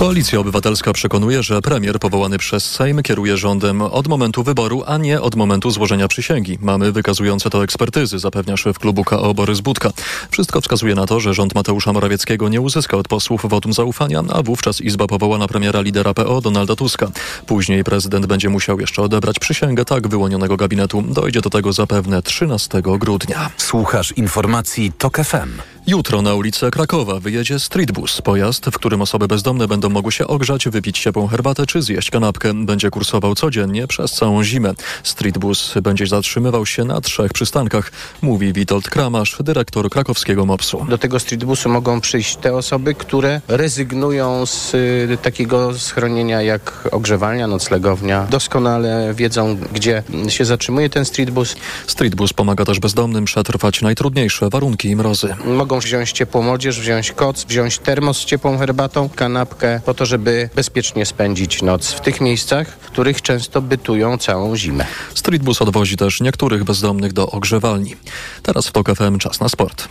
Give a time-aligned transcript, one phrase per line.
[0.00, 5.20] Koalicja Obywatelska przekonuje, że premier powołany przez Sejm kieruje rządem od momentu wyboru, a nie
[5.20, 6.58] od momentu złożenia przysięgi.
[6.60, 9.90] Mamy wykazujące to ekspertyzy, zapewnia szef klubu KO Borys Budka.
[10.30, 14.42] Wszystko wskazuje na to, że rząd Mateusza Morawieckiego nie uzyska od posłów wotum zaufania, a
[14.42, 17.10] wówczas Izba powoła na premiera lidera PO Donalda Tuska.
[17.46, 21.02] Później prezydent będzie musiał jeszcze odebrać przysięgę tak wyłonionego gabinetu.
[21.02, 23.50] Dojdzie do tego zapewne 13 grudnia.
[23.56, 25.79] Słuchasz informacji TOK FM.
[25.90, 30.68] Jutro na ulicę Krakowa wyjedzie streetbus, pojazd, w którym osoby bezdomne będą mogły się ogrzać,
[30.68, 32.54] wypić ciepłą herbatę czy zjeść kanapkę.
[32.54, 34.72] Będzie kursował codziennie przez całą zimę.
[35.02, 37.92] Streetbus będzie zatrzymywał się na trzech przystankach,
[38.22, 40.84] mówi Witold Kramasz, dyrektor krakowskiego MOPS-u.
[40.84, 47.46] Do tego streetbusu mogą przyjść te osoby, które rezygnują z y, takiego schronienia jak ogrzewalnia,
[47.46, 48.26] noclegownia.
[48.30, 51.56] Doskonale wiedzą, gdzie się zatrzymuje ten streetbus.
[51.86, 55.34] Streetbus pomaga też bezdomnym przetrwać najtrudniejsze warunki i mrozy.
[55.44, 60.50] Mogą wziąć ciepłą młodzież, wziąć koc, wziąć termos z ciepłą herbatą, kanapkę, po to, żeby
[60.54, 64.86] bezpiecznie spędzić noc w tych miejscach, w których często bytują całą zimę.
[65.14, 67.96] Streetbus odwozi też niektórych bezdomnych do ogrzewalni.
[68.42, 69.88] Teraz w TOK FM czas na sport.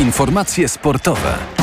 [0.00, 1.59] Informacje sportowe.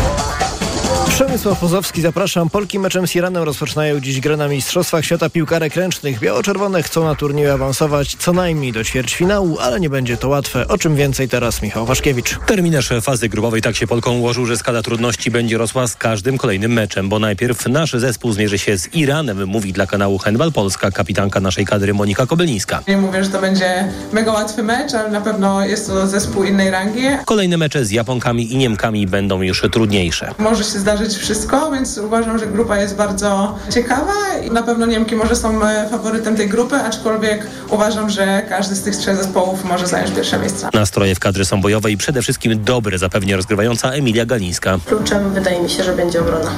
[1.07, 2.49] Przemysław Pozowski, zapraszam.
[2.49, 6.19] Polki meczem z Iranem rozpoczynają dziś grę na Mistrzostwach Świata Piłkarek Ręcznych.
[6.19, 10.67] Biało-czerwone chcą na turnieju awansować co najmniej do ćwierćfinału, ale nie będzie to łatwe.
[10.67, 12.39] O czym więcej teraz Michał Waszkiewicz.
[12.45, 16.73] Terminarz fazy grupowej tak się Polką ułożył, że skala trudności będzie rosła z każdym kolejnym
[16.73, 21.39] meczem, bo najpierw nasz zespół zmierzy się z Iranem, mówi dla kanału Handball Polska kapitanka
[21.39, 22.83] naszej kadry Monika Kobylniska.
[22.87, 26.71] Nie mówię, że to będzie mega łatwy mecz, ale na pewno jest to zespół innej
[26.71, 27.01] rangi.
[27.25, 30.33] Kolejne mecze z Japonkami i Niemkami będą już trudniejsze.
[30.39, 34.13] Może się zdarzyć wszystko, więc uważam, że grupa jest bardzo ciekawa
[34.45, 38.83] i na pewno Niemki może są e, faworytem tej grupy, aczkolwiek uważam, że każdy z
[38.83, 40.69] tych trzech zespołów może zająć pierwsze miejsce.
[40.73, 44.79] Nastroje w kadry są bojowe i przede wszystkim dobre, zapewnia rozgrywająca Emilia Galińska.
[44.85, 46.51] Kluczem wydaje mi się, że będzie obrona.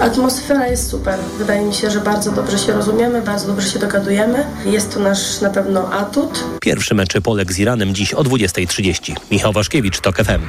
[0.00, 1.18] Atmosfera jest super.
[1.38, 4.44] Wydaje mi się, że bardzo dobrze się rozumiemy, bardzo dobrze się dogadujemy.
[4.64, 6.44] Jest to nasz na pewno atut.
[6.60, 9.14] Pierwszy mecz Polek z Iranem dziś o 20.30.
[9.30, 10.42] Michał Waszkiewicz, TOK FM.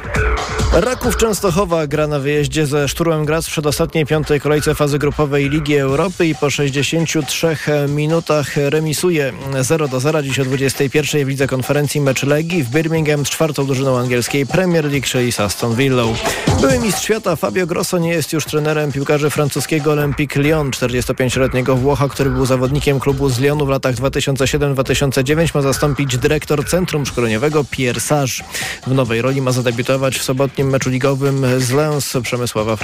[0.73, 5.77] Raków Częstochowa gra na wyjeździe ze Szturmem Graz w przedostatniej piątej kolejce fazy grupowej Ligi
[5.77, 7.57] Europy i po 63
[7.89, 13.25] minutach remisuje 0 do 0 dziś o 21 w Lidze Konferencji mecz Legii w Birmingham
[13.25, 16.15] z czwartą drużyną angielskiej Premier League, czyli z Aston Villą.
[16.61, 20.71] Były mistrz świata Fabio Grosso nie jest już trenerem piłkarzy francuskiego Olympique Lyon.
[20.71, 27.05] 45-letniego Włocha, który był zawodnikiem klubu z Lyonu w latach 2007-2009 ma zastąpić dyrektor Centrum
[27.05, 28.43] Szkoleniowego Pierre Sage.
[28.87, 32.75] W nowej roli ma zadebiutować w sobotnim meczu ligowym z Lens Przemysława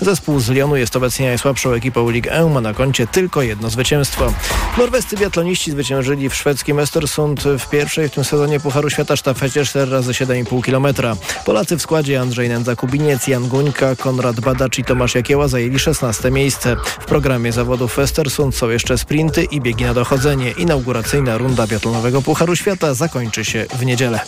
[0.00, 4.32] Zespół z Lyonu jest obecnie najsłabszą ekipą Ligue 1, ma na koncie tylko jedno zwycięstwo.
[4.78, 9.90] Norwescy biatloniści zwyciężyli w szwedzkim Östersund w pierwszej w tym sezonie Pucharu Świata sztafecie 4
[9.90, 11.16] razy 7,5 km.
[11.44, 16.76] Polacy w składzie Andrzej Nędza-Kubiniec, Jan Guńka, Konrad Badacz i Tomasz Jakieła zajęli 16 miejsce.
[17.00, 20.50] W programie zawodów w Östersund są jeszcze sprinty i biegi na dochodzenie.
[20.50, 24.20] Inauguracyjna runda biatlonowego Pucharu Świata zakończy się w niedzielę.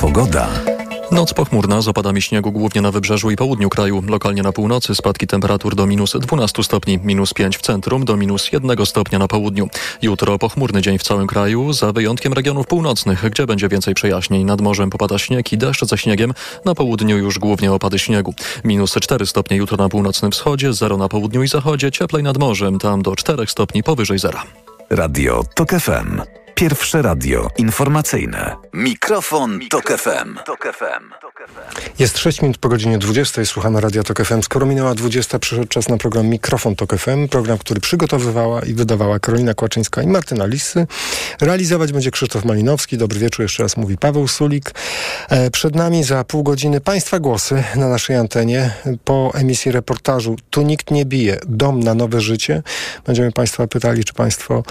[0.00, 0.79] Pogoda.
[1.12, 4.02] Noc pochmurna z opadami śniegu głównie na wybrzeżu i południu kraju.
[4.08, 8.52] Lokalnie na północy spadki temperatur do minus 12 stopni, minus 5 w centrum, do minus
[8.52, 9.68] 1 stopnia na południu.
[10.02, 14.44] Jutro pochmurny dzień w całym kraju, za wyjątkiem regionów północnych, gdzie będzie więcej przejaśnień.
[14.44, 16.34] Nad morzem popada śnieg i deszcz ze śniegiem,
[16.64, 18.34] na południu już głównie opady śniegu.
[18.64, 22.78] Minus 4 stopnie jutro na północnym wschodzie, 0 na południu i zachodzie, cieplej nad morzem,
[22.78, 24.42] tam do 4 stopni powyżej zera.
[24.90, 26.20] Radio TOK FM.
[26.60, 28.56] Pierwsze radio informacyjne.
[28.72, 30.38] Mikrofon, Mikrofon Tok FM.
[30.46, 31.10] Tok FM.
[31.98, 33.44] Jest 6 minut po godzinie 20.
[33.44, 34.42] Słuchamy Radia Tok FM.
[34.42, 37.28] Skoro minęła 20, przyszedł czas na program Mikrofon Tok FM.
[37.28, 40.86] Program, który przygotowywała i wydawała Karolina Kłaczyńska i Martyna Lisy.
[41.40, 42.98] Realizować będzie Krzysztof Malinowski.
[42.98, 44.74] Dobry wieczór, jeszcze raz mówi Paweł Sulik.
[45.28, 48.70] E, przed nami za pół godziny Państwa głosy na naszej antenie.
[49.04, 51.38] Po emisji reportażu Tu nikt nie bije.
[51.46, 52.62] Dom na nowe życie.
[53.06, 54.62] Będziemy Państwa pytali, czy Państwo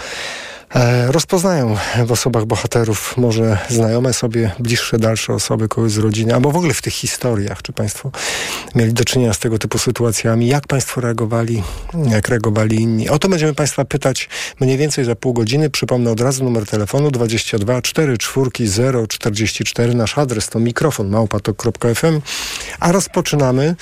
[1.06, 1.76] rozpoznają
[2.06, 6.74] w osobach bohaterów może znajome sobie, bliższe, dalsze osoby, kogoś z rodziny, albo w ogóle
[6.74, 8.10] w tych historiach, czy Państwo
[8.74, 11.62] mieli do czynienia z tego typu sytuacjami, jak Państwo reagowali,
[12.08, 13.08] jak reagowali inni.
[13.08, 14.28] O to będziemy Państwa pytać
[14.60, 15.70] mniej więcej za pół godziny.
[15.70, 19.94] Przypomnę od razu numer telefonu 22 44 044.
[19.94, 22.20] Nasz adres to mikrofon małpatok.fm.
[22.80, 23.76] A rozpoczynamy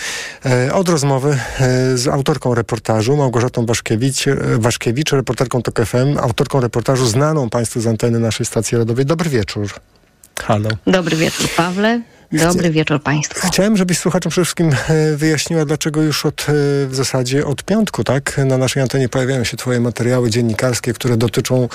[0.47, 4.25] e, od rozmowy e, z autorką reportażu, Małgorzatą Waszkiewicz,
[4.59, 9.07] Waszkiewicz reporterką TOK FM, autorką reportażu reportażu znaną Państwu z anteny naszej stacji radowej.
[9.07, 9.69] Dobry wieczór.
[10.41, 10.71] Halo.
[10.87, 12.03] Dobry wieczór, Pawle.
[12.33, 13.49] Dobry wieczór Państwu.
[13.49, 16.45] Chciałem, żebyś słuchaczom przede wszystkim e, wyjaśniła, dlaczego już od, e,
[16.87, 21.69] w zasadzie od piątku, tak, na naszej antenie pojawiają się Twoje materiały dziennikarskie, które dotyczą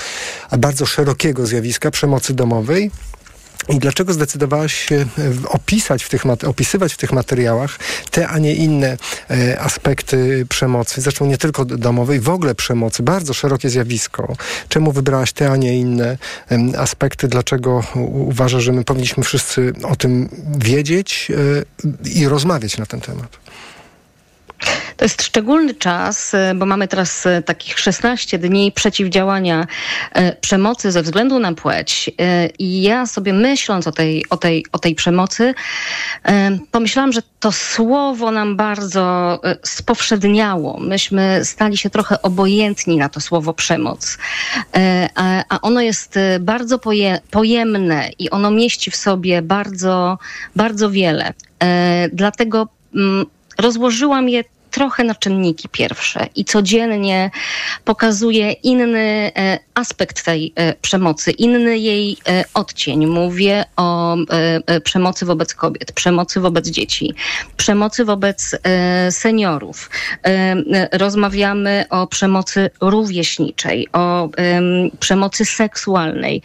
[0.58, 2.90] bardzo szerokiego zjawiska przemocy domowej.
[3.68, 5.06] I dlaczego zdecydowałaś się e,
[5.48, 7.78] opisać w tych, opisywać w tych materiałach
[8.10, 8.96] te, a nie inne
[9.30, 14.36] e, aspekty przemocy, zresztą nie tylko domowej, w ogóle przemocy, bardzo szerokie zjawisko.
[14.68, 16.18] Czemu wybrałaś te, a nie inne
[16.50, 17.28] e, aspekty?
[17.28, 20.28] Dlaczego uważasz, że my powinniśmy wszyscy o tym
[20.58, 21.28] wiedzieć
[21.84, 23.38] e, i rozmawiać na ten temat?
[24.96, 29.66] To jest szczególny czas, e, bo mamy teraz e, takich 16 dni przeciwdziałania
[30.12, 32.10] e, przemocy ze względu na płeć.
[32.58, 35.54] I ja sobie myśląc o tej, o tej, o tej przemocy,
[36.70, 40.80] pomyślałam, że to słowo nam bardzo spowszedniało.
[40.80, 44.18] Myśmy stali się trochę obojętni na to słowo przemoc.
[45.48, 46.78] A ono jest bardzo
[47.30, 50.18] pojemne i ono mieści w sobie bardzo,
[50.56, 51.32] bardzo wiele.
[52.12, 53.26] Dlatego mm,
[53.58, 57.30] rozłożyłam je trochę na czynniki pierwsze i codziennie
[57.84, 63.06] pokazuje inny e, aspekt tej e, przemocy, inny jej e, odcień.
[63.06, 64.16] Mówię o
[64.84, 67.14] przemocy wobec kobiet, przemocy wobec dzieci,
[67.56, 68.56] przemocy wobec
[69.10, 69.90] seniorów.
[70.92, 74.28] Rozmawiamy o przemocy rówieśniczej, o
[75.00, 76.42] przemocy seksualnej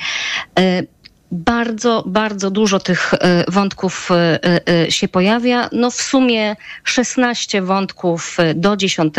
[1.32, 4.40] bardzo, bardzo dużo tych e, wątków e,
[4.70, 5.70] e, się pojawia.
[5.72, 9.14] No w sumie 16 wątków do 10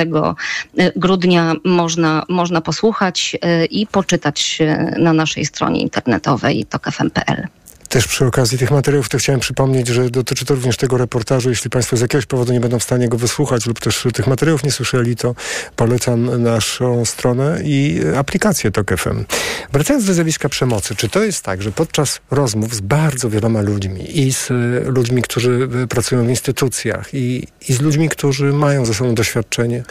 [0.96, 3.36] grudnia można, można posłuchać
[3.70, 4.58] i poczytać
[4.98, 7.59] na naszej stronie internetowej tokfm.pl.
[7.90, 11.50] Też przy okazji tych materiałów to chciałem przypomnieć, że dotyczy to również tego reportażu.
[11.50, 14.64] Jeśli Państwo z jakiegoś powodu nie będą w stanie go wysłuchać lub też tych materiałów
[14.64, 15.34] nie słyszeli, to
[15.76, 19.24] polecam naszą stronę i aplikację TOK FM.
[19.72, 24.18] Wracając do zjawiska przemocy, czy to jest tak, że podczas rozmów z bardzo wieloma ludźmi
[24.18, 24.48] i z
[24.86, 29.82] ludźmi, którzy pracują w instytucjach i, i z ludźmi, którzy mają ze sobą doświadczenie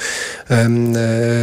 [0.49, 0.67] e,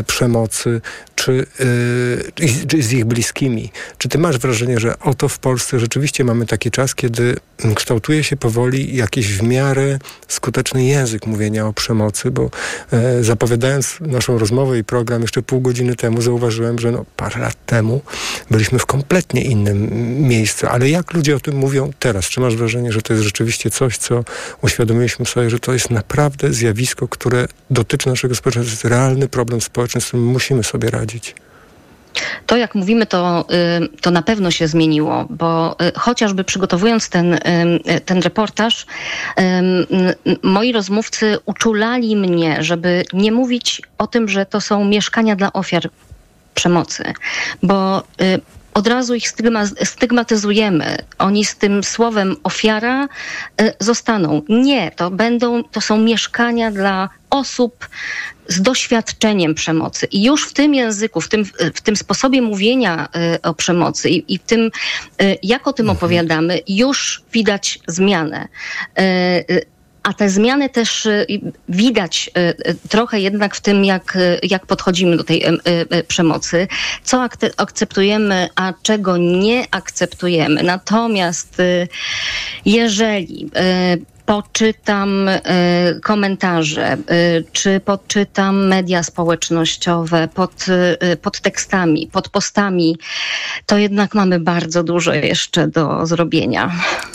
[0.06, 0.80] przemocy,
[1.14, 6.24] czy, e, czy z ich bliskimi, czy ty masz wrażenie, że oto w Polsce rzeczywiście
[6.24, 7.36] mamy taki czas, kiedy
[7.74, 9.98] kształtuje się powoli jakiś w miarę
[10.28, 12.50] skuteczny język mówienia o przemocy, bo
[12.92, 17.66] e, zapowiadając naszą rozmowę i program jeszcze pół godziny temu zauważyłem, że no, parę lat
[17.66, 18.00] temu
[18.50, 19.90] byliśmy w kompletnie innym
[20.28, 20.66] miejscu.
[20.66, 22.24] Ale jak ludzie o tym mówią teraz?
[22.24, 24.24] Czy masz wrażenie, że to jest rzeczywiście coś, co
[24.62, 28.70] uświadomiliśmy sobie, że to jest naprawdę zjawisko, które dotyczy naszego społeczeństwa?
[28.70, 31.34] To jest realny problem społeczny, z którym musimy sobie radzić.
[32.46, 33.44] To, jak mówimy, to,
[33.84, 37.40] y, to na pewno się zmieniło, bo y, chociażby przygotowując ten, y,
[38.04, 38.86] ten reportaż,
[40.42, 45.90] moi rozmówcy uczulali mnie, żeby nie mówić o tym, że to są mieszkania dla ofiar
[46.54, 47.12] przemocy,
[47.62, 48.02] bo
[48.76, 49.28] od razu ich
[49.84, 50.96] stygmatyzujemy.
[51.18, 53.08] Oni z tym słowem ofiara
[53.80, 54.42] zostaną.
[54.48, 57.88] Nie, to będą, to są mieszkania dla osób
[58.48, 60.06] z doświadczeniem przemocy.
[60.06, 61.44] I już w tym języku, w tym,
[61.74, 64.70] w tym sposobie mówienia y, o przemocy i, i w tym,
[65.22, 65.96] y, jak o tym mhm.
[65.96, 68.48] opowiadamy, już widać zmianę.
[70.06, 71.08] Y, a te zmiany też
[71.68, 72.30] widać
[72.88, 75.44] trochę jednak w tym, jak, jak podchodzimy do tej
[76.08, 76.68] przemocy,
[77.04, 80.62] co akceptujemy, a czego nie akceptujemy.
[80.62, 81.62] Natomiast
[82.64, 83.50] jeżeli
[84.26, 85.40] poczytam y,
[86.02, 90.66] komentarze, y, czy poczytam media społecznościowe pod,
[91.12, 92.98] y, pod tekstami, pod postami,
[93.66, 96.72] to jednak mamy bardzo dużo jeszcze do zrobienia.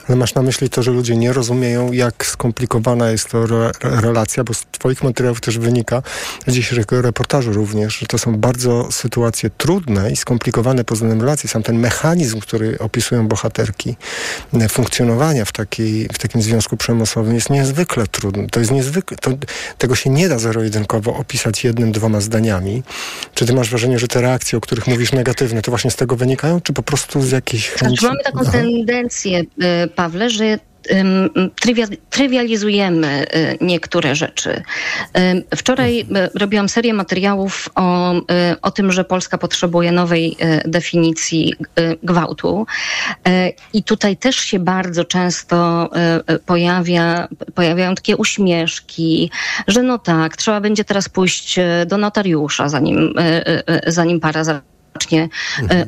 [0.08, 4.44] Ale masz na myśli to, że ludzie nie rozumieją, jak skomplikowana jest to re relacja,
[4.44, 6.02] bo z Twoich materiałów też wynika,
[6.48, 11.50] z dzisiejszego reportażu również, że to są bardzo sytuacje trudne i skomplikowane pod względem relacji.
[11.50, 13.96] Sam ten mechanizm, który opisują bohaterki,
[14.70, 18.48] funkcjonowania w, takiej, w takim związku przemocowym, przemysłowym jest niezwykle trudny.
[18.48, 19.32] To jest niezwykle, to,
[19.78, 22.84] tego się nie da zero-jedynkowo opisać jednym, dwoma zdaniami.
[23.34, 26.16] Czy ty masz wrażenie, że te reakcje, o których mówisz negatywne, to właśnie z tego
[26.16, 27.86] wynikają, czy po prostu z jakiejś chęci?
[27.86, 28.52] Znaczy, mamy taką Aha.
[28.52, 29.46] tendencję, y,
[29.96, 30.60] Pawle, że
[32.10, 34.64] trywializujemy y, niektóre rzeczy.
[35.56, 36.06] Wczoraj y,
[36.40, 38.22] robiłam serię materiałów o, y,
[38.62, 41.54] o tym, że Polska potrzebuje nowej definicji
[42.04, 42.66] gwałtu.
[43.74, 45.90] I tutaj też się bardzo często
[46.46, 49.32] pojawia, pojawiają takie uśmieszki,
[49.68, 53.14] że no tak, trzeba będzie teraz pójść do notariusza, zanim,
[53.88, 54.71] zanim para zacznie.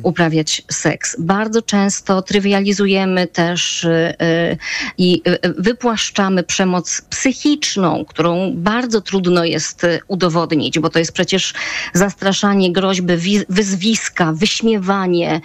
[0.02, 1.16] Uprawiać seks.
[1.18, 4.56] Bardzo często trywializujemy też e, e,
[4.98, 5.22] i
[5.58, 11.54] wypłaszczamy przemoc psychiczną, którą bardzo trudno jest udowodnić, bo to jest przecież
[11.92, 13.12] zastraszanie, groźby,
[13.48, 15.40] wyzwiska, wyśmiewanie,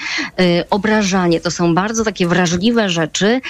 [0.69, 1.39] obrażanie.
[1.39, 3.41] To są bardzo takie wrażliwe rzeczy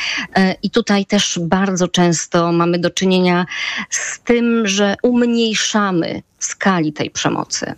[0.64, 3.46] i tutaj też bardzo często mamy do czynienia
[3.90, 7.76] z tym, że umniejszamy skali tej przemocy.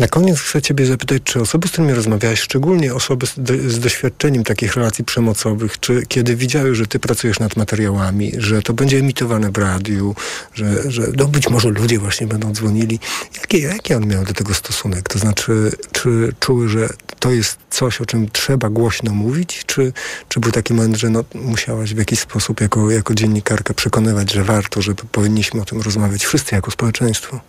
[0.00, 3.78] Na koniec chcę Ciebie zapytać, czy osoby, z którymi rozmawiałaś, szczególnie osoby z, do, z,
[3.78, 8.98] doświadczeniem takich relacji przemocowych, czy kiedy widziały, że Ty pracujesz nad materiałami, że to będzie
[8.98, 10.14] emitowane w radiu,
[10.54, 12.98] że, że no być może ludzie właśnie będą dzwonili,
[13.36, 15.08] jaki, jaki on miał do tego stosunek?
[15.08, 16.88] To znaczy, czy czuły, że
[17.18, 19.92] to jest coś, o czym trzeba głośno mówić, czy,
[20.28, 24.44] czy był taki moment, że no, musiałaś w jakiś sposób jako, jako dziennikarka przekonywać, że
[24.44, 27.40] warto, że powinniśmy o tym rozmawiać wszyscy jako społeczeństwo?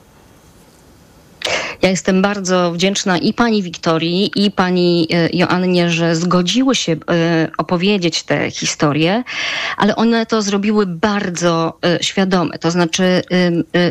[1.82, 6.98] Ja jestem bardzo wdzięczna i pani Wiktorii, i pani e, Joannie, że zgodziły się e,
[7.58, 9.24] opowiedzieć te historie,
[9.78, 12.60] ale one to zrobiły bardzo e, świadome.
[12.60, 13.22] To znaczy,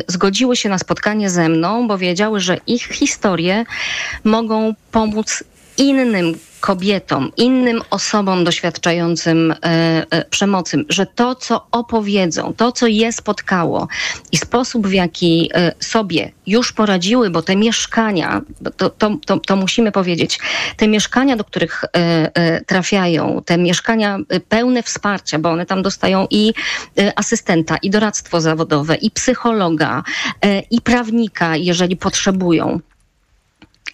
[0.07, 3.65] zgodziły się na spotkanie ze mną, bo wiedziały, że ich historie
[4.23, 5.43] mogą pomóc
[5.81, 9.55] innym kobietom, innym osobom doświadczającym e,
[10.09, 13.87] e, przemocy, że to, co opowiedzą, to, co je spotkało
[14.31, 18.41] i sposób, w jaki e, sobie już poradziły, bo te mieszkania,
[18.77, 20.39] to, to, to, to musimy powiedzieć,
[20.77, 21.83] te mieszkania, do których
[22.67, 24.19] trafiają, te mieszkania
[24.49, 26.53] pełne wsparcia, bo one tam dostają i
[27.15, 30.03] asystenta, i doradztwo zawodowe, i psychologa,
[30.71, 32.79] i prawnika, jeżeli potrzebują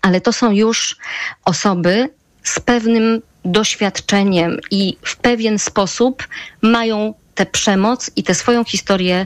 [0.01, 0.97] ale to są już
[1.45, 2.09] osoby
[2.43, 6.27] z pewnym doświadczeniem i w pewien sposób
[6.61, 9.25] mają tę przemoc i tę swoją historię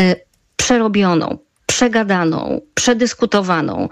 [0.00, 0.16] e,
[0.56, 3.88] przerobioną, przegadaną, przedyskutowaną.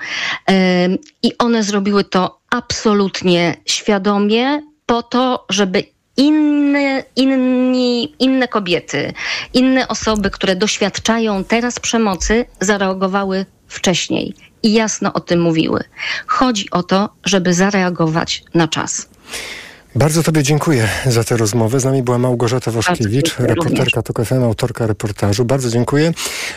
[0.50, 0.88] E,
[1.22, 5.84] I one zrobiły to absolutnie świadomie, po to, żeby
[6.16, 9.12] inne, inni, inne kobiety,
[9.54, 15.84] inne osoby, które doświadczają teraz przemocy, zareagowały wcześniej i jasno o tym mówiły.
[16.26, 19.08] Chodzi o to, żeby zareagować na czas.
[19.94, 21.80] Bardzo Tobie dziękuję za tę rozmowę.
[21.80, 25.44] Z nami była Małgorzata Woszkiewicz, reporterka TOK FM, autorka reportażu.
[25.44, 26.12] Bardzo dziękuję.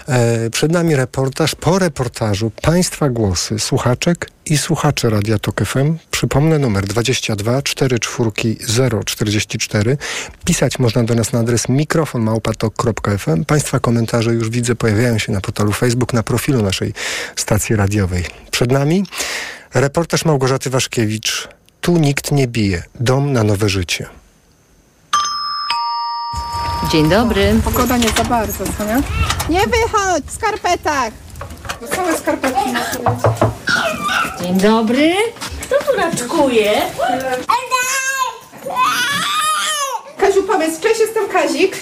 [0.08, 1.56] E, przed nami reportaż.
[1.56, 5.98] Po reportażu Państwa głosy, słuchaczek i słuchacze Radia TOK FM.
[6.12, 8.32] Przypomnę numer 22 44
[9.06, 9.98] 044.
[10.46, 13.46] Pisać można do nas na adres mikrofonmałpatok.fm.
[13.46, 16.94] Państwa komentarze już widzę pojawiają się na portalu Facebook, na profilu naszej
[17.36, 18.26] stacji radiowej.
[18.52, 19.06] Przed nami
[19.74, 21.50] reportaż Małgorzaty Waszkiewicz
[21.82, 22.84] tu nikt nie bije.
[23.00, 24.08] Dom na nowe życie.
[26.92, 27.56] Dzień dobry.
[27.64, 29.02] Pogoda nie za bardzo, co nie?
[29.50, 31.14] Nie wychodź w skarpetach!
[31.96, 32.80] Całe skarpetki na
[34.42, 35.14] Dzień dobry.
[35.62, 36.82] Kto tu raczkuje?
[40.22, 41.76] Kaziu, powiedz, cześć, jestem Kazik.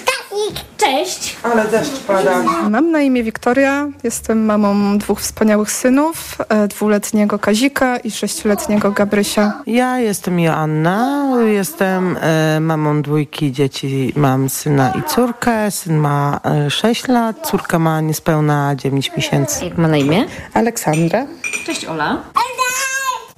[0.78, 1.36] Cześć.
[1.44, 2.44] Ale deszcz pada.
[2.70, 9.54] Mam na imię Wiktoria, jestem mamą dwóch wspaniałych synów, e, dwuletniego Kazika i sześcioletniego Gabrysia.
[9.68, 15.72] Ja jestem Joanna, jestem e, mamą dwójki dzieci, mam syna i córkę.
[15.72, 19.66] Syn ma e, 6 lat, córka ma niespełna 9 miesięcy.
[19.66, 20.26] Jak ma na imię?
[20.54, 21.26] Aleksandra.
[21.66, 22.24] Cześć Ola.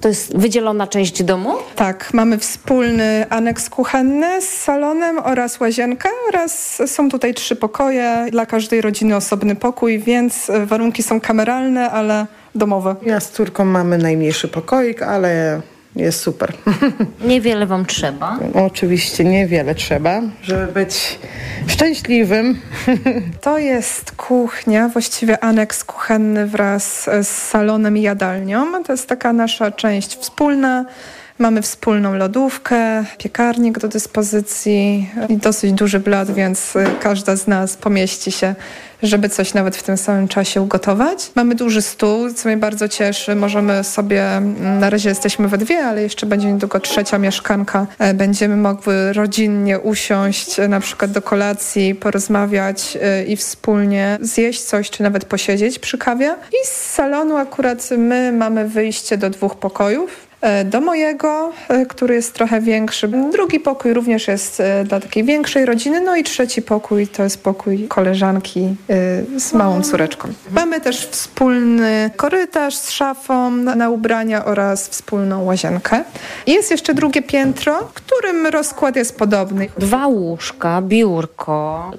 [0.02, 1.50] To jest wydzielona część domu?
[1.76, 8.46] Tak, mamy wspólny aneks kuchenny z salonem oraz łazienkę oraz są tutaj trzy pokoje, dla
[8.46, 12.96] każdej rodziny osobny pokój, więc warunki są kameralne, ale domowe.
[13.02, 15.60] Ja z córką mamy najmniejszy pokoik, ale
[15.96, 16.52] jest super.
[17.24, 18.38] Niewiele wam trzeba.
[18.54, 21.18] Oczywiście niewiele trzeba, żeby być
[21.66, 22.60] szczęśliwym.
[23.40, 28.82] To jest kuchnia, właściwie aneks kuchenny wraz z salonem i jadalnią.
[28.84, 30.84] To jest taka nasza część wspólna.
[31.38, 38.32] Mamy wspólną lodówkę, piekarnik do dyspozycji i dosyć duży blat, więc każda z nas pomieści
[38.32, 38.54] się
[39.02, 41.30] żeby coś nawet w tym samym czasie ugotować.
[41.34, 43.34] Mamy duży stół, co mnie bardzo cieszy.
[43.34, 47.86] Możemy sobie, mm, na razie jesteśmy we dwie, ale jeszcze będzie niedługo trzecia mieszkanka.
[47.98, 54.62] E, będziemy mogły rodzinnie usiąść e, na przykład do kolacji, porozmawiać e, i wspólnie zjeść
[54.62, 56.34] coś, czy nawet posiedzieć przy kawie.
[56.52, 60.31] I z salonu akurat my mamy wyjście do dwóch pokojów.
[60.42, 63.08] E, do mojego, e, który jest trochę większy.
[63.32, 66.00] Drugi pokój również jest e, dla takiej większej rodziny.
[66.00, 68.74] No i trzeci pokój to jest pokój koleżanki
[69.36, 70.28] z małą córeczką.
[70.50, 76.04] Mamy też wspólny korytarz z szafą na ubrania oraz wspólną łazienkę.
[76.46, 79.68] Jest jeszcze drugie piętro, którym rozkład jest podobny.
[79.78, 81.90] Dwa łóżka, biurko.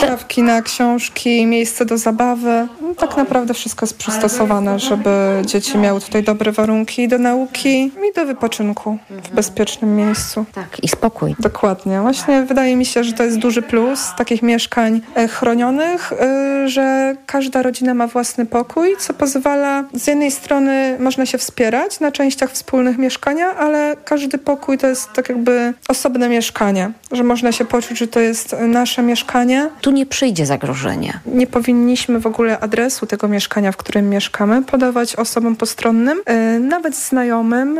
[0.00, 2.68] Szafki na książki, miejsce do zabawy.
[2.80, 5.10] No, tak naprawdę wszystko jest przystosowane, żeby
[5.46, 7.91] dzieci miały tutaj dobre warunki do nauki.
[8.10, 10.44] I do wypoczynku w bezpiecznym miejscu.
[10.54, 11.34] Tak, i spokój.
[11.38, 12.00] Dokładnie.
[12.00, 17.16] Właśnie wydaje mi się, że to jest duży plus takich mieszkań e, chronionych, e, że
[17.26, 22.50] każda rodzina ma własny pokój, co pozwala z jednej strony można się wspierać na częściach
[22.50, 27.98] wspólnych mieszkania, ale każdy pokój to jest tak jakby osobne mieszkanie, że można się poczuć,
[27.98, 29.68] że to jest nasze mieszkanie.
[29.80, 31.20] Tu nie przyjdzie zagrożenie.
[31.26, 36.96] Nie powinniśmy w ogóle adresu tego mieszkania, w którym mieszkamy, podawać osobom postronnym, e, nawet
[36.96, 37.78] znajomym,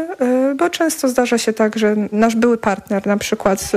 [0.56, 3.72] bo często zdarza się tak, że nasz były partner na przykład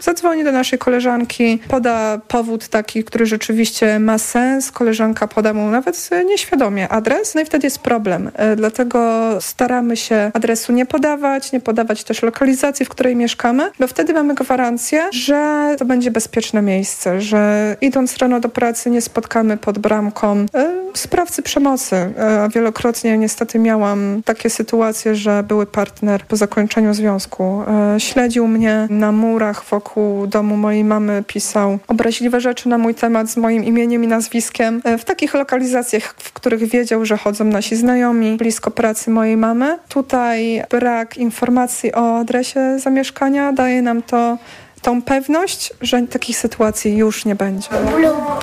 [0.00, 6.10] zadzwoni do naszej koleżanki, poda powód taki, który rzeczywiście ma sens, koleżanka poda mu nawet
[6.26, 8.30] nieświadomie adres, no i wtedy jest problem.
[8.34, 13.86] E, dlatego staramy się adresu nie podawać, nie podawać też lokalizacji, w której mieszkamy, bo
[13.86, 19.56] wtedy mamy gwarancję, że to będzie bezpieczne miejsce, że idąc rano do pracy nie spotkamy
[19.56, 21.96] pod bramką e, sprawcy przemocy.
[21.96, 27.62] E, wielokrotnie niestety miałam takie sytuacje, że były partner po zakończeniu związku
[27.98, 33.36] śledził mnie na murach wokół domu mojej mamy, pisał obraźliwe rzeczy na mój temat z
[33.36, 34.82] moim imieniem i nazwiskiem.
[34.98, 39.78] W takich lokalizacjach, w których wiedział, że chodzą nasi znajomi blisko pracy mojej mamy.
[39.88, 44.38] Tutaj brak informacji o adresie zamieszkania daje nam to
[44.82, 47.68] tą pewność, że takich sytuacji już nie będzie.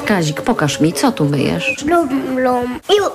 [0.06, 1.84] Kazik, pokaż mi, co tu myjesz?
[1.86, 2.80] Blum, blum.
[2.90, 3.10] Już.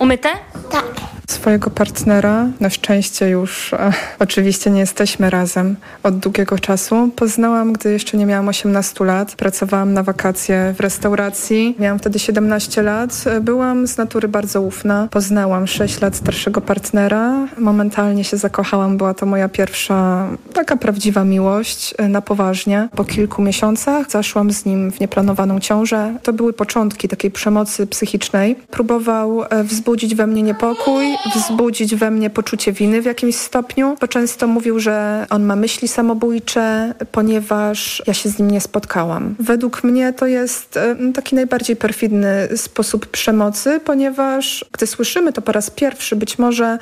[0.00, 0.28] Umyte?
[0.70, 2.46] Tak swojego partnera.
[2.60, 7.10] Na szczęście już e, oczywiście nie jesteśmy razem od długiego czasu.
[7.16, 9.34] Poznałam, gdy jeszcze nie miałam 18 lat.
[9.34, 11.76] Pracowałam na wakacje w restauracji.
[11.78, 13.24] Miałam wtedy 17 lat.
[13.40, 15.08] Byłam z natury bardzo ufna.
[15.10, 17.46] Poznałam 6 lat starszego partnera.
[17.58, 18.96] Momentalnie się zakochałam.
[18.96, 22.88] Była to moja pierwsza taka prawdziwa miłość e, na poważnie.
[22.96, 26.14] Po kilku miesiącach zaszłam z nim w nieplanowaną ciążę.
[26.22, 28.56] To były początki takiej przemocy psychicznej.
[28.70, 34.08] Próbował e, wzbudzić we mnie niepokój, wzbudzić we mnie poczucie winy w jakimś stopniu, bo
[34.08, 39.34] często mówił, że on ma myśli samobójcze, ponieważ ja się z nim nie spotkałam.
[39.38, 40.78] Według mnie to jest
[41.14, 46.78] taki najbardziej perfidny sposób przemocy, ponieważ gdy słyszymy to po raz pierwszy, być może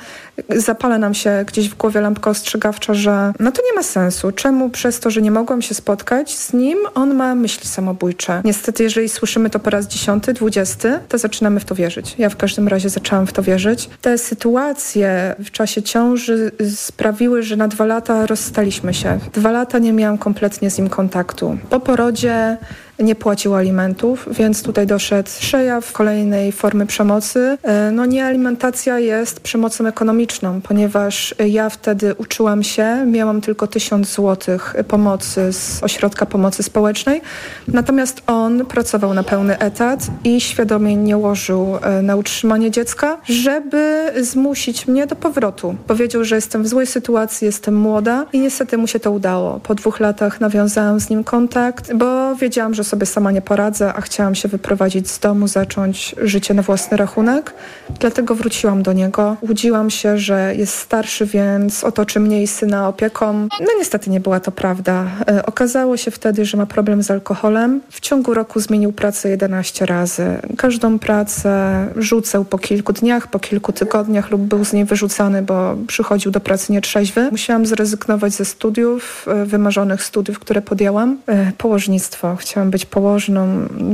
[0.49, 4.31] zapala nam się gdzieś w głowie lampka ostrzegawcza, że no to nie ma sensu.
[4.31, 8.41] Czemu przez to, że nie mogłam się spotkać z nim, on ma myśli samobójcze?
[8.45, 12.15] Niestety, jeżeli słyszymy to po raz dziesiąty, dwudziesty, to zaczynamy w to wierzyć.
[12.17, 13.89] Ja w każdym razie zaczęłam w to wierzyć.
[14.01, 19.19] Te sytuacje w czasie ciąży sprawiły, że na dwa lata rozstaliśmy się.
[19.33, 21.57] Dwa lata nie miałam kompletnie z nim kontaktu.
[21.69, 22.57] Po porodzie
[22.99, 27.57] nie płacił alimentów, więc tutaj doszedł przejaw kolejnej formy przemocy.
[27.63, 34.13] E, no nie alimentacja jest przemocą ekonomiczną, ponieważ ja wtedy uczyłam się, miałam tylko tysiąc
[34.13, 37.21] złotych pomocy z ośrodka pomocy społecznej,
[37.67, 44.13] natomiast on pracował na pełny etat i świadomie nie łożył e, na utrzymanie dziecka, żeby
[44.21, 45.75] zmusić mnie do powrotu.
[45.87, 49.59] Powiedział, że jestem w złej sytuacji, jestem młoda i niestety mu się to udało.
[49.59, 54.01] Po dwóch latach nawiązałam z nim kontakt, bo wiedziałam, że sobie sama nie poradzę, a
[54.01, 57.53] chciałam się wyprowadzić z domu, zacząć życie na własny rachunek.
[57.99, 59.37] Dlatego wróciłam do niego.
[59.41, 63.33] Łudziłam się, że jest starszy, więc otoczy mnie i syna opieką.
[63.59, 65.05] No niestety nie była to prawda.
[65.27, 67.81] E, okazało się wtedy, że ma problem z alkoholem.
[67.89, 70.25] W ciągu roku zmienił pracę 11 razy.
[70.57, 75.75] Każdą pracę rzucał po kilku dniach, po kilku tygodniach lub był z niej wyrzucany, bo
[75.87, 77.31] przychodził do pracy nietrzeźwy.
[77.31, 81.17] Musiałam zrezygnować ze studiów, e, wymarzonych studiów, które podjęłam.
[81.27, 82.35] E, położnictwo.
[82.35, 83.47] Chciałam być położną.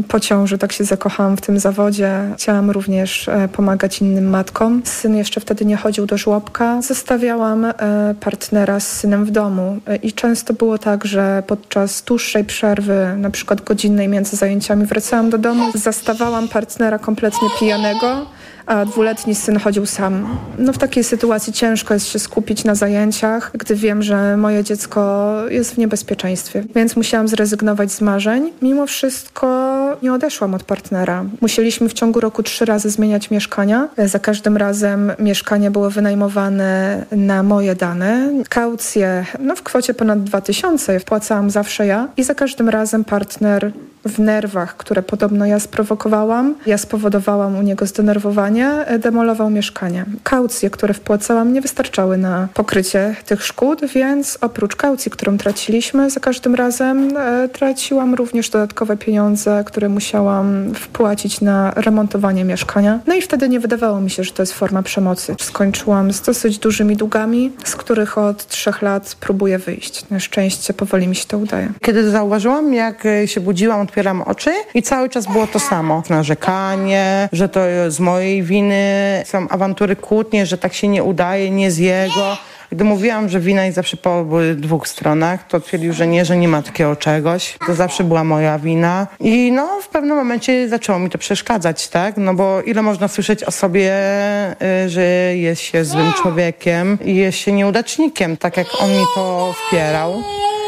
[0.08, 2.20] Po ciąży tak się zakochałam w tym zawodzie.
[2.38, 4.82] Chciałam również e, pomagać innym matkom.
[4.86, 6.82] Syn jeszcze wtedy nie chodził do żłobka.
[6.82, 7.74] Zostawiałam e,
[8.20, 13.30] partnera z synem w domu e, i często było tak, że podczas dłuższej przerwy, na
[13.30, 18.35] przykład godzinnej między zajęciami wracałam do domu, zastawałam partnera kompletnie pijanego
[18.66, 20.38] a dwuletni syn chodził sam.
[20.58, 25.36] No w takiej sytuacji ciężko jest się skupić na zajęciach, gdy wiem, że moje dziecko
[25.50, 26.64] jest w niebezpieczeństwie.
[26.76, 28.52] Więc musiałam zrezygnować z marzeń.
[28.62, 29.48] Mimo wszystko
[30.04, 31.26] nie odeszłam od partnera.
[31.42, 33.88] Musieliśmy w ciągu roku trzy razy zmieniać mieszkania.
[34.06, 38.30] Za każdym razem mieszkanie było wynajmowane na moje dane.
[38.50, 43.72] Kaucje no w kwocie ponad 2000 wpłacałam zawsze ja i za każdym razem partner
[44.06, 50.06] w nerwach, które podobno ja sprowokowałam, ja spowodowałam u niego zdenerwowanie, demolował mieszkanie.
[50.24, 56.20] Kaucje, które wpłacałam, nie wystarczały na pokrycie tych szkód, więc oprócz kaucji, którą traciliśmy za
[56.20, 63.00] każdym razem, e, traciłam również dodatkowe pieniądze, które musiałam wpłacić na remontowanie mieszkania.
[63.08, 65.36] No i wtedy nie wydawało mi się, że to jest forma przemocy.
[65.40, 70.10] Skończyłam z dosyć dużymi długami, z których od trzech lat próbuję wyjść.
[70.10, 71.72] Na szczęście powoli mi się to udaje.
[71.82, 76.04] Kiedy zauważyłam, jak się budziłam od otwieram oczy i cały czas było to samo.
[76.10, 81.72] Narzekanie, że to z mojej winy, są awantury kłótnie, że tak się nie udaje, nie
[81.72, 82.38] z jego
[82.72, 86.48] Gdy mówiłam, że wina i zawsze po dwóch stronach, to twierdził, że nie, że nie
[86.48, 87.58] ma takiego czegoś.
[87.68, 89.08] To zawsze była moja wina.
[89.20, 92.18] I no, w pewnym momencie zaczęło mi to przeszkadzać, tak?
[92.18, 93.92] No bo ile można słyszeć o sobie,
[94.86, 95.02] y, że
[95.36, 100.24] jest się złym człowiekiem i jest się nieudacznikiem, tak jak on mi to wpierał.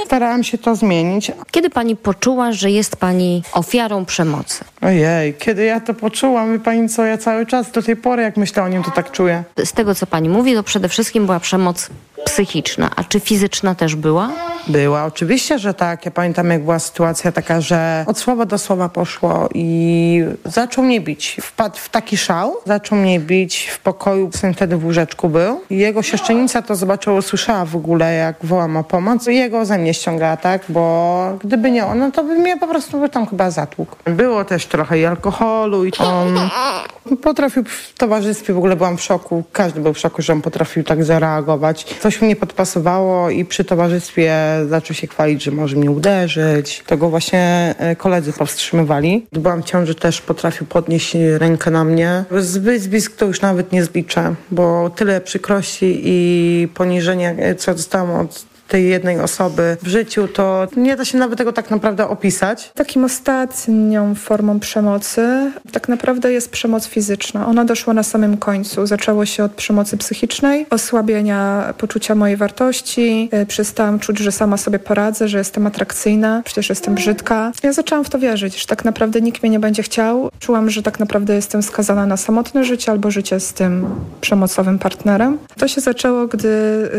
[0.07, 1.31] Starałam się to zmienić.
[1.51, 4.63] Kiedy pani poczuła, że jest pani ofiarą przemocy?
[4.87, 8.37] Ojej, kiedy ja to poczułam, wie pani co, ja cały czas do tej pory, jak
[8.37, 9.43] myślę o nim, to tak czuję.
[9.65, 11.89] Z tego, co pani mówi, to przede wszystkim była przemoc
[12.25, 12.89] psychiczna.
[12.95, 14.29] A czy fizyczna też była?
[14.67, 16.05] Była, oczywiście, że tak.
[16.05, 21.01] Ja pamiętam, jak była sytuacja taka, że od słowa do słowa poszło i zaczął mnie
[21.01, 21.37] bić.
[21.41, 25.61] Wpadł w taki szał, zaczął mnie bić w pokoju, syn wtedy w łóżeczku był.
[25.69, 29.27] Jego siostrzenica to zobaczyła, usłyszała w ogóle, jak wołam o pomoc.
[29.27, 30.61] I jego ze mnie ściągała, tak?
[30.69, 33.95] Bo gdyby nie ona, to by mnie po prostu tam chyba zatłukł.
[34.05, 36.49] Było też trochę i alkoholu i on
[37.21, 39.43] potrafił w towarzystwie, w ogóle byłam w szoku.
[39.51, 41.83] Każdy był w szoku, że on potrafił tak zareagować.
[41.99, 44.35] Coś mi nie podpasowało i przy towarzystwie
[44.69, 46.83] zaczął się chwalić, że może mnie uderzyć.
[46.87, 49.27] To go właśnie e, koledzy powstrzymywali.
[49.31, 52.23] Byłam w ciąży też potrafił podnieść rękę na mnie.
[52.37, 58.19] Zbyt zblisk to już nawet nie zliczę, bo tyle przykrości i poniżenia, e, co dostałam
[58.19, 62.71] od tej jednej osoby w życiu, to nie da się nawet tego tak naprawdę opisać.
[62.75, 67.47] Takim ostatnią formą przemocy tak naprawdę jest przemoc fizyczna.
[67.47, 68.85] Ona doszła na samym końcu.
[68.85, 73.29] Zaczęło się od przemocy psychicznej, osłabienia poczucia mojej wartości.
[73.33, 77.51] Y, przestałam czuć, że sama sobie poradzę, że jestem atrakcyjna, przecież jestem brzydka.
[77.63, 80.29] Ja zaczęłam w to wierzyć, że tak naprawdę nikt mnie nie będzie chciał.
[80.39, 83.87] Czułam, że tak naprawdę jestem skazana na samotne życie albo życie z tym
[84.21, 85.37] przemocowym partnerem.
[85.57, 86.49] To się zaczęło, gdy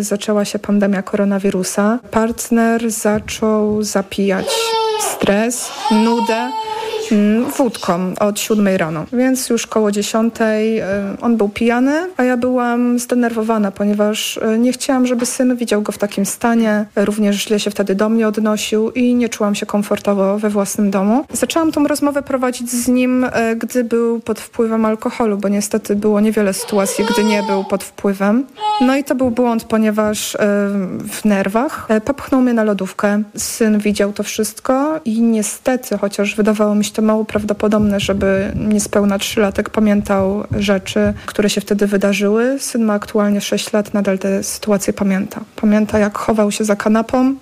[0.01, 4.47] zaczęła się pandemia koronawirusa wirusa, partner zaczął zapijać
[5.01, 6.51] stres, nudę
[7.13, 9.05] mm, wódką od siódmej rano.
[9.13, 10.87] Więc już koło dziesiątej e,
[11.21, 15.93] on był pijany, a ja byłam zdenerwowana, ponieważ e, nie chciałam, żeby syn widział go
[15.93, 16.85] w takim stanie.
[16.97, 21.25] Również źle się wtedy do mnie odnosił i nie czułam się komfortowo we własnym domu.
[21.33, 26.21] Zaczęłam tą rozmowę prowadzić z nim, e, gdy był pod wpływem alkoholu, bo niestety było
[26.21, 28.47] niewiele sytuacji, gdy nie był pod wpływem.
[28.81, 30.37] No i to był błąd, ponieważ
[31.09, 33.23] w nerwach popchnął mnie na lodówkę.
[33.37, 39.19] Syn widział to wszystko i niestety, chociaż wydawało mi się to mało prawdopodobne, żeby niespełna
[39.19, 42.59] trzylatek pamiętał rzeczy, które się wtedy wydarzyły.
[42.59, 45.41] Syn ma aktualnie 6 lat, nadal te sytuacje pamięta.
[45.57, 47.35] Pamięta, jak chował się za kanapą,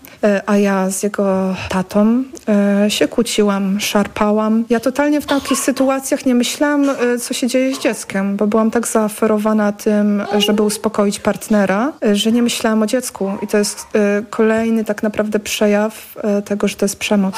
[0.46, 4.64] a ja z jego tatą e, się kłóciłam, szarpałam.
[4.70, 8.70] Ja totalnie w takich sytuacjach nie myślałam, e, co się dzieje z dzieckiem, bo byłam
[8.70, 13.32] tak zaaferowana tym, żeby uspokoić partnera, że nie myślałam o dziecku.
[13.42, 13.86] I to jest
[14.30, 17.34] kolejny tak naprawdę przejaw tego, że to jest przemoc.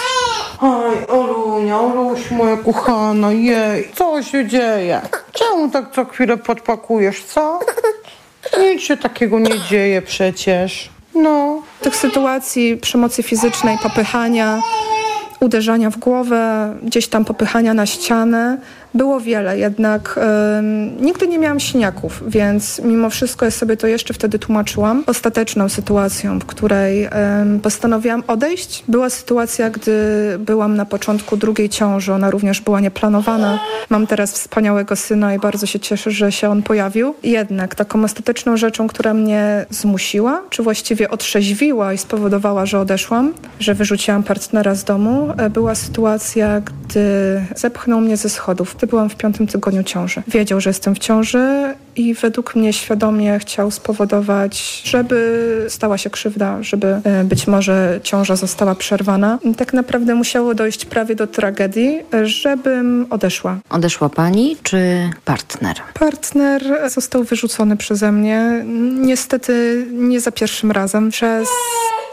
[0.61, 5.01] Oj, Olunia, Oluś moja kochana, jej, co się dzieje?
[5.33, 7.61] Czemu tak co chwilę podpakujesz, co?
[8.59, 10.91] Nic się takiego nie dzieje przecież.
[11.23, 11.63] No.
[11.81, 14.61] Tych sytuacji przemocy fizycznej, popychania,
[15.41, 18.59] uderzania w głowę, gdzieś tam popychania na ścianę,
[18.95, 20.19] było wiele, jednak
[21.01, 25.05] nigdy nie miałam siniaków, więc mimo wszystko ja sobie to jeszcze wtedy tłumaczyłam.
[25.07, 27.09] Ostateczną sytuacją, w której
[27.63, 29.93] postanowiłam odejść, była sytuacja, gdy
[30.39, 32.13] byłam na początku drugiej ciąży.
[32.13, 33.61] Ona również była nieplanowana.
[33.91, 37.15] Mam teraz wspaniałego syna i bardzo się cieszę, że się on pojawił.
[37.23, 43.75] Jednak taką ostateczną rzeczą, która mnie zmusiła, czy właściwie otrzeźwiła i spowodowała, że odeszłam, że
[43.75, 47.01] wyrzuciłam partnera z domu, e, była sytuacja, gdy
[47.57, 50.23] zepchnął mnie ze schodów byłam w piątym tygodniu ciąży.
[50.29, 56.63] Wiedział, że jestem w ciąży i według mnie świadomie chciał spowodować, żeby stała się krzywda,
[56.63, 59.39] żeby e, być może ciąża została przerwana.
[59.57, 63.59] Tak naprawdę musiało dojść prawie do tragedii, żebym odeszła.
[63.71, 65.77] Odeszła pani czy partner?
[65.95, 68.65] Partner został wyrzucony przeze mnie.
[69.01, 71.11] Niestety nie za pierwszym razem.
[71.11, 71.49] Przez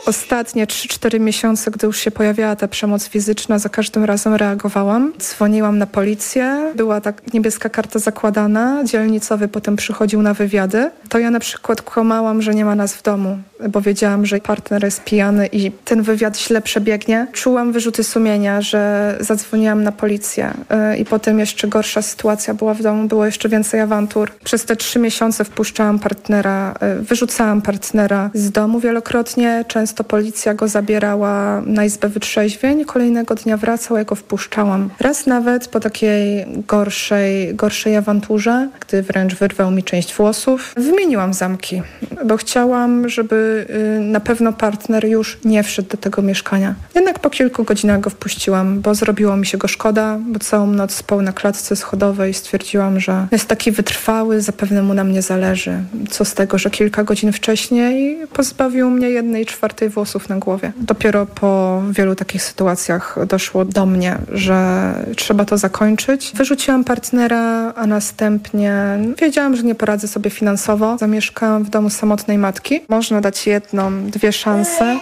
[0.06, 5.14] ostatnie 3-4 miesiące, gdy już się pojawiała ta przemoc fizyczna, za każdym razem reagowałam.
[5.20, 10.92] Dzwoniłam na policję, była tak niebieska karta zakładana, dzielnicowy potem przychodził na wywiady.
[11.10, 13.38] To ja na przykład kłamałam, że nie ma nas w domu,
[13.70, 17.28] bo wiedziałam, że partner jest pijany i ten wywiad źle przebiegnie.
[17.34, 20.54] Czułam wyrzuty sumienia, że zadzwoniłam na policję
[20.94, 24.32] y, i potem jeszcze gorsza sytuacja była w domu, było jeszcze więcej awantur.
[24.44, 30.68] Przez te trzy miesiące wpuszczałam partnera, y, wyrzucałam partnera z domu wielokrotnie, często policja go
[30.68, 34.90] zabierała na izbę wytrzeźwień, kolejnego dnia wracał, ja go wpuszczałam.
[35.00, 41.82] Raz nawet po takiej gorszej, gorszej awanturze, gdy wręcz wyrwał mi część włosów, wymieniłam zamki,
[42.26, 43.66] bo chciałam, żeby
[43.98, 46.76] y, na pewno partner już nie wszedł do tego mieszkania.
[46.96, 50.92] Jednak po kilku godzinach go wpuściłam, bo zrobiło mi się go szkoda, bo całą noc
[50.92, 55.78] spał na klatce schodowej stwierdziłam, że jest taki wytrwały, zapewne mu na mnie zależy.
[56.10, 60.72] Co z tego, że kilka godzin wcześniej pozbawił mnie jednej czwartej włosów na głowie.
[60.78, 66.32] Dopiero po wielu takich sytuacjach doszło do mnie, że trzeba to zakończyć.
[66.36, 70.98] Wyrzuciłam partnera, a następnie wiedziałam, że nie poradzę sobie finansowo.
[70.98, 72.82] Zamieszkałam w domu samotnej matki.
[72.90, 75.00] Można dać jedną, dwie szanse.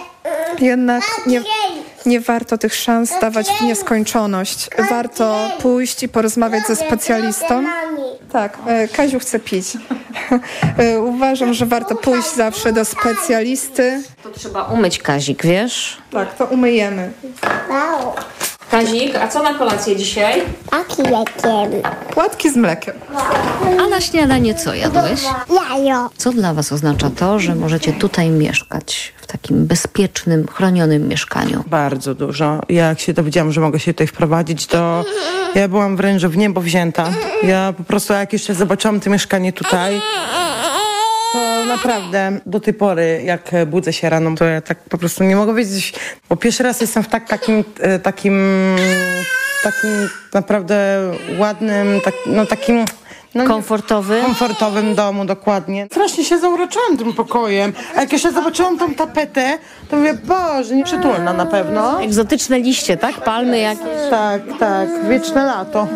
[0.60, 1.42] Jednak nie,
[2.06, 4.68] nie warto tych szans dawać w nieskończoność.
[4.90, 7.64] Warto pójść i porozmawiać ze specjalistą.
[8.32, 9.66] Tak, e, Kaziu chce pić.
[10.78, 14.02] E, Uważam, że warto pójść zawsze do specjalisty.
[14.22, 15.96] To trzeba umyć Kazik, wiesz?
[16.10, 17.10] Tak, to umyjemy.
[18.70, 20.42] Kazik, a co na kolację dzisiaj?
[22.10, 22.94] Płatki z mlekiem.
[23.80, 25.20] A na śniadanie co jadłeś?
[25.50, 26.10] Jajo.
[26.16, 31.64] Co dla was oznacza to, że możecie tutaj mieszkać w takim bezpiecznym, chronionym mieszkaniu?
[31.66, 32.60] Bardzo dużo.
[32.68, 35.04] Jak się dowiedziałam, że mogę się tutaj wprowadzić, to
[35.54, 37.08] ja byłam wręcz w niebo wzięta.
[37.42, 40.00] Ja po prostu jak jeszcze zobaczyłam to mieszkanie tutaj,
[41.64, 45.36] to naprawdę do tej pory, jak budzę się rano, to ja tak po prostu nie
[45.36, 45.94] mogę wiedzieć,
[46.28, 48.76] bo pierwszy raz jestem w tak, takim, e, takim,
[49.62, 51.00] takim naprawdę
[51.38, 52.84] ładnym, tak, no takim...
[53.34, 54.20] No, nie- Komfortowy?
[54.22, 55.86] komfortowym domu, dokładnie.
[55.86, 57.72] Strasznie się zauroczyłam tym pokojem.
[57.96, 59.58] A jak jeszcze zobaczyłam tą tapetę,
[59.90, 62.02] to mówię, Boże, nieprzytulna na pewno.
[62.02, 63.14] Egzotyczne liście, tak?
[63.24, 64.10] Palmy jakieś.
[64.10, 65.86] Tak, tak, wieczne lato.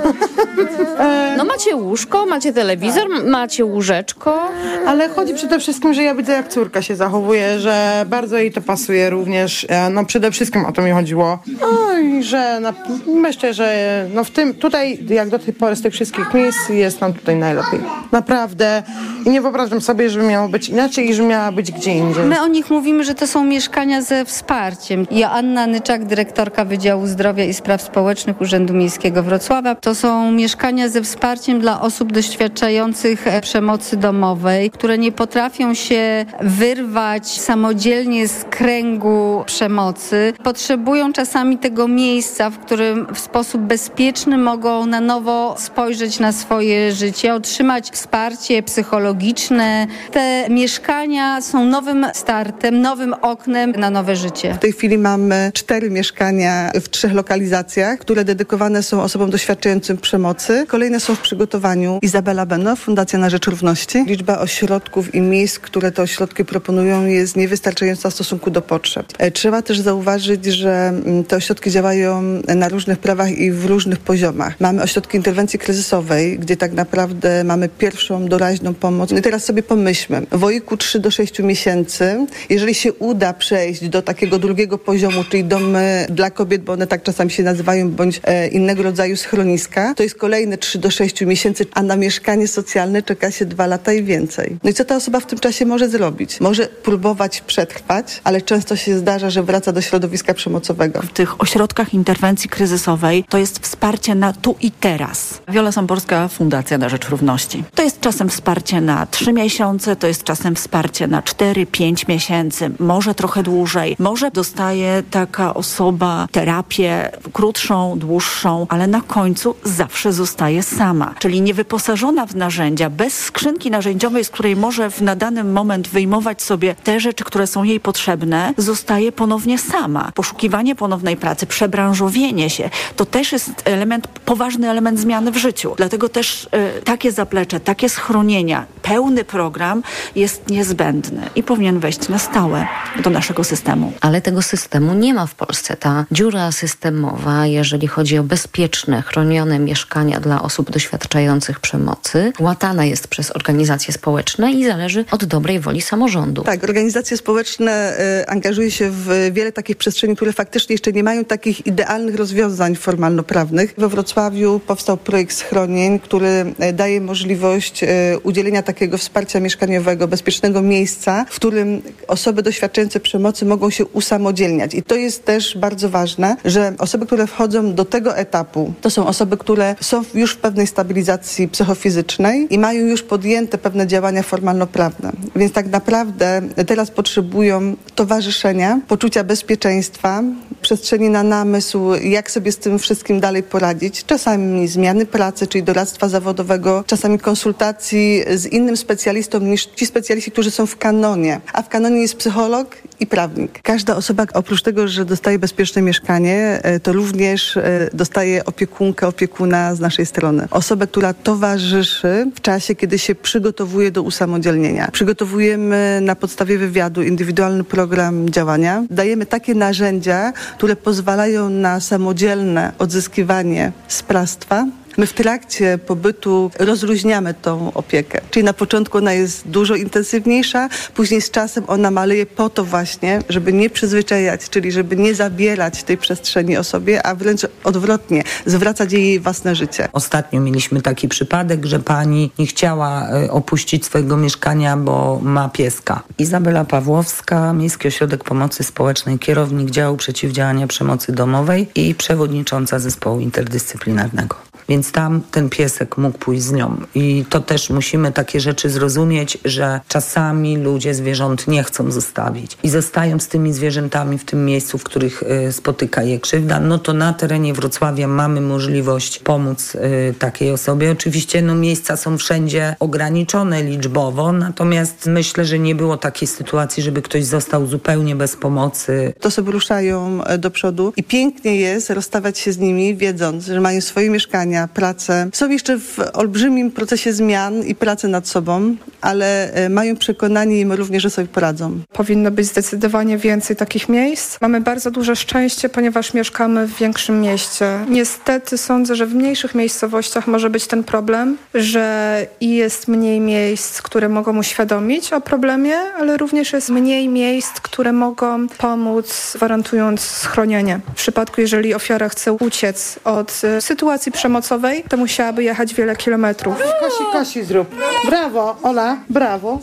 [1.37, 4.39] No macie łóżko, macie telewizor, m- macie łóżeczko.
[4.87, 8.61] Ale chodzi przede wszystkim, że ja widzę, jak córka się zachowuje, że bardzo jej to
[8.61, 9.67] pasuje również.
[9.69, 11.39] E, No przede wszystkim o to mi chodziło.
[11.61, 12.75] No i że na,
[13.07, 17.01] myślę, że no w tym, tutaj jak do tej pory z tych wszystkich miejsc jest
[17.01, 17.81] nam tutaj najlepiej.
[18.13, 18.83] Naprawdę.
[19.27, 22.25] I nie wyobrażam sobie, żeby miało być inaczej i że miała być gdzie indziej.
[22.25, 25.07] My o nich mówimy, że to są mieszkania ze wsparciem.
[25.11, 29.75] Joanna Nyczak, dyrektorka Wydziału Zdrowia i Spraw Społecznych Urzędu Miejskiego Wrocławia.
[29.75, 36.27] To są mieszkania ze wsparciem dla osób doświadczających e, przemocy domowej, które nie potrafią się
[36.41, 40.33] wyrwać samodzielnie z kręgu przemocy.
[40.43, 46.93] Potrzebują czasami tego miejsca, w którym w sposób bezpieczny mogą na nowo spojrzeć na swoje
[46.93, 49.87] życie, otrzymać wsparcie psychologiczne.
[50.13, 54.55] Te mieszkania są nowym startem, nowym oknem na nowe życie.
[54.55, 60.65] W tej chwili mamy cztery mieszkania w trzech lokalizacjach, które dedykowane są osobom doświadczającym przemocy.
[60.69, 61.99] Kolejne są w przygotowaniu.
[62.03, 64.05] Izabela Beno, Fundacja na Rzecz Równości.
[64.07, 69.07] Liczba ośrodków i miejsc, które te ośrodki proponują jest niewystarczająca w stosunku do potrzeb.
[69.19, 72.23] E, Trzeba też zauważyć, że mm, te ośrodki działają
[72.57, 74.61] na różnych prawach i w różnych poziomach.
[74.61, 77.08] Mamy ośrodki interwencji kryzysowej, gdzie tak naprawdę
[77.45, 79.11] mamy pierwszą doraźną pomoc.
[79.11, 83.89] No i teraz sobie pomyślmy, w wieku 3 do 6 miesięcy, jeżeli się uda przejść
[83.89, 88.21] do takiego drugiego poziomu, czyli domy dla kobiet, bo one tak czasami się nazywają, bądź
[88.25, 93.03] e, innego rodzaju schroniska, to jest kolejne 3 do 6 miesięcy, a na mieszkanie socjalne
[93.03, 94.57] czeka się 2 lata i więcej.
[94.65, 96.41] No i co ta osoba w tym czasie może zrobić?
[96.41, 101.03] Może próbować przetrwać, ale często się zdarza, że wraca do środowiska przemocowego.
[101.03, 105.41] w tych ośrodkach interwencji kryzysowej to jest wsparcie na tu i teraz.
[105.49, 107.65] Wiola Samborska, Fundacja Rzecz Równości.
[107.75, 112.71] To jest czasem wsparcie na trzy miesiące, to jest czasem wsparcie na cztery, pięć miesięcy,
[112.79, 113.97] może trochę dłużej.
[113.99, 121.15] Może dostaje taka osoba terapię krótszą, dłuższą, ale na końcu zawsze zostaje sama.
[121.19, 126.43] Czyli niewyposażona w narzędzia, bez skrzynki narzędziowej, z której może w na dany moment wyjmować
[126.43, 130.13] sobie te rzeczy, które są jej potrzebne, zostaje ponownie sama.
[130.15, 135.75] Poszukiwanie ponownej pracy, przebranżowienie się, to też jest element, poważny element zmiany w życiu.
[135.77, 139.83] Dlatego też e, takie zaplecze, takie schronienia, pełny program
[140.17, 142.67] jest niezbędny i powinien wejść na stałe
[143.03, 143.93] do naszego systemu.
[144.01, 145.77] Ale tego systemu nie ma w Polsce.
[145.77, 153.09] Ta dziura systemowa, jeżeli chodzi o bezpieczne, chronione mieszkania dla osób doświadczających przemocy, łatana jest
[153.09, 156.43] przez organizacje społeczne i zależy od dobrej woli samorządu.
[156.43, 161.25] Tak, organizacje społeczne e, angażują się w wiele takich przestrzeni, które faktycznie jeszcze nie mają
[161.25, 163.75] takich idealnych rozwiązań formalno-prawnych.
[163.79, 167.85] We Wrocławiu powstał projekt schronień, który daje możliwość
[168.23, 174.75] udzielenia takiego wsparcia mieszkaniowego, bezpiecznego miejsca, w którym osoby doświadczające przemocy mogą się usamodzielniać.
[174.75, 179.07] I to jest też bardzo ważne, że osoby, które wchodzą do tego etapu, to są
[179.07, 185.13] osoby, które są już w pewnej stabilizacji psychofizycznej i mają już podjęte pewne działania formalno-prawne.
[185.37, 190.23] Więc tak naprawdę teraz potrzebują towarzyszenia, poczucia bezpieczeństwa,
[190.63, 194.05] przestrzeni na namysł, jak sobie z tym wszystkim dalej poradzić.
[194.05, 200.51] Czasami zmiany pracy, czyli doradztwa zawodowego, czasami konsultacji z innym specjalistą niż ci specjaliści, którzy
[200.51, 201.41] są w kanonie.
[201.53, 203.61] A w kanonie jest psycholog i prawnik.
[203.63, 209.75] Każda osoba oprócz tego, że dostaje bezpieczne mieszkanie, e, to również e, dostaje opiekunkę, opiekuna
[209.75, 210.49] z naszej strony.
[210.51, 214.89] Osobę, która towarzyszy w czasie, kiedy się przygotowuje do usamodzielnienia.
[214.93, 218.85] Przygotowujemy na podstawie wywiadu indywidualny program działania.
[218.91, 224.67] Dajemy takie narzędzia, które pozwalają na samodzielne odzyskiwanie sprawstwa
[224.99, 228.21] My w trakcie pobytu rozluźniamy tą opiekę.
[228.31, 233.23] Czyli na początku ona jest dużo intensywniejsza, później z czasem ona maleje po to właśnie,
[233.29, 239.21] żeby nie przyzwyczajać, czyli żeby nie zabierać tej przestrzeni osobie, a wręcz odwrotnie, zwracać jej
[239.21, 239.89] własne życie.
[239.93, 246.03] Ostatnio mieliśmy taki przypadek, że pani nie chciała e, opuścić swojego mieszkania, bo ma pieska.
[246.19, 254.48] Izabela Pawłowska, Miejski Ośrodek Pomocy Społecznej, kierownik działu przeciwdziałania przemocy domowej i przewodnicząca zespołu interdyscyplinarnego.
[254.69, 256.77] Więc tam ten piesek mógł pójść z nią.
[256.95, 262.69] I to też musimy takie rzeczy zrozumieć, że czasami ludzie zwierząt nie chcą zostawić i
[262.69, 266.61] zostają z tymi zwierzętami w tym miejscu, w których y, spotyka je krzywda.
[266.61, 270.91] No to na terenie Wrocławia mamy możliwość pomóc y, takiej osobie.
[270.91, 277.03] Oczywiście no, miejsca są wszędzie ograniczone liczbowo, natomiast myślę, że nie było takiej sytuacji, żeby
[277.03, 279.15] ktoś został zupełnie bez pomocy.
[279.21, 283.61] To sobie ruszają e, do przodu i pięknie jest rozstawać się z nimi, wiedząc, że
[283.61, 285.29] mają swoje mieszkania, pracę.
[285.33, 290.67] Są jeszcze w olbrzymim procesie zmian i pracy nad sobą, ale e, mają przekonanie i
[290.67, 291.81] my również, że sobie poradzą.
[291.93, 294.41] Powinno być zdecydowanie więcej takich miejsc.
[294.41, 297.85] Mamy bardzo duże szczęście, ponieważ mieszkamy w większym mieście.
[297.89, 304.09] Niestety sądzę, że w mniejszych miejscowościach może być ten problem, że jest mniej miejsc, które
[304.09, 310.81] mogą uświadomić o problemie, ale również jest mniej miejsc, które mogą pomóc, gwarantując schronienie.
[310.93, 314.48] W przypadku, jeżeli ofiara chce uciec od e, sytuacji przemocy,
[314.89, 316.57] to musiałaby jechać wiele kilometrów.
[316.81, 317.75] Kosi, kosi zrób.
[318.07, 319.59] Brawo, Ola, brawo.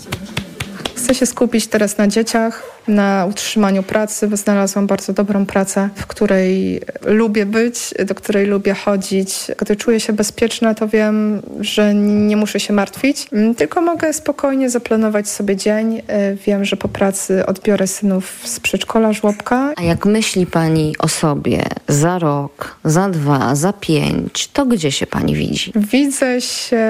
[1.05, 4.29] Chcę się skupić teraz na dzieciach, na utrzymaniu pracy.
[4.33, 9.35] Znalazłam bardzo dobrą pracę, w której lubię być, do której lubię chodzić.
[9.57, 15.29] Gdy czuję się bezpieczna, to wiem, że nie muszę się martwić, tylko mogę spokojnie zaplanować
[15.29, 16.01] sobie dzień.
[16.45, 19.73] Wiem, że po pracy odbiorę synów z przedszkola, żłobka.
[19.77, 25.07] A jak myśli Pani o sobie za rok, za dwa, za pięć, to gdzie się
[25.07, 25.71] Pani widzi?
[25.75, 26.85] Widzę się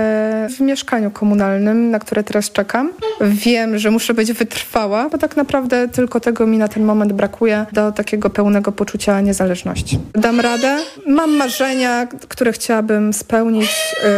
[0.57, 2.91] w mieszkaniu komunalnym, na które teraz czekam.
[3.21, 7.65] Wiem, że muszę być wytrwała, bo tak naprawdę tylko tego mi na ten moment brakuje
[7.71, 9.99] do takiego pełnego poczucia niezależności.
[10.13, 10.77] Dam radę.
[11.07, 13.69] Mam marzenia, które chciałabym spełnić.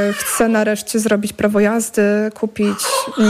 [0.10, 2.02] Y, chcę nareszcie zrobić prawo jazdy,
[2.34, 2.78] kupić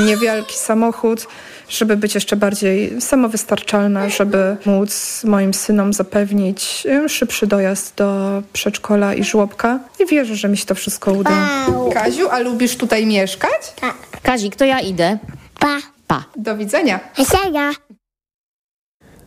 [0.06, 1.28] niewielki samochód
[1.70, 9.14] żeby być jeszcze bardziej samowystarczalna, żeby móc moim synom zapewnić y, szybszy dojazd do przedszkola
[9.14, 9.80] i żłobka.
[10.00, 11.32] I wierzę, że mi się to wszystko uda.
[11.72, 11.92] Wow.
[11.92, 13.74] Kaziu, a lubisz tutaj mieszkać?
[13.82, 13.96] Tak.
[14.24, 15.18] Kazik, to ja idę.
[15.60, 15.97] Pa.
[16.08, 16.24] Pa.
[16.36, 17.00] Do widzenia.
[17.18, 17.72] Widzenia.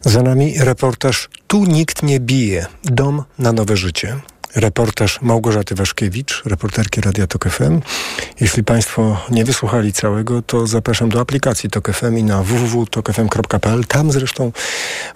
[0.01, 2.67] Za nami reportaż Tu nikt nie bije.
[2.85, 4.17] Dom na nowe życie.
[4.55, 7.81] Reportaż Małgorzaty Waszkiewicz, reporterki Radia Tok FM.
[8.41, 13.85] Jeśli Państwo nie wysłuchali całego, to zapraszam do aplikacji Tok FM i na www.tokfm.pl.
[13.85, 14.53] Tam zresztą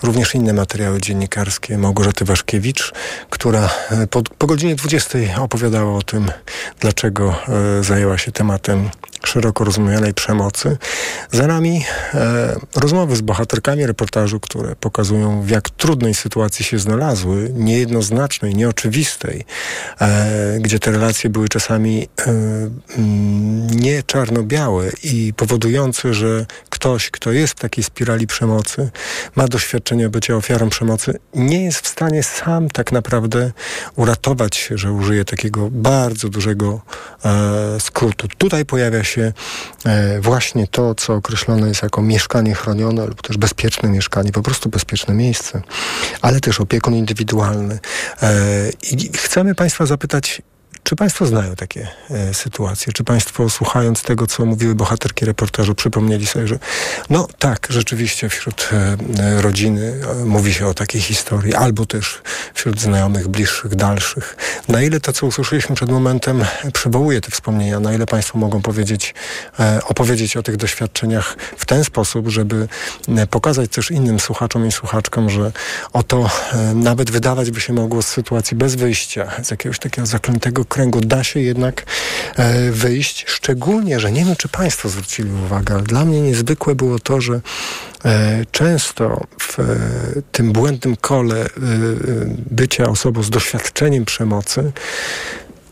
[0.02, 2.92] również inne materiały dziennikarskie Małgorzaty Waszkiewicz,
[3.30, 6.30] która e, po, po godzinie 20 opowiadała o tym,
[6.80, 7.36] dlaczego
[7.80, 8.90] e, zajęła się tematem
[9.26, 10.76] szeroko rozumianej przemocy.
[11.32, 11.84] Za nami
[12.14, 19.44] e, rozmowy z bohaterkami reportażu, które pokazują, w jak trudnej sytuacji się znalazły, niejednoznacznej, nieoczywistej,
[20.00, 27.32] e, gdzie te relacje były czasami e, mm, nie czarno-białe i powodujące, że ktoś, kto
[27.32, 28.90] jest w takiej spirali przemocy,
[29.36, 33.52] ma doświadczenie bycia ofiarą przemocy, nie jest w stanie sam tak naprawdę
[33.96, 36.80] uratować się, że użyje takiego bardzo dużego
[37.24, 38.28] e, skrótu.
[38.38, 43.88] Tutaj pojawia się e, właśnie to, co określone jest jako mieszkanie chronione lub też bezpieczne
[43.88, 45.62] mieszkanie, po prostu bezpieczne miejsce,
[46.22, 47.78] ale też opiekun indywidualny.
[48.22, 50.42] E, I chcemy Państwa zapytać,
[50.84, 52.92] Czy Państwo znają takie e, sytuacje?
[52.92, 56.58] Czy Państwo słuchając tego, co mówiły bohaterki reportażu, przypomnieli sobie, że
[57.10, 62.22] no tak, rzeczywiście wśród e, e rodziny e, mówi się o takiej historii, albo też
[62.54, 64.36] wśród znajomych, bliższych, dalszych.
[64.68, 69.14] Na ile to, co usłyszeliśmy przed momentem, przywołuje te wspomnienia, na ile Państwo mogą powiedzieć,
[69.60, 72.68] e, opowiedzieć o tych doświadczeniach w ten sposób, żeby
[73.30, 75.52] pokazać też innym słuchaczom i słuchaczkom, że
[75.92, 76.30] oto
[76.74, 81.24] nawet wydawać by się mogło z sytuacji bez wyjścia, z jakiegoś takiego zaklętego kręgu, da
[81.24, 81.86] się jednak
[82.36, 83.24] e, wyjść.
[83.28, 87.40] Szczególnie, że nie wiem, czy Państwo zwrócili uwagę, ale dla mnie niezwykłe było to, że
[88.04, 89.64] e, często w e,
[90.32, 91.46] tym błędnym kole
[92.50, 94.72] bycia osobą z doświadczeniem przemocy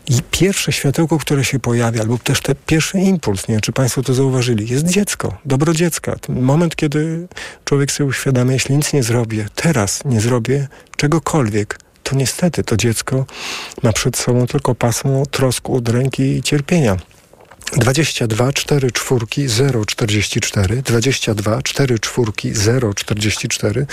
[0.09, 4.03] i pierwsze światełko, które się pojawia, albo też ten pierwszy impuls, nie wiem, czy Państwo
[4.03, 6.15] to zauważyli, jest dziecko, dobro dziecka.
[6.15, 7.27] Ten moment, kiedy
[7.65, 10.67] człowiek sobie uświadamia, jeśli nic nie zrobię, teraz nie zrobię
[10.97, 11.79] czegokolwiek,
[12.13, 13.25] to niestety to dziecko
[13.83, 16.97] ma przed sobą tylko pasmo trosk, udręki i cierpienia.
[17.77, 19.47] 22 4 czwórki
[19.85, 22.53] 044 22 4 czwórki
[22.95, 23.85] 044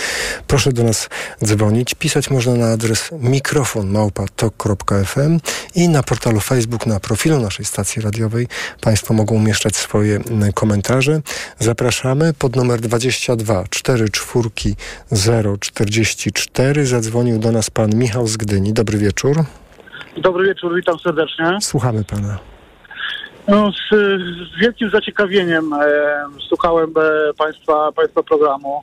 [0.47, 1.09] Proszę do nas
[1.45, 1.95] dzwonić.
[1.95, 5.41] Pisać można na adres mikrofon małpa.tok.fm
[5.74, 8.49] i na portalu Facebook, na profilu naszej stacji radiowej
[8.81, 11.20] Państwo mogą umieszczać swoje mm, komentarze.
[11.59, 14.76] Zapraszamy pod numer 22 4 czwórki
[15.61, 18.72] 044 Zadzwonił do nas pan Michał z Gdyni.
[18.72, 19.45] Dobry wieczór.
[20.16, 21.59] Dobry wieczór, witam serdecznie.
[21.61, 22.59] Słuchamy pana.
[23.51, 23.90] No, z,
[24.55, 25.70] z wielkim zaciekawieniem
[26.48, 28.82] słuchałem e, państwa, państwa programu.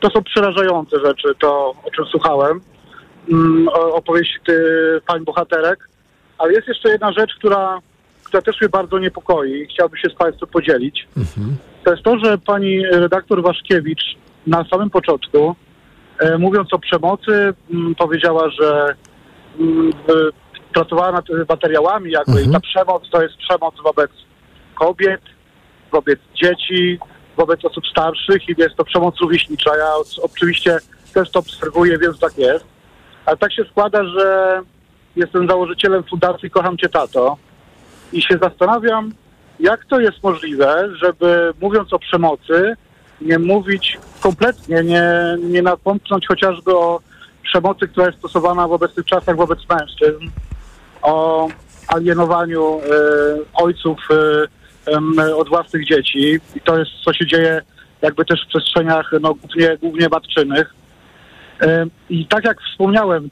[0.00, 2.60] To są przerażające rzeczy, to o czym słuchałem.
[3.32, 4.38] Mm, opowieści
[5.06, 5.88] pań bohaterek.
[6.38, 7.78] Ale jest jeszcze jedna rzecz, która,
[8.24, 11.08] która też mnie bardzo niepokoi i chciałbym się z Państwem podzielić.
[11.16, 11.56] Mhm.
[11.84, 14.16] To jest to, że pani redaktor Waszkiewicz
[14.46, 15.54] na samym początku,
[16.18, 18.94] e, mówiąc o przemocy, m, mm, powiedziała, że
[19.60, 19.92] m, mm,
[20.72, 22.50] pracowała nad materiałami jakby mhm.
[22.50, 24.10] i ta przemoc to jest przemoc wobec
[24.74, 25.20] kobiet,
[25.92, 26.98] wobec dzieci,
[27.36, 29.76] wobec osób starszych i jest to przemoc rówieśnicza.
[29.76, 29.88] Ja
[30.22, 30.78] oczywiście
[31.14, 32.64] też to obserwuję, więc tak jest.
[33.26, 34.60] Ale tak się składa, że
[35.16, 37.36] jestem założycielem Fundacji Kocham Cię Tato
[38.12, 39.12] i się zastanawiam,
[39.60, 42.76] jak to jest możliwe, żeby mówiąc o przemocy,
[43.20, 45.04] nie mówić kompletnie, nie,
[45.40, 47.00] nie napomknąć chociażby o
[47.42, 50.24] przemocy, która jest stosowana w obecnych czasach wobec mężczyzn,
[51.02, 51.48] o
[51.88, 52.82] alienowaniu e,
[53.54, 53.98] ojców
[54.90, 56.40] e, od własnych dzieci.
[56.54, 57.62] I to jest, co się dzieje
[58.02, 60.74] jakby też w przestrzeniach no, głównie, głównie matczynych.
[61.60, 63.30] E, I tak jak wspomniałem,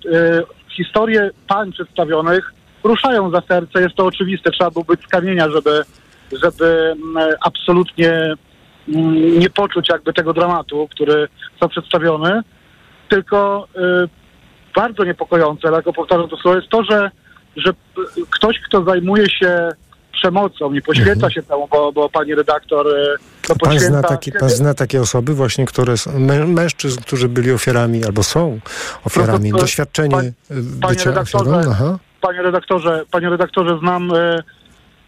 [0.68, 2.53] historie pań przedstawionych
[2.85, 5.83] ruszają za serce, jest to oczywiste, trzeba było być z kamienia, żeby,
[6.43, 6.95] żeby
[7.45, 8.35] absolutnie
[9.39, 12.43] nie poczuć jakby tego dramatu, który został przedstawiony,
[13.09, 13.68] tylko
[14.77, 17.11] bardzo niepokojące, ale jako powtarzam to słowo, jest to, że
[17.57, 17.72] że
[18.30, 19.70] ktoś, kto zajmuje się
[20.12, 21.32] przemocą i poświęca mhm.
[21.32, 23.16] się temu, bo, bo pani redaktor e,
[23.48, 28.05] to pan zna, takie, pan zna takie osoby właśnie, które są, mężczyzn, którzy byli ofiarami
[28.05, 28.61] albo są
[29.05, 31.98] ofiarami, no to, doświadczenie pan, bycia panie redaktorze, ofiarą?
[32.20, 34.42] Panie redaktorze, panie redaktorze, znam e,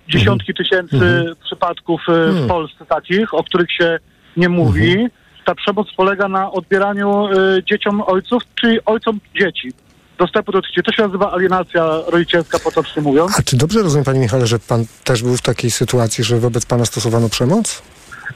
[0.09, 0.65] dziesiątki mhm.
[0.65, 1.37] tysięcy mhm.
[1.45, 2.49] przypadków e, w mhm.
[2.49, 3.99] Polsce takich, o których się
[4.37, 4.93] nie mówi.
[4.93, 5.11] Mhm.
[5.45, 9.73] Ta przemoc polega na odbieraniu e, dzieciom ojców, czy ojcom dzieci
[10.19, 10.83] dostępu do dzieci.
[10.83, 13.33] To się nazywa alienacja rodzicielska, potocznie mówiąc.
[13.39, 16.67] A czy dobrze rozumiem, panie Michale, że pan też był w takiej sytuacji, że wobec
[16.67, 17.83] pana stosowano przemoc?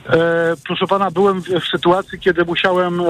[0.08, 3.04] E, proszę pana, byłem w, w sytuacji, kiedy musiałem e,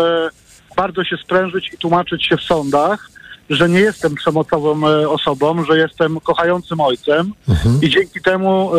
[0.76, 3.10] bardzo się sprężyć i tłumaczyć się w sądach,
[3.50, 7.78] że nie jestem przemocową e, osobą, że jestem kochającym ojcem mhm.
[7.82, 8.78] i dzięki temu e,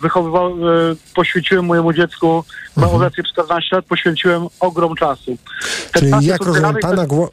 [0.00, 2.44] wychowywał, e, poświęciłem mojemu dziecku,
[2.76, 3.02] ma mhm.
[3.02, 5.36] obecnie 14 lat, poświęciłem ogrom czasu.
[5.92, 7.28] Czyli jak rozumiem pana, gło-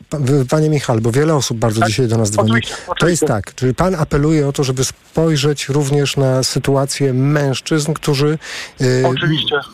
[0.50, 2.52] panie Michał, bo wiele osób bardzo tak, dzisiaj do nas dzwoni.
[2.52, 2.96] Oczywiście, oczywiście.
[3.00, 8.38] To jest tak, czyli pan apeluje o to, żeby spojrzeć również na sytuację mężczyzn, którzy
[8.82, 9.04] y,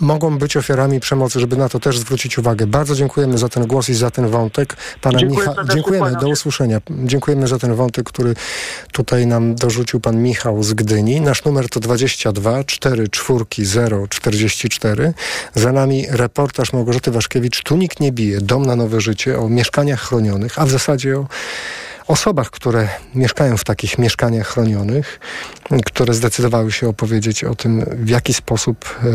[0.01, 2.67] mogą być ofiarami przemocy, żeby na to też zwrócić uwagę.
[2.67, 4.77] Bardzo dziękujemy za ten głos i za ten wątek.
[5.01, 6.81] Pana Dziękuję, Micha- dziękujemy, do usłyszenia.
[6.89, 8.35] Dziękujemy za ten wątek, który
[8.91, 11.21] tutaj nam dorzucił pan Michał z Gdyni.
[11.21, 15.13] Nasz numer to 22 4 czwórki 0 44.
[15.55, 17.63] Za nami reportaż Małgorzaty Waszkiewicz.
[17.63, 18.41] Tu nikt nie bije.
[18.41, 21.27] Dom na nowe życie o mieszkaniach chronionych, a w zasadzie o
[22.07, 25.19] osobach, które mieszkają w takich mieszkaniach chronionych,
[25.85, 29.07] które zdecydowały się opowiedzieć o tym, w jaki sposób e,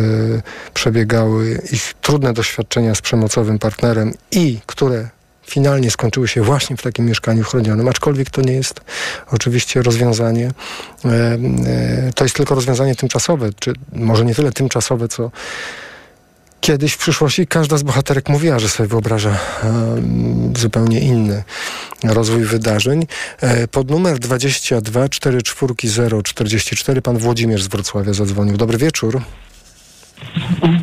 [0.75, 5.09] przebiegały ich trudne doświadczenia z przemocowym partnerem i które
[5.47, 8.81] finalnie skończyły się właśnie w takim mieszkaniu chronionym, aczkolwiek to nie jest
[9.31, 10.51] oczywiście rozwiązanie,
[11.05, 15.31] e, e, to jest tylko rozwiązanie tymczasowe, czy może nie tyle tymczasowe, co
[16.61, 19.39] Kiedyś w przyszłości każda z bohaterek mówiła, że sobie wyobraża e,
[20.57, 21.45] zupełnie inny
[22.05, 23.07] rozwój wydarzeń.
[23.71, 25.75] Pod numer 22 44
[26.25, 28.57] 044 pan Włodzimierz z Wrocławia zadzwonił.
[28.57, 29.21] Dobry wieczór.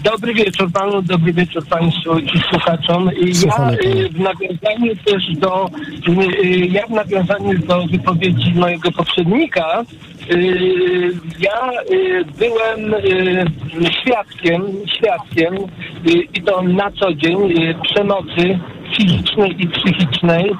[0.04, 3.10] Dobry wieczór panu, dobry wieczór państwu i słuchaczom.
[3.46, 5.70] Ja y, w nawiązaniu też do
[6.44, 9.86] y, ja w nawiązaniu do wypowiedzi mojego poprzednika,
[10.32, 11.70] y, ja
[12.40, 12.96] byłem
[14.02, 14.62] świadkiem,
[14.98, 15.56] świadkiem
[16.34, 17.38] i to na co dzień
[17.84, 18.60] przemocy
[18.96, 20.52] fizycznej i psychicznej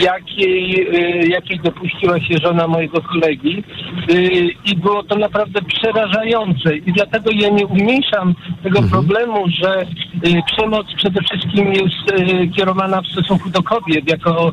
[0.00, 0.86] jakiej,
[1.24, 3.64] y, jakiej dopuściła się żona mojego kolegi
[4.10, 8.90] y, i było to naprawdę przerażające i dlatego ja nie umniejszam tego mhm.
[8.90, 12.24] problemu, że y, przemoc przede wszystkim jest
[12.56, 14.52] kierowana w stosunku do kobiet jako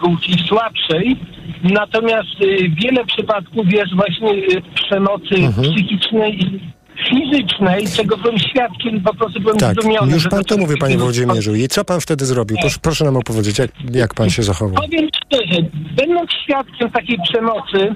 [0.00, 1.16] płci słabszej,
[1.62, 2.36] Natomiast
[2.82, 4.34] wiele przypadków jest właśnie
[4.74, 5.72] przemocy mhm.
[5.72, 6.60] psychicznej i
[7.10, 10.12] fizycznej, czego byłem świadkiem, po prostu byłem tak, zdumiony.
[10.12, 11.54] Już pan to mówi, panie Włodzimierzu.
[11.54, 12.56] I co pan wtedy zrobił?
[12.60, 14.74] Proszę, proszę nam opowiedzieć, jak, jak pan się zachował.
[14.74, 15.62] Powiem szczerze,
[15.96, 17.94] będąc świadkiem takiej przemocy,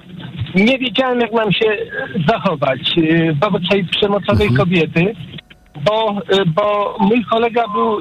[0.54, 1.76] nie wiedziałem, jak mam się
[2.28, 4.56] zachować y, wobec tej przemocowej mhm.
[4.56, 5.14] kobiety,
[5.84, 7.98] bo, y, bo mój kolega był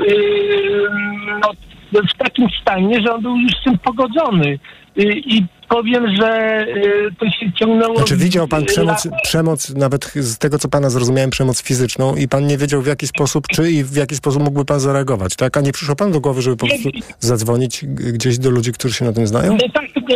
[1.42, 1.52] no,
[1.94, 4.60] w takim stanie, że on był już z tym pogodzony.
[5.06, 7.96] I powiem, że y, to się ciągnęło...
[7.96, 12.48] Znaczy widział pan przemoc, przemoc, nawet z tego, co pana zrozumiałem, przemoc fizyczną i pan
[12.48, 15.58] nie wiedział w jaki sposób, czy i w jaki sposób mógłby pan zareagować, tak?
[15.58, 16.90] A nie przyszło pan do głowy, żeby po prostu
[17.20, 19.52] zadzwonić gdzieś do ludzi, którzy się na tym znają?
[19.52, 20.14] No tak, tylko,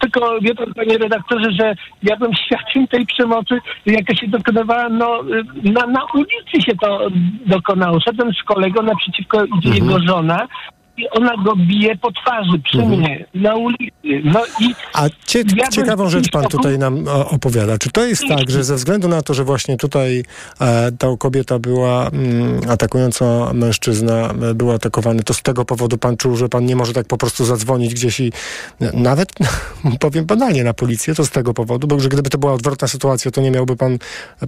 [0.00, 5.20] tylko wie pan, panie redaktorze, że ja bym świadkiem tej przemocy, jaka się dokonywała, no
[5.62, 7.08] na, na ulicy się to
[7.46, 8.00] dokonało.
[8.00, 9.74] Szedłem z kolegą, naprzeciwko idzie mhm.
[9.74, 10.48] jego żona,
[10.96, 13.00] i ona go bije po twarzy przy mhm.
[13.00, 13.92] mnie, na ulicy.
[14.24, 17.78] No i A cie, ja ciekawą rzecz pan tutaj nam opowiada.
[17.78, 20.24] Czy to jest tak, że ze względu na to, że właśnie tutaj
[20.60, 26.16] e, ta kobieta była mm, atakująca mężczyzna, e, był atakowany, to z tego powodu pan
[26.16, 28.32] czuł, że pan nie może tak po prostu zadzwonić gdzieś i
[28.94, 29.32] nawet,
[30.00, 33.30] powiem banalnie, na policję, to z tego powodu, bo że gdyby to była odwrotna sytuacja,
[33.30, 33.98] to nie miałby pan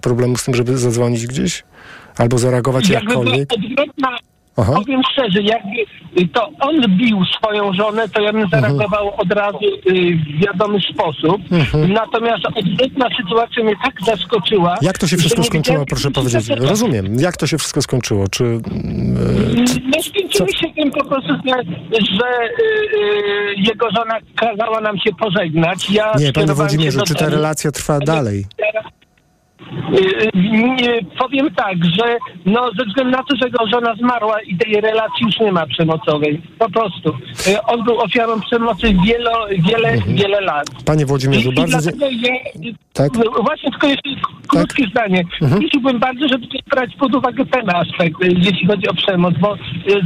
[0.02, 1.64] problemu z tym, żeby zadzwonić gdzieś?
[2.18, 3.52] Albo zareagować Jakby jakkolwiek?
[3.52, 4.18] Odwrotna,
[4.60, 4.72] Aha.
[4.74, 8.62] Powiem szczerze, jakby to on bił swoją żonę, to ja bym mhm.
[8.62, 11.42] zareagował od razu y, w wiadomy sposób.
[11.50, 11.92] Mhm.
[11.92, 14.74] Natomiast odwrotna sytuacja mnie tak zaskoczyła.
[14.82, 16.48] Jak to się wszystko skończyło, proszę powiedzieć?
[16.48, 17.16] Rozumiem.
[17.18, 18.28] Jak to się wszystko skończyło?
[18.28, 18.44] Czy...
[18.44, 18.60] Yy,
[19.84, 21.28] no skończyło się tym po prostu,
[21.92, 22.28] że
[22.58, 25.90] yy, jego żona kazała nam się pożegnać.
[25.90, 28.44] Ja nie, panie Włodzimierzu, czy ta relacja trwa dalej?
[30.34, 34.80] Nie, powiem tak, że no, ze względu na to, że jego żona zmarła i tej
[34.80, 36.42] relacji już nie ma przemocowej.
[36.58, 37.12] Po prostu.
[37.66, 40.16] On był ofiarą przemocy wielo, wiele, mhm.
[40.16, 40.66] wiele lat.
[40.84, 41.90] Panie Włodzimierzu, I, bardzo...
[41.90, 43.12] I ja, tak?
[43.44, 44.10] Właśnie tylko jeszcze
[44.48, 44.90] krótkie tak?
[44.90, 45.24] zdanie.
[45.42, 45.98] Mhm.
[45.98, 49.56] Bardzo, żeby brać pod uwagę ten aspekt, jeśli chodzi o przemoc, bo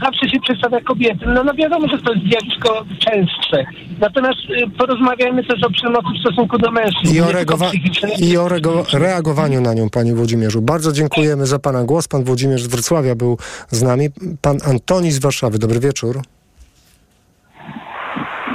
[0.03, 1.27] zawsze się przedstawia kobiety.
[1.27, 3.65] No, no wiadomo, że to jest zjawisko częstsze.
[4.01, 4.39] Natomiast
[4.79, 7.17] porozmawiajmy też o przemocy w stosunku do mężczyzn.
[7.17, 7.71] I o, reagowa-
[8.19, 8.49] i o
[8.99, 10.63] reagowaniu na nią, panie Włodzimierzu.
[10.63, 12.09] Bardzo dziękujemy za pana głos.
[12.09, 13.39] Pan Włodzimierz z Wrocławia był
[13.71, 14.09] z nami.
[14.41, 15.59] Pan Antoni z Warszawy.
[15.59, 16.21] Dobry wieczór.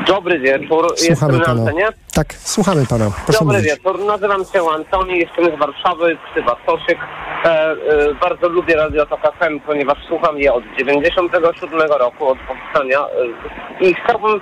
[0.08, 0.94] Dobry wieczór.
[0.96, 1.72] Słuchamy jestem pana.
[1.72, 3.12] na Tak, słuchamy pana.
[3.26, 3.72] Proszę Dobry mówić.
[3.72, 4.00] wieczór.
[4.06, 6.98] Nazywam się Antoni, jestem z Warszawy, ksywa Stoszyk.
[7.46, 7.76] E, e,
[8.22, 13.00] bardzo lubię Radio Tok FM, ponieważ słucham je od 97 roku, od powstania.
[13.00, 14.42] E, I chciałbym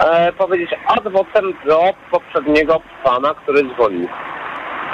[0.00, 1.80] e, powiedzieć adwokatem do
[2.10, 4.08] poprzedniego pana, który dzwonił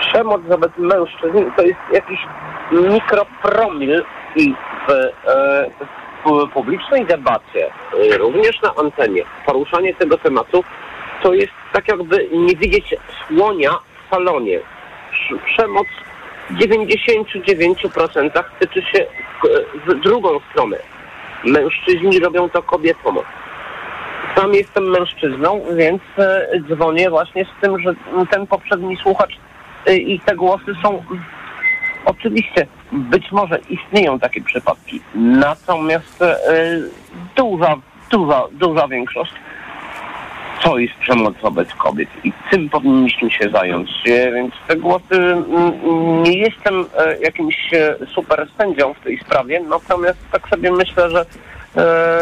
[0.02, 2.18] przemoc wobec mężczyzn to jest jakiś
[2.72, 4.04] mikropromil
[4.36, 5.70] w, e,
[6.24, 10.64] w publicznej debacie, e, również na antenie, poruszanie tego tematu
[11.22, 12.94] to jest tak jakby nie widzieć
[13.28, 14.60] słonia w salonie.
[15.44, 15.86] Przemoc
[16.50, 19.06] w 99% tyczy się
[19.86, 20.76] w drugą stronę.
[21.44, 23.18] Mężczyźni robią to kobietom.
[24.36, 27.94] Sam jestem mężczyzną, więc e, dzwonię właśnie z tym, że
[28.30, 29.38] ten poprzedni słuchacz
[29.86, 31.02] i te głosy są
[32.04, 36.26] oczywiście, być może istnieją takie przypadki, natomiast y,
[37.36, 37.76] duża,
[38.10, 39.32] duża, duża większość
[40.62, 43.90] to jest przemoc wobec kobiet i tym powinniśmy się zająć.
[44.04, 46.84] Więc te głosy, mm, nie jestem
[47.20, 47.70] jakimś
[48.14, 51.26] super sędzią w tej sprawie, natomiast tak sobie myślę, że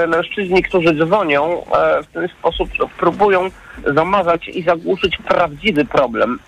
[0.09, 1.63] mężczyźni, którzy dzwonią,
[2.03, 3.49] w ten sposób próbują
[3.87, 6.39] zamazać i zagłuszyć prawdziwy problem,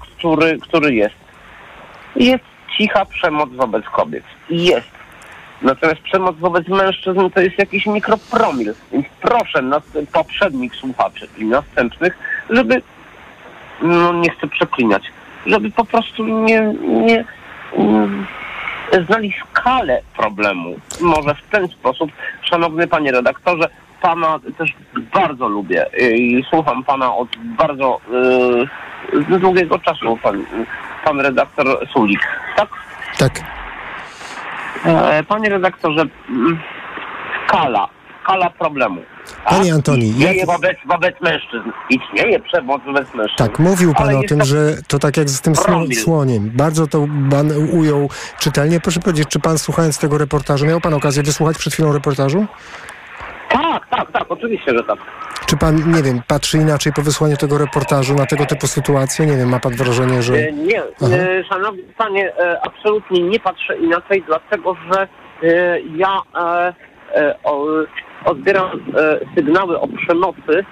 [0.00, 1.14] który, który jest.
[2.16, 2.44] Jest
[2.78, 4.24] cicha przemoc wobec kobiet.
[4.50, 4.96] Jest.
[5.62, 8.74] Natomiast przemoc wobec mężczyzn to jest jakiś mikropromil.
[8.92, 9.82] Więc proszę nas,
[10.12, 12.18] poprzednich słuchaczy i następnych,
[12.50, 12.82] żeby,
[13.82, 15.02] no nie chcę przeklinać,
[15.46, 17.24] żeby po prostu nie, nie,
[19.06, 20.76] znali skalę problemu.
[21.00, 22.10] Może w ten sposób,
[22.42, 23.68] szanowny panie redaktorze,
[24.02, 24.74] pana też
[25.14, 27.28] bardzo lubię i słucham pana od
[27.58, 28.00] bardzo
[29.12, 30.44] yy, długiego czasu, pan,
[31.04, 32.20] pan redaktor Sulik,
[32.56, 32.68] tak?
[33.18, 33.40] Tak.
[34.84, 36.58] E, panie redaktorze, mm,
[37.48, 37.88] skala,
[38.22, 39.00] skala problemu.
[39.44, 40.46] Panie Antoni, Istnieje jak...
[40.46, 41.70] wobec, wobec mężczyzn.
[41.90, 43.36] Istnieje przemoc wobec mężczyzn.
[43.38, 45.96] Tak, mówił pan Ale o tym, to że to tak jak z tym promil.
[45.96, 46.50] słoniem.
[46.54, 48.80] Bardzo to pan ujął czytelnie.
[48.80, 52.46] Proszę powiedzieć, czy pan słuchając tego reportażu, miał pan okazję wysłuchać przed chwilą reportażu?
[53.48, 54.98] Tak, tak, tak, oczywiście, że tak.
[55.46, 59.26] Czy pan, nie wiem, patrzy inaczej po wysłaniu tego reportażu na tego typu sytuacje?
[59.26, 60.34] Nie wiem, ma pan wrażenie, że...
[60.34, 65.08] E, Nie, e, szanowny panie, e, absolutnie nie patrzę inaczej, dlatego że
[65.42, 66.20] e, ja
[67.44, 67.66] o,
[68.24, 68.70] odbieram
[69.34, 70.64] sygnały o przemocy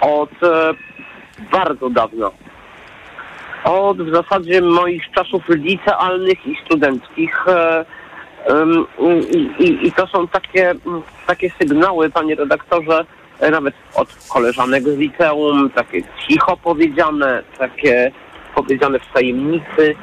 [0.00, 0.30] od
[1.52, 2.30] bardzo dawna.
[3.64, 7.48] Od w zasadzie moich czasów licealnych i studenckich.
[7.48, 7.84] E,
[9.30, 13.04] i, i, I to są takie, mm, takie sygnały, panie redaktorze,
[13.40, 18.12] e, nawet od koleżanek z liceum, takie cicho powiedziane, takie
[18.54, 19.94] powiedziane w tajemnicy.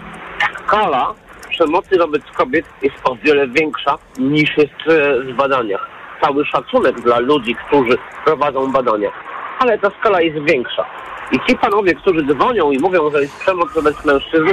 [0.65, 1.13] Skala
[1.49, 5.89] przemocy wobec kobiet jest o wiele większa niż jest e, w badaniach.
[6.21, 9.11] Cały szacunek dla ludzi, którzy prowadzą badania,
[9.59, 10.85] ale ta skala jest większa.
[11.31, 14.49] I ci panowie, którzy dzwonią i mówią, że jest przemoc wobec mężczyzn,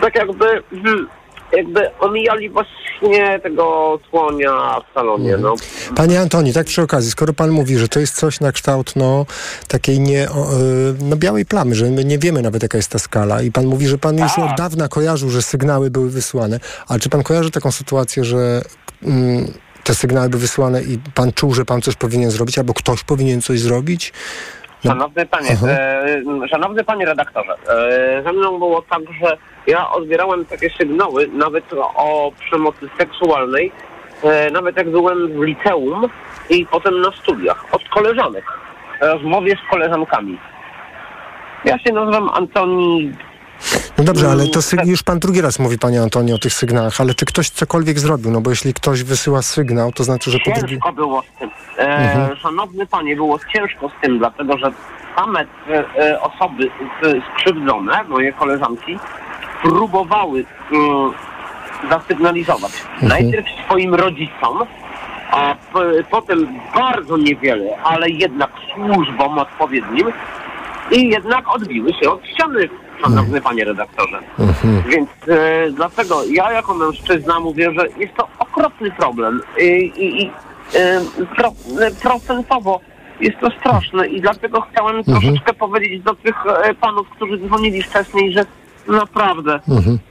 [0.00, 1.08] tak jakby, hmm,
[1.52, 5.36] jakby omijali właśnie tego słonia w salonie.
[5.36, 5.54] No.
[5.96, 9.26] Panie Antoni, tak przy okazji, skoro pan mówi, że to jest coś na kształt no,
[9.68, 10.28] takiej nie, y,
[11.02, 13.86] no, białej plamy, że my nie wiemy nawet jaka jest ta skala i pan mówi,
[13.86, 17.72] że pan już od dawna kojarzył, że sygnały były wysłane, ale czy pan kojarzy taką
[17.72, 18.62] sytuację, że
[19.02, 19.52] mm,
[19.84, 23.42] te sygnały były wysłane i pan czuł, że pan coś powinien zrobić albo ktoś powinien
[23.42, 24.12] coś zrobić?
[24.86, 30.70] Szanowny panie, e, szanowny panie redaktorze, e, ze mną było tak, że ja odbierałem takie
[30.70, 31.64] sygnały nawet
[31.94, 33.72] o przemocy seksualnej,
[34.22, 36.08] e, nawet jak byłem w liceum
[36.50, 38.44] i potem na studiach, od koleżanek,
[39.00, 40.38] w rozmowie z koleżankami.
[41.64, 43.12] Ja się nazywam Antoni
[43.98, 47.00] No dobrze, ale to syg- już pan drugi raz mówi, panie Antoni, o tych sygnałach,
[47.00, 48.30] ale czy ktoś cokolwiek zrobił?
[48.30, 50.38] No bo jeśli ktoś wysyła sygnał, to znaczy, że.
[50.40, 51.50] Ciężko było z tym.
[51.78, 52.36] E, Mhm.
[52.36, 54.72] Szanowny panie, było ciężko z tym, dlatego że
[55.16, 55.44] same e,
[55.96, 56.70] e, osoby
[57.34, 58.98] skrzywdzone, moje koleżanki,
[59.62, 62.72] próbowały e, zasygnalizować.
[63.02, 64.58] Najpierw swoim rodzicom,
[65.30, 65.54] a
[66.10, 70.06] potem bardzo niewiele, ale jednak służbom odpowiednim
[70.90, 72.68] i jednak odbiły się od ściany,
[73.00, 74.18] szanowny panie redaktorze.
[74.88, 80.30] Więc e, dlatego ja jako mężczyzna mówię, że jest to okropny problem i, i, i
[80.74, 81.00] e,
[81.36, 81.48] pro,
[81.80, 82.80] e, procentowo
[83.20, 88.32] jest to straszne i dlatego chciałem troszeczkę powiedzieć do tych e, panów, którzy dzwonili wcześniej,
[88.32, 88.44] że
[88.88, 89.60] naprawdę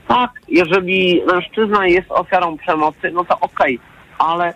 [0.08, 3.78] tak, jeżeli mężczyzna jest ofiarą przemocy, no to okej,
[4.18, 4.54] ale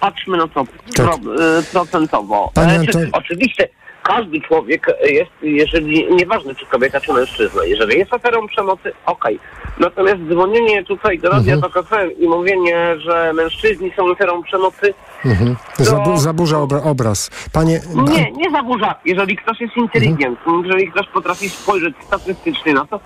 [0.00, 0.64] patrzmy na to
[0.96, 2.50] pro, e, procentowo.
[2.54, 2.80] Panie
[3.12, 3.68] oczywiście
[4.08, 9.38] każdy człowiek jest, jeżeli, nieważne czy kobieta, czy mężczyzna, jeżeli jest ofiarą przemocy, okej.
[9.80, 11.72] Natomiast dzwonienie tutaj do Radia Mhm.
[11.72, 14.94] TOK FM i mówienie, że mężczyźni są ofiarą przemocy,
[15.24, 15.56] Mhm.
[15.78, 17.30] Zabu- zaburza obra- obraz.
[17.52, 17.80] Panie...
[18.16, 18.94] nie, nie zaburza.
[19.04, 23.00] Jeżeli ktoś jest inteligentny, jeżeli ktoś potrafi spojrzeć statystycznie na to,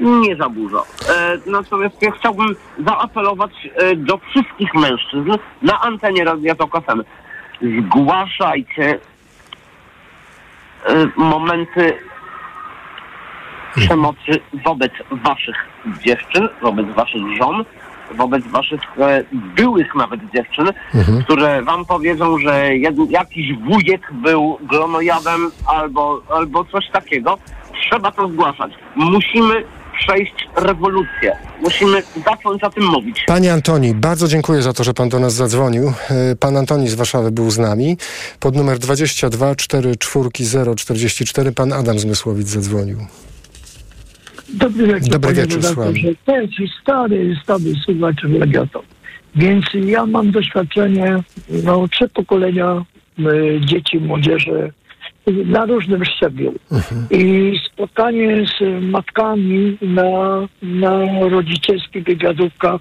[0.00, 0.82] nie zaburza.
[1.08, 5.30] E, natomiast ja chciałbym zaapelować e, do wszystkich mężczyzn
[5.62, 7.02] na antenie Radia Tok FM.
[7.80, 8.98] Zgłaszajcie
[11.16, 11.98] momenty
[13.74, 15.56] przemocy wobec waszych
[16.04, 17.64] dziewczyn, wobec waszych żon,
[18.14, 21.22] wobec waszych e, byłych nawet dziewczyn, Mhm.
[21.24, 27.38] które wam powiedzą, że jed, jakiś wujek był glonojadem albo, albo coś takiego.
[27.80, 28.72] Trzeba to zgłaszać.
[28.96, 29.64] Musimy
[29.98, 31.36] przejść rewolucję.
[31.62, 33.24] Musimy zacząć o tym mówić.
[33.26, 35.92] Panie Antoni, bardzo dziękuję za to, że pan do nas zadzwonił.
[36.10, 37.96] E, Pan Antoni z Warszawy był z nami.
[38.40, 42.98] Pod numer 22 44 044 pan Adam Zmysłowic zadzwonił.
[44.48, 46.08] Dobry wieczór, Dobry panie wieczór, redaktorze.
[46.24, 48.82] To jest stary, stary słuchacz radioton.
[49.36, 51.16] Więc ja mam doświadczenie,
[51.48, 52.84] no, trzy pokolenia
[53.18, 54.72] y, dzieci, młodzieży
[55.26, 56.54] na różnym szczeblu.
[57.10, 62.80] I spotkanie z matkami na, na rodzicielskich wywiadówkach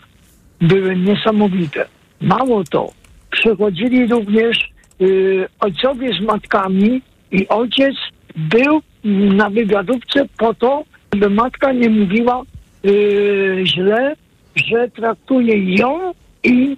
[0.61, 1.85] były niesamowite.
[2.21, 2.91] Mało to,
[3.31, 4.69] przychodzili również
[5.01, 7.95] y, ojcowie z matkami i ojciec
[8.35, 10.83] był na wywiadówce po to,
[11.13, 12.41] żeby matka nie mówiła
[12.85, 14.15] y, źle,
[14.55, 16.77] że traktuje ją i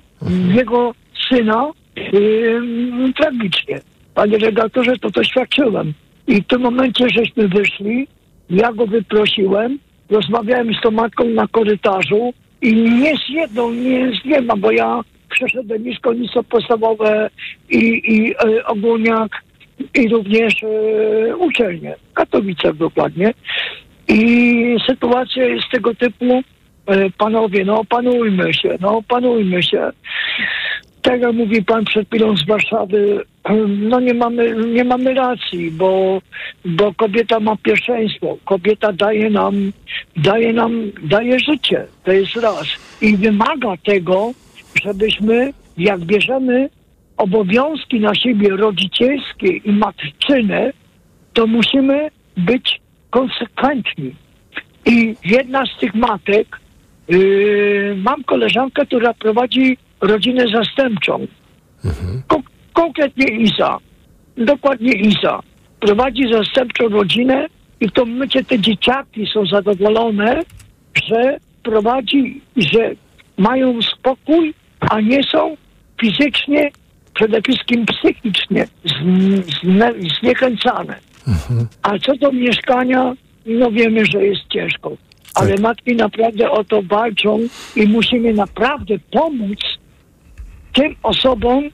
[0.54, 0.94] jego
[1.30, 2.62] syna y,
[3.16, 3.82] tragicznie.
[4.18, 5.94] Panie redaktorze, to doświadczyłem.
[6.28, 8.08] I w tym momencie żeśmy wyszli,
[8.50, 14.24] ja go wyprosiłem, rozmawiałem z tą matką na korytarzu I nie z jedną, nie z
[14.24, 17.30] dwiema, bo ja przeszedłem i szkolnictwo podstawowe
[17.70, 19.32] i, i e, ogólniak
[19.96, 23.34] i również e, uczelnię, Katowice dokładnie.
[24.08, 26.44] I sytuacja jest tego typu,
[26.86, 29.92] e, panowie, no opanujmy się, no opanujmy się.
[31.08, 33.26] Tak jak mówi pan przed chwilą z Warszawy,
[33.68, 36.22] no nie mamy, nie mamy racji, bo,
[36.66, 38.38] bo kobieta ma pierwszeństwo.
[38.46, 39.72] Kobieta daje nam,
[40.18, 41.86] daje nam, daje życie.
[42.04, 42.68] To jest raz.
[43.02, 44.32] I wymaga tego,
[44.84, 46.70] żebyśmy, jak bierzemy
[47.18, 50.74] obowiązki na siebie rodzicielskie i matczyne,
[51.34, 54.16] to musimy być konsekwentni.
[54.86, 56.60] I jedna z tych matek,
[57.08, 61.28] yy, mam koleżankę, która prowadzi rodzinę zastępczą.
[62.28, 62.42] Ko-
[62.74, 63.78] konkretnie Isa.
[64.38, 65.40] Dokładnie Isa.
[65.80, 67.48] Prowadzi zastępczą rodzinę
[67.82, 70.42] i w tym momencie te dzieciaki są zadowolone,
[71.08, 72.92] że prowadzi, że
[73.38, 75.58] mają spokój, a nie są
[76.02, 76.72] fizycznie,
[77.14, 78.68] przede wszystkim psychicznie
[79.64, 81.00] zne, zniechęcane.
[81.82, 83.14] A co do mieszkania,
[83.46, 84.92] no wiemy, że jest ciężko.
[85.36, 87.40] Ale matki naprawdę o to walczą
[87.76, 89.60] i musimy naprawdę pomóc
[90.78, 91.70] tym osobom,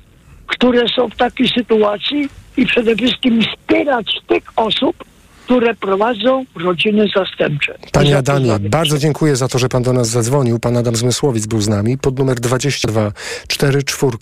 [0.48, 5.04] które są w takiej sytuacji i przede wszystkim wspierać tych osób,
[5.46, 7.78] które prowadzą rodziny zastępcze.
[7.92, 10.60] Panie Adamie, bardzo dziękuję za to, że pan do nas zadzwonił.
[10.60, 11.98] Pan Adam Zmysłowic był z nami.
[11.98, 13.12] Pod numer 22
[13.48, 14.18] 44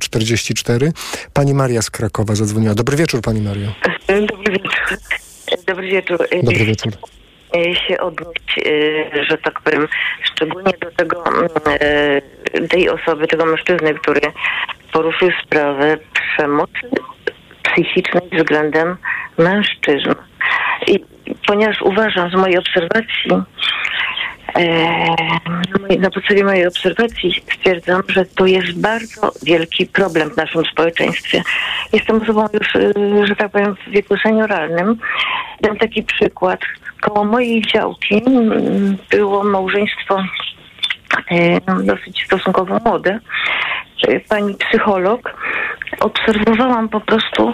[0.00, 0.92] 044.
[1.32, 2.74] Pani Maria z Krakowa zadzwoniła.
[2.74, 3.68] Dobry wieczór, pani Mario.
[4.08, 4.72] Dobry wieczór.
[5.66, 6.18] Dobry wieczór.
[6.42, 6.92] Dobry wieczór.
[7.88, 9.88] Się odnieść, e, że tak powiem,
[10.22, 11.24] szczególnie do tego,
[11.66, 12.20] e,
[12.68, 14.20] tej osoby, tego mężczyzny, który
[14.92, 16.90] poruszył sprawę przemocy
[17.62, 18.96] psychicznej względem
[19.38, 20.14] mężczyzn.
[20.86, 21.04] I
[21.46, 23.30] ponieważ uważam z mojej obserwacji,
[24.56, 31.42] e, na podstawie mojej obserwacji stwierdzam, że to jest bardzo wielki problem w naszym społeczeństwie.
[31.92, 34.96] Jestem osobą już, e, że tak powiem, w wieku senioralnym.
[35.60, 36.60] Dam taki przykład.
[37.02, 40.24] Koło mojej działki mm, było małżeństwo
[41.30, 43.18] e, dosyć stosunkowo młode.
[44.08, 45.20] E, Pani psycholog.
[46.00, 47.52] Obserwowałam po prostu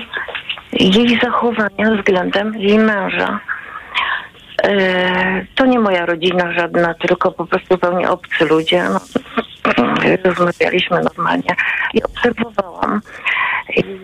[0.72, 3.40] jej zachowania względem jej męża.
[4.62, 8.84] E, To nie moja rodzina żadna, tylko po prostu zupełnie obcy ludzie.
[8.84, 9.00] No,
[10.24, 11.56] rozmawialiśmy normalnie
[11.94, 13.00] i obserwowałam,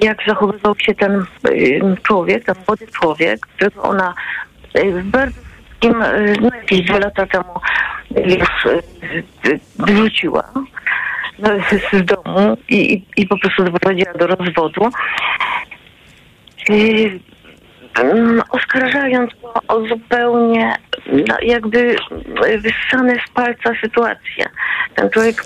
[0.03, 4.15] jak zachowywał się ten y, człowiek, ten młody człowiek, którego ona
[4.75, 5.41] w bardzo
[5.85, 7.61] krótkim, y, no jakieś dwa lata temu
[8.11, 8.83] już y,
[9.47, 10.45] y, wyrzuciła
[11.39, 11.49] no,
[11.93, 14.91] z domu i, i, i po prostu doprowadziła do rozwodu.
[16.71, 17.21] Y,
[17.95, 20.77] mm, oskarżając go o zupełnie
[21.29, 21.97] no, jakby
[22.59, 24.47] wyssane z palca sytuację.
[24.95, 25.45] Ten człowiek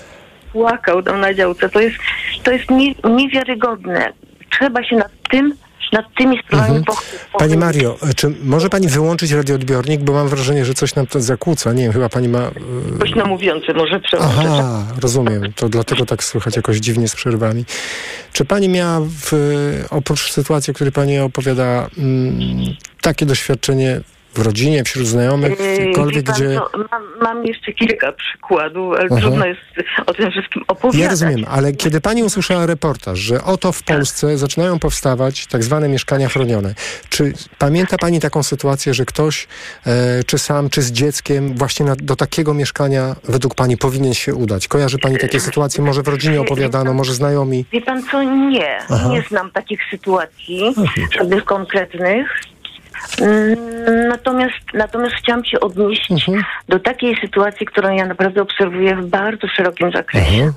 [0.53, 1.69] płakał tam na działce.
[1.69, 1.97] To jest,
[2.43, 4.13] to jest nie, niewiarygodne.
[4.51, 5.55] Trzeba się nad tym,
[5.93, 6.99] nad tymi sprawami Mhm.
[7.39, 11.73] Pani Mario, czy może pani wyłączyć radioodbiornik, bo mam wrażenie, że coś nam to zakłóca.
[11.73, 12.39] Nie wiem, chyba pani ma...
[12.39, 12.53] e,
[12.99, 14.39] Głośno mówiący, może przełączyć.
[14.47, 15.53] Aha, rozumiem.
[15.57, 17.65] To dlatego tak słychać jakoś dziwnie z przerwami.
[18.33, 19.33] Czy pani miała w,
[19.91, 22.39] oprócz sytuacji, o której pani opowiada, mm,
[23.01, 24.01] takie doświadczenie
[24.35, 26.55] w rodzinie, wśród znajomych, Yy, gdziekolwiek, wie pan gdzie...
[26.55, 29.21] co, mam, mam jeszcze kilka przykładów, ale Aha.
[29.21, 29.61] trudno jest
[30.07, 31.01] o tym wszystkim opowiadać.
[31.01, 35.89] Ja rozumiem, ale kiedy pani usłyszała reportaż, że oto w Polsce zaczynają powstawać tak zwane
[35.89, 36.75] mieszkania chronione,
[37.09, 39.49] czy pamięta pani taką sytuację, że ktoś,
[39.87, 44.35] e, czy sam, czy z dzieckiem, właśnie na, do takiego mieszkania według pani powinien się
[44.35, 44.69] udać?
[44.69, 45.85] Kojarzy pani takie sytuacje?
[45.85, 47.65] Może w rodzinie opowiadano, może znajomi?
[47.73, 48.79] Wie pan co, nie.
[48.91, 49.09] Aha.
[49.13, 50.75] Nie znam takich sytuacji,
[51.19, 52.27] żadnych konkretnych.
[53.21, 56.43] Mm, Natomiast, natomiast chciałam się odnieść Mhm.
[56.69, 60.53] do takiej sytuacji, którą ja naprawdę obserwuję w bardzo szerokim zakresie.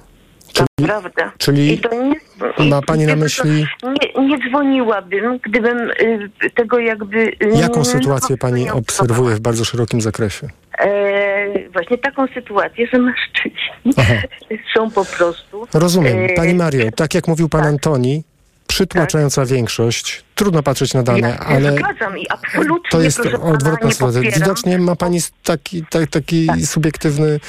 [0.80, 1.32] Naprawdę.
[1.38, 7.18] Czyli to nie, ma pani na myśli- Nie, nie dzwoniłabym, gdybym y, tego jakby...
[7.18, 10.48] y, Jaką sytuację pani obserwuje w bardzo szerokim zakresie?
[10.80, 13.94] E, właśnie taką sytuację, że mężczyźni
[14.76, 15.68] są po prostu...
[15.74, 16.18] Rozumiem.
[16.20, 18.24] e, Pani Mario, tak jak mówił pan Antoni,
[18.72, 23.90] przytłaczająca większość, trudno patrzeć na dane, Ja ale zgadzam i absolutnie to jest proszę odwrotna
[24.00, 24.40] popieram.
[24.40, 26.60] Widocznie ma pani taki, ta, taki Tak.
[26.60, 27.40] subiektywny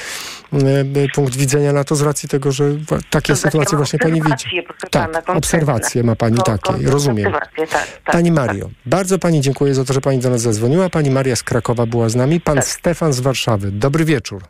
[0.53, 2.63] e, punkt widzenia na to z racji tego, że
[3.09, 4.63] takie To znaczy, sytuacje mam właśnie pani widzi.
[4.91, 7.31] Tak, pana, obserwacje ma pani No, takie, rozumiem.
[7.31, 8.37] tak, tak, Pani tak.
[8.37, 10.89] Mario, bardzo pani dziękuję za to, że pani do nas zadzwoniła.
[10.89, 12.41] Pani Maria z Krakowa była z nami.
[12.41, 12.55] Tak.
[12.55, 13.71] Pan Stefan z Warszawy.
[13.71, 14.43] Dobry wieczór.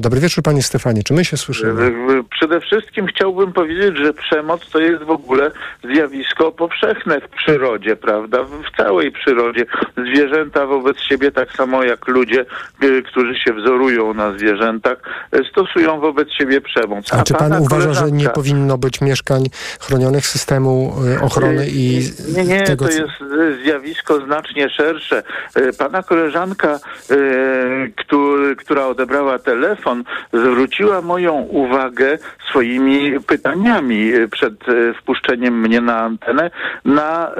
[0.00, 1.02] Dobry wieczór, panie Stefanie.
[1.02, 1.92] Czy my się słyszymy?
[2.30, 5.50] Przede wszystkim chciałbym powiedzieć, że przemoc to jest w ogóle
[5.94, 8.44] zjawisko powszechne w przyrodzie, prawda?
[8.44, 9.66] W całej przyrodzie.
[9.96, 12.44] Zwierzęta wobec siebie, tak samo jak ludzie,
[12.82, 14.98] y, którzy się wzorują na zwierzętach,
[15.34, 17.12] y, stosują wobec siebie przemoc.
[17.12, 19.44] A, czy pan uważa, że nie koleżanka- powinno być mieszkań
[19.80, 22.00] chronionych systemu y, ochrony i
[22.36, 23.12] Nie, nie, tego, to jest
[23.64, 25.22] zjawisko znacznie szersze.
[25.78, 26.78] Pana koleżanka,
[27.96, 29.89] który, która odebrała telefon,
[30.32, 32.18] zwróciła moją uwagę
[32.50, 36.50] swoimi pytaniami y, przed y, wpuszczeniem mnie na antenę
[36.84, 37.30] na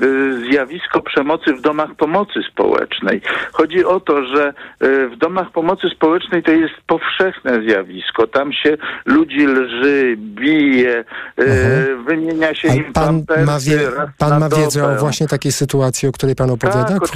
[0.00, 3.20] y, zjawisko przemocy w domach pomocy społecznej.
[3.52, 4.52] Chodzi o to, że
[5.12, 8.26] w domach pomocy społecznej to jest powszechne zjawisko.
[8.26, 11.04] Tam się ludzi lży, bije,
[11.40, 11.44] y,
[12.06, 12.92] wymienia się im Mhm.
[12.92, 14.96] pan pampersy ma, wie, pan ma wiedzę dobę.
[14.96, 16.84] o właśnie takiej sytuacji, o której pan opowiada?
[16.84, 17.08] Tak,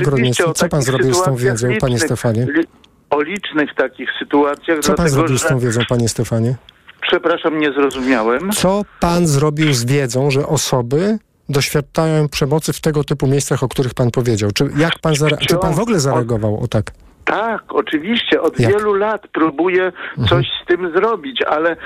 [0.55, 1.99] Co pan zrobił z tą wiedzą, panie.
[1.99, 2.47] Stefanie?
[2.47, 2.65] Li-
[3.11, 6.55] O licznych takich sytuacjach, Co pan zrobił z tą wiedzą, panie Stefanie?
[7.03, 8.51] Przepraszam, nie zrozumiałem.
[8.51, 13.95] Co pan zrobił z wiedzą, że osoby doświadczają przemocy w tego typu miejscach, o których
[13.95, 14.51] pan powiedział?
[14.51, 16.61] Czy, jak pan zare- czy pan w ogóle zareagował?
[16.61, 16.91] O tak.
[17.27, 18.41] Tak, oczywiście.
[18.43, 18.69] Od Jak?
[18.71, 18.79] Mhm.
[18.79, 19.93] wielu lat próbuję
[20.29, 21.77] coś z tym zrobić, ale e,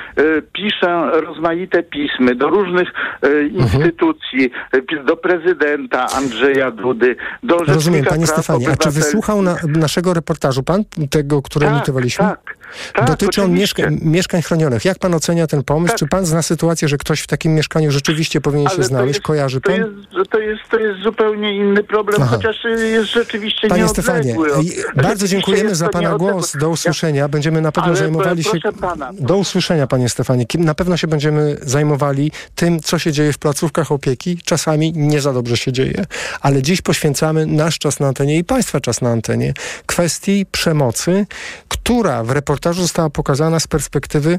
[0.53, 2.89] piszę rozmaite pismy do różnych
[3.23, 3.51] e, Mhm.
[3.57, 4.51] instytucji,
[4.89, 8.71] pi- do prezydenta Andrzeja Dudy, do Rzecznika Rozumiem, panie Stefanie.
[8.71, 12.25] A czy wysłuchał na, naszego reportażu pan, tego, który Tak, emitowaliśmy?
[12.25, 12.57] tak,
[12.95, 14.85] tak, Dotyczy on mieszka- mieszkań chronionych.
[14.85, 15.95] Jak pan ocenia ten pomysł?
[15.99, 19.15] Czy pan zna sytuację, że ktoś w takim mieszkaniu rzeczywiście powinien się Ale to znaleźć?
[19.15, 19.79] jest- Kojarzy To pan?
[19.81, 22.37] jest, to, jest, to jest zupełnie inny problem, Aha.
[22.37, 23.89] chociaż jest rzeczywiście Panie.
[23.89, 24.37] Stefanie,
[25.03, 26.57] bardzo dziękujemy za Pana głos.
[26.57, 27.29] Do usłyszenia.
[27.29, 28.51] Będziemy na pewno Ale zajmowali się...
[28.81, 29.11] pana.
[29.13, 30.45] Do usłyszenia, Panie Stefanie.
[30.59, 34.39] Na pewno się będziemy zajmowali tym, co się dzieje w placówkach opieki.
[34.45, 36.05] Czasami nie za dobrze się dzieje,
[36.41, 39.53] ale dziś poświęcamy nasz czas na antenie i Państwa czas na antenie
[39.87, 41.27] kwestii przemocy,
[41.69, 44.39] która w reportażu została pokazana z perspektywy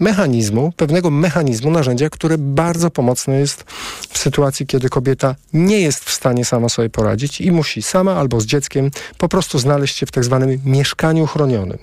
[0.00, 3.64] mechanizmu, pewnego mechanizmu, narzędzia, które bardzo pomocne jest
[4.08, 8.40] w sytuacji, kiedy kobieta nie jest w stanie sama sobie poradzić i musi sama albo
[8.40, 11.78] z dzieckiem po prostu znaleźć się w tak zwanym mieszkaniu chronionym.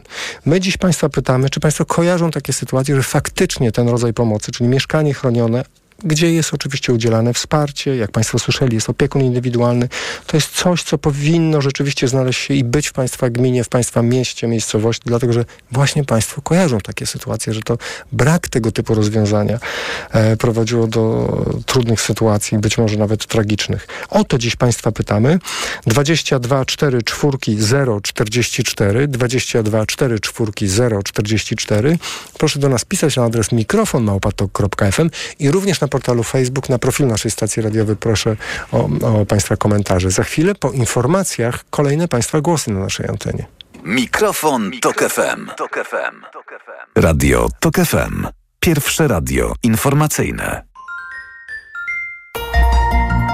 [0.45, 4.69] My dziś Państwa pytamy, czy Państwo kojarzą takie sytuacje, że faktycznie ten rodzaj pomocy, czyli
[4.69, 5.65] mieszkanie chronione,
[6.03, 9.89] gdzie jest oczywiście udzielane wsparcie, jak Państwo słyszeli, jest opiekun indywidualny.
[10.27, 14.01] To jest coś, co powinno rzeczywiście znaleźć się i być w Państwa gminie, w Państwa
[14.01, 17.77] mieście, miejscowości, dlatego że właśnie Państwo kojarzą takie sytuacje, że to
[18.11, 19.59] brak tego typu rozwiązania
[20.11, 21.33] e, prowadziło do
[21.65, 23.87] trudnych sytuacji, być może nawet tragicznych.
[24.09, 25.39] O to dziś Państwa pytamy.
[25.87, 31.97] 22 4 4 0 44 22 4 4 0 44
[32.37, 37.07] Proszę do nas pisać na adres mikrofon małpatok.fm i również na portalu Facebook, na profil
[37.07, 38.35] naszej stacji radiowej proszę
[38.71, 40.11] o, o Państwa komentarze.
[40.11, 43.45] Za chwilę po informacjach kolejne Państwa głosy na naszej antenie.
[43.83, 45.49] Mikrofon, Tok FM.
[46.95, 48.27] Radio Tok FM.
[48.59, 50.63] Pierwsze radio informacyjne.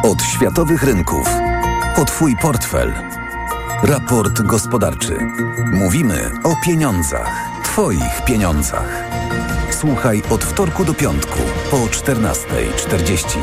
[0.04, 1.28] Od światowych rynków.
[1.98, 2.94] O Twój portfel.
[3.84, 5.18] Raport gospodarczy.
[5.74, 7.32] Mówimy o pieniądzach.
[7.64, 9.19] Twoich pieniądzach.
[9.80, 11.40] Słuchaj od wtorku do piątku
[11.72, 13.38] po 14.40.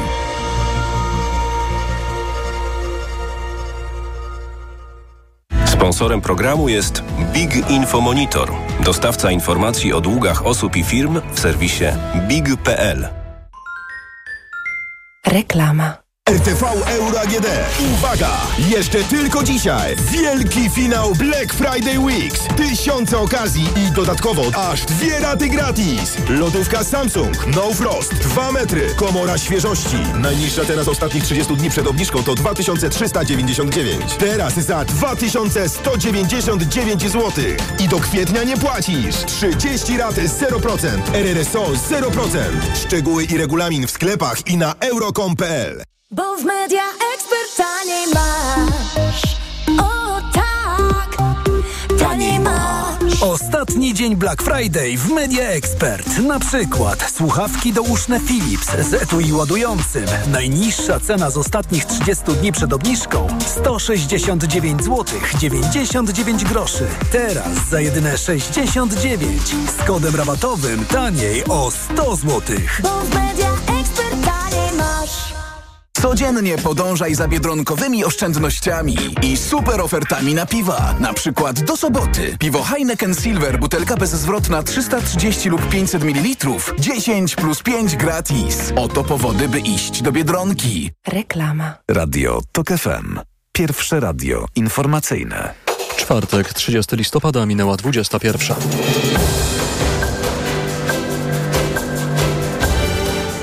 [5.66, 8.52] Sponsorem programu jest Big Info Monitor,
[8.84, 11.84] dostawca informacji o długach osób i firm w serwisie
[12.28, 13.08] big.pl.
[15.26, 16.05] Reklama.
[16.30, 17.46] RTV Euro AGD.
[17.94, 18.30] Uwaga!
[18.58, 19.96] Jeszcze tylko dzisiaj.
[19.96, 22.40] Wielki finał Black Friday Weeks.
[22.56, 26.16] Tysiące okazji i dodatkowo aż dwie raty gratis.
[26.28, 28.94] Lodówka Samsung No Frost 2 metry.
[28.96, 29.96] Komora świeżości.
[30.14, 34.14] Najniższa teraz ostatnich 30 dni przed obniżką to 2399.
[34.18, 37.32] Teraz za 2199 zł.
[37.78, 39.16] I do kwietnia nie płacisz.
[39.26, 40.88] 30 rat 0%.
[41.14, 42.38] RRSO 0%.
[42.86, 45.95] Szczegóły i regulamin w sklepach i na euro.com.pl.
[46.10, 46.82] Bo w Media
[47.14, 49.22] Expert taniej masz.
[49.80, 51.16] O tak,
[51.98, 53.22] taniej masz.
[53.22, 56.18] Ostatni dzień Black Friday w Media Expert.
[56.18, 60.04] Na przykład słuchawki douszne Philips z etui ładującym.
[60.32, 65.04] Najniższa cena z ostatnich 30 dni przed obniżką 169 zł
[65.38, 66.86] 99 groszy.
[67.12, 69.42] Teraz za jedyne 69
[69.78, 72.56] z kodem rabatowym taniej o 100 zł.
[72.82, 73.50] Bo w Media
[73.80, 75.35] Expert taniej masz.
[76.02, 80.94] Codziennie podążaj za biedronkowymi oszczędnościami i super ofertami na piwa.
[81.00, 82.36] Na przykład do soboty.
[82.38, 86.48] Piwo Heineken Silver, butelka bezzwrotna 330 lub 500 ml.
[86.78, 88.72] 10 plus 5 gratis.
[88.76, 90.90] Oto powody, by iść do Biedronki.
[91.06, 91.74] Reklama.
[91.90, 93.18] Radio Tok FM.
[93.52, 95.54] Pierwsze radio informacyjne.
[95.96, 98.56] Czwartek, 30 listopada, minęła 21.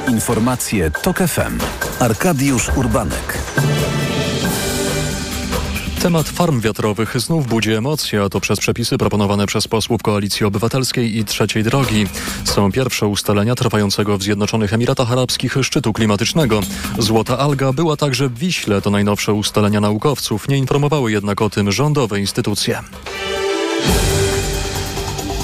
[0.07, 1.82] Informacje TOK FM.
[1.99, 3.37] Arkadiusz Urbanek.
[6.01, 11.17] Temat farm wiatrowych znów budzi emocje, a to przez przepisy proponowane przez posłów Koalicji Obywatelskiej
[11.17, 12.07] i Trzeciej Drogi.
[12.43, 16.61] Są pierwsze ustalenia trwającego w Zjednoczonych Emiratach Arabskich szczytu klimatycznego.
[16.97, 20.47] Złota alga była także w Wiśle, to najnowsze ustalenia naukowców.
[20.47, 22.81] Nie informowały jednak o tym rządowe instytucje.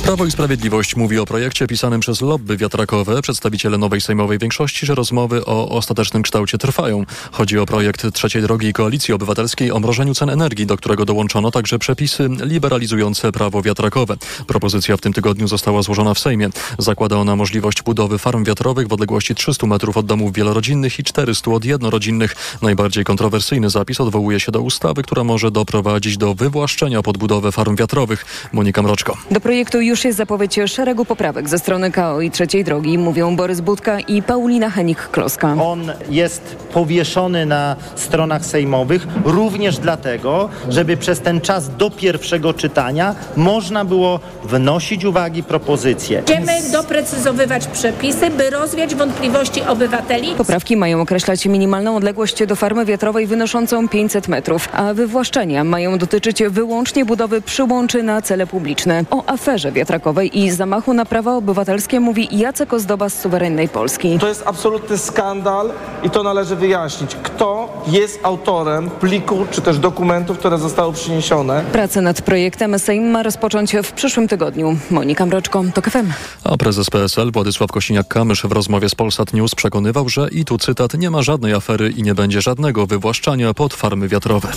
[0.10, 3.22] Prawo i Sprawiedliwość mówi o projekcie pisanym przez lobby wiatrakowe.
[3.22, 7.03] Przedstawiciele nowej sejmowej większości, że rozmowy o ostatecznym kształcie trwają.
[7.32, 11.80] Chodzi o projekt Trzeciej Drogi Koalicji Obywatelskiej o mrożeniu cen energii, do którego dołączono także
[11.80, 14.16] przepisy liberalizujące prawo wiatrakowe.
[14.47, 16.49] Propozycja w tym tygodniu została złożona w Sejmie.
[16.80, 21.51] Zakłada ona możliwość budowy farm wiatrowych w odległości 300 metrów od domów wielorodzinnych i 400
[21.51, 22.36] od jednorodzinnych.
[22.62, 27.76] Najbardziej kontrowersyjny zapis odwołuje się do ustawy, która może doprowadzić do wywłaszczenia pod budowę farm
[27.76, 28.49] wiatrowych.
[28.53, 29.18] Monika Mroczko.
[29.32, 33.61] Do projektu już jest zapowiedź szeregu poprawek ze strony KO i Trzeciej Drogi, mówią Borys
[33.61, 35.61] Budka i Paulina Henik-Kloska.
[35.61, 43.15] On jest powieszony na stronach sejmowych również dlatego, żeby przez ten czas do pierwszego czytania
[43.37, 46.21] można było wnosić uwagi, propozycje.
[46.21, 50.35] Będziemy doprecyzowywać przepisy, by rozwiać wątpliwości obywateli.
[50.37, 56.43] Poprawki mają określać minimalną odległość do farmy wiatrowej wynoszącą 500 metrów, a wywłaszczenia mają dotyczyć
[56.49, 59.03] wyłącznie budowy przyłączy na cele publiczne.
[59.11, 64.19] O aferze wiatrakowej i zamachu na prawa obywatelskie mówi Jacek Ozdoba z Suwerennej Polski.
[64.19, 65.71] To jest absolutny skandal
[66.03, 67.15] i to należy wyjaśnić.
[67.23, 71.63] Kto jest autorem pliku czy też dokumentów, które zostały przyniesione?
[71.71, 74.77] Pracę nad projektem Sejm ma rozpocząć w przyszłym tygodniu.
[74.91, 76.11] Monika Mroczko, TOK FM.
[76.43, 80.93] A prezes PSL Władysław Kosiniak-Kamysz w rozmowie z Polsat News przekonywał, że i tu cytat,
[80.93, 84.51] nie ma żadnej afery i nie będzie żadnego wywłaszczania pod farmy wiatrowe.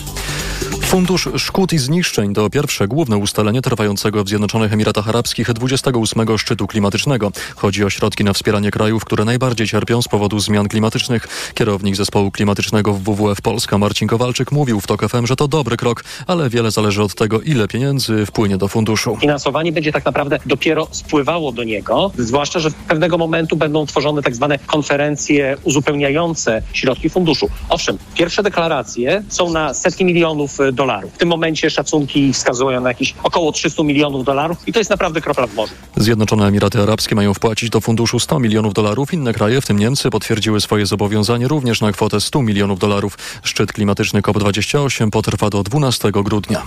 [0.93, 6.67] Fundusz Szkód i Zniszczeń to pierwsze główne ustalenie trwającego w Zjednoczonych Emiratach Arabskich 28 szczytu
[6.67, 7.33] klimatycznego.
[7.57, 11.53] Chodzi o środki na wspieranie krajów, które najbardziej cierpią z powodu zmian klimatycznych.
[11.55, 15.77] Kierownik zespołu klimatycznego w WWF Polska Marcin Kowalczyk mówił w TOK FM, że to dobry
[15.77, 19.17] krok, ale wiele zależy od tego, ile pieniędzy wpłynie do funduszu.
[19.21, 24.23] Finansowanie będzie tak naprawdę dopiero spływało do niego, zwłaszcza, że w pewnego momentu będą tworzone
[24.23, 27.51] tak zwane konferencje uzupełniające środki funduszu.
[27.69, 30.82] Owszem, pierwsze deklaracje są na setki milionów dolarów.
[31.15, 35.21] W tym momencie szacunki wskazują na jakieś około 300 milionów dolarów i to jest naprawdę
[35.21, 35.73] kropla w morzu.
[35.97, 39.15] Zjednoczone Emiraty Arabskie mają wpłacić do funduszu 100 milionów dolarów.
[39.15, 43.19] Inne kraje, w tym Niemcy, potwierdziły swoje zobowiązanie również na kwotę 100 milionów dolarów.
[43.43, 46.63] Szczyt klimatyczny COP28 potrwa do 12 grudnia.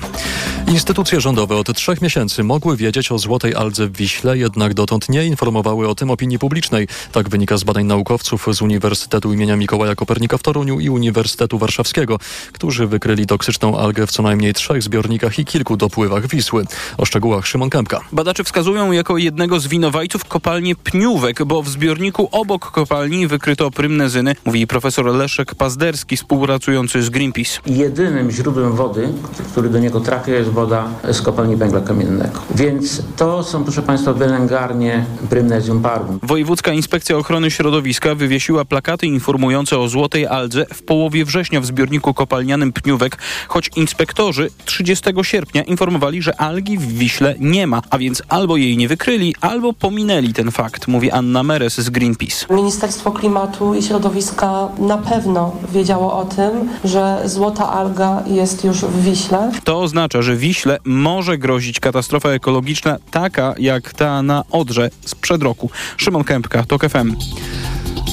[0.67, 5.25] Instytucje rządowe od trzech miesięcy mogły wiedzieć o złotej aldze w Wiśle, jednak dotąd nie
[5.25, 6.87] informowały o tym opinii publicznej.
[7.11, 12.19] Tak wynika z badań naukowców z Uniwersytetu imienia Mikołaja Kopernika w Toruniu i Uniwersytetu Warszawskiego,
[12.51, 16.65] którzy wykryli toksyczną algę w co najmniej trzech zbiornikach i kilku dopływach Wisły.
[16.97, 18.01] O szczegółach Szymon Kępka.
[18.11, 24.35] Badacze wskazują jako jednego z winowajców kopalnię Pniówek, bo w zbiorniku obok kopalni wykryto prymnezyny,
[24.45, 27.59] mówi profesor Leszek Pazderski, współpracujący z Greenpeace.
[27.65, 29.09] Jedynym źródłem wody,
[29.51, 32.39] który do niego trafia, jest woda z kopalni węgla kamiennego.
[32.55, 36.19] Więc to są, proszę Państwa, wylęgarnie Prymnezium parvum.
[36.23, 42.13] Wojewódzka Inspekcja Ochrony Środowiska wywiesiła plakaty informujące o złotej aldze w połowie września w zbiorniku
[42.13, 48.23] kopalnianym Pniówek, choć inspektorzy 30 sierpnia informowali, że algi w Wiśle nie ma, a więc
[48.29, 52.45] albo jej nie wykryli, albo pominęli ten fakt, mówi Anna Meres z Greenpeace.
[52.49, 59.03] Ministerstwo Klimatu i Środowiska na pewno wiedziało o tym, że złota alga jest już w
[59.03, 59.51] Wiśle.
[59.63, 65.69] To oznacza, że Wiśle może grozić katastrofa ekologiczna taka jak ta na Odrze sprzed roku.
[65.97, 67.15] Szymon Kępka, TOK FM.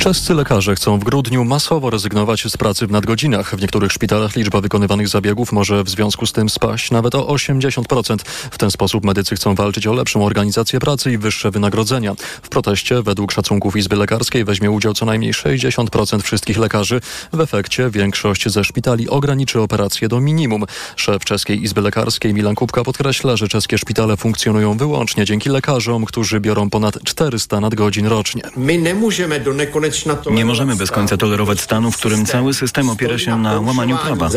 [0.00, 3.56] Czescy lekarze chcą w grudniu masowo rezygnować z pracy w nadgodzinach.
[3.56, 8.16] W niektórych szpitalach liczba wykonywanych zabiegów może w związku z tym spaść nawet o 80%.
[8.50, 12.14] W ten sposób medycy chcą walczyć o lepszą organizację pracy i wyższe wynagrodzenia.
[12.42, 17.00] W proteście według szacunków Izby Lekarskiej weźmie udział co najmniej 60% wszystkich lekarzy.
[17.32, 20.64] W efekcie większość ze szpitali ograniczy operacje do minimum.
[20.96, 26.40] Szef Czeskiej Izby Lekarskiej Milan Kupka podkreśla, że czeskie szpitale funkcjonują wyłącznie dzięki lekarzom, którzy
[26.40, 28.42] biorą ponad 400 nadgodzin rocznie.
[28.56, 29.81] My nie możemy do nekonečna
[30.30, 34.28] Nie możemy bez końca tolerować stanu, w którym cały system opiera się na łamaniu prawa.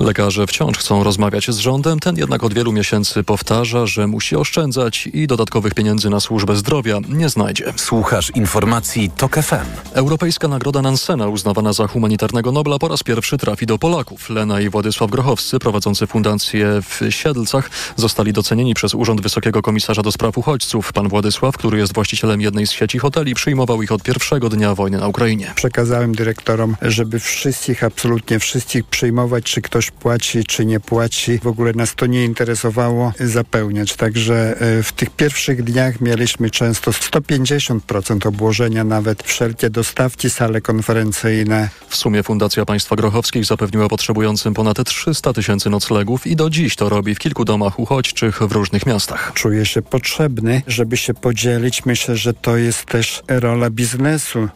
[0.00, 5.08] Lekarze wciąż chcą rozmawiać z rządem, ten jednak od wielu miesięcy powtarza, że musi oszczędzać
[5.12, 7.72] i dodatkowych pieniędzy na służbę zdrowia nie znajdzie.
[7.76, 9.92] Słuchasz informacji TOK FM.
[9.92, 14.30] Europejska Nagroda Nansena uznawana za humanitarnego Nobla po raz pierwszy trafi do Polaków.
[14.30, 20.12] Lena i Władysław Grochowscy, prowadzący fundację w Siedlcach, zostali docenieni przez Urząd Wysokiego Komisarza do
[20.12, 20.92] Spraw Uchodźców.
[20.92, 24.74] Pan Władysław, który jest właścicielem jednej z sieci hoteli, przyjmował ich od pierwszego pierwszego dnia
[24.74, 25.52] wojny na Ukrainie.
[25.54, 31.38] Przekazałem dyrektorom, żeby wszystkich, absolutnie wszystkich przyjmować, czy ktoś płaci, czy nie płaci.
[31.38, 33.94] W ogóle nas to nie interesowało zapełniać.
[33.94, 41.68] Także e, w tych pierwszych dniach mieliśmy często 150% obłożenia, nawet wszelkie dostawki, sale konferencyjne.
[41.88, 46.88] W sumie Fundacja Państwa Grochowskich zapewniła potrzebującym ponad 300 tysięcy noclegów i do dziś to
[46.88, 49.32] robi w kilku domach uchodźczych w różnych miastach.
[49.34, 51.86] Czuję się potrzebny, żeby się podzielić.
[51.86, 54.09] Myślę, że to jest też rola biznesu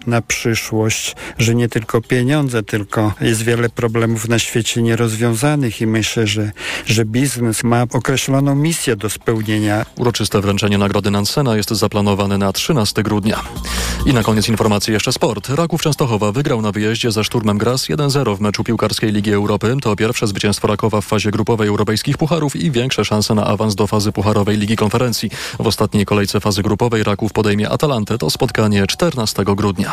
[0.06, 6.26] na przyszłość, że nie tylko pieniądze, tylko jest wiele problemów na świecie nierozwiązanych i myślę,
[6.26, 6.52] że,
[6.86, 9.86] że biznes ma określoną misję do spełnienia.
[9.96, 13.40] Uroczyste wręczenie nagrody Nansena jest zaplanowane na 13 grudnia.
[14.06, 15.48] I na koniec informacji jeszcze sport.
[15.48, 19.76] Raków Częstochowa wygrał na wyjeździe ze Szturmem Graz 1-0 w meczu piłkarskiej Ligi Europy.
[19.82, 23.86] To pierwsze zwycięstwo Rakowa w fazie grupowej europejskich pucharów i większe szanse na awans do
[23.86, 25.30] fazy pucharowej Ligi Konferencji.
[25.58, 28.18] W ostatniej kolejce fazy grupowej Raków podejmie Atalantę.
[28.18, 29.92] To spotkanie 14 grudnia.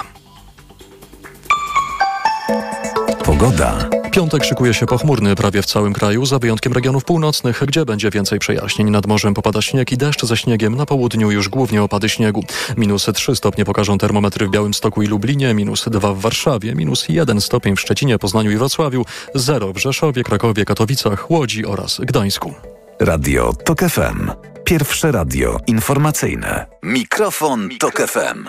[3.25, 3.89] Pogoda.
[4.11, 8.39] Piątek szykuje się pochmurny prawie w całym kraju, za wyjątkiem regionów północnych, gdzie będzie więcej
[8.39, 8.89] przejaśnień.
[8.89, 12.43] Nad morzem popada śnieg i deszcz ze śniegiem, na południu już głównie opady śniegu.
[12.77, 17.41] Minus 3 stopnie pokażą termometry w Białymstoku i Lublinie, minus 2 w Warszawie, minus 1
[17.41, 22.70] stopień w Szczecinie, Poznaniu i Wrocławiu, 0 w Rzeszowie, Krakowie, Katowicach, Łodzi oraz Gdańsku.
[23.01, 24.31] Radio TOK FM.
[24.63, 26.65] Pierwsze radio informacyjne.
[26.83, 28.47] Mikrofon, Tok FM.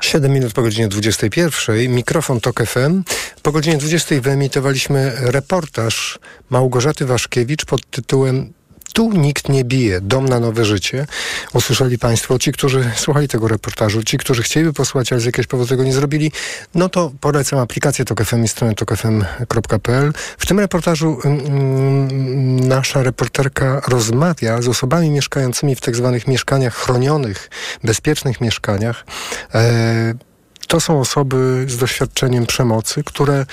[0.00, 1.94] 7 minut po godzinie 21.
[1.94, 3.02] Mikrofon TOK FM.
[3.42, 6.18] Po godzinie 20 wyemitowaliśmy reportaż
[6.50, 8.52] Małgorzaty Waszkiewicz pod tytułem
[8.92, 10.00] tu nikt nie bije.
[10.00, 11.06] Dom na nowe życie.
[11.52, 15.68] Usłyszeli Państwo, ci, którzy słuchali tego reportażu, ci, którzy chcieliby posłuchać, ale z jakiegoś powodu
[15.68, 16.32] tego nie zrobili,
[16.74, 20.12] no to polecam aplikację TOK FM i stronę tokfm.pl.
[20.38, 27.50] W tym reportażu mm, nasza reporterka rozmawia z osobami mieszkającymi w tak zwanych mieszkaniach chronionych,
[27.84, 29.04] bezpiecznych mieszkaniach.
[29.54, 30.14] E,
[30.66, 33.46] to są osoby z doświadczeniem przemocy, które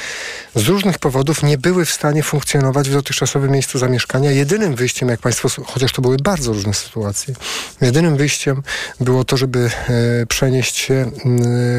[0.56, 4.32] z różnych powodów nie były w stanie funkcjonować w dotychczasowym miejscu zamieszkania.
[4.32, 7.36] Jedynym wyjściem, jak Państwo, chociaż to były bardzo różne sytuacje,
[7.82, 8.64] jedynym wyjściem
[9.00, 11.12] było to, żeby e, przenieść się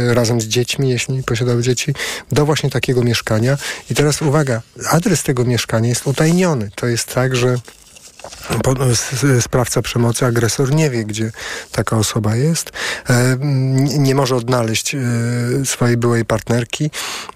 [0.08, 1.94] razem z dziećmi, jeśli posiadały dzieci,
[2.32, 3.58] do właśnie takiego mieszkania.
[3.90, 6.70] I teraz uwaga, adres tego mieszkania jest utajniony.
[6.74, 7.56] To jest tak, że
[9.40, 11.32] sprawca przemocy, agresor nie wie, gdzie
[11.72, 12.72] taka osoba jest,
[13.10, 13.36] e,
[13.98, 15.00] nie może odnaleźć e,
[15.64, 16.90] swojej byłej partnerki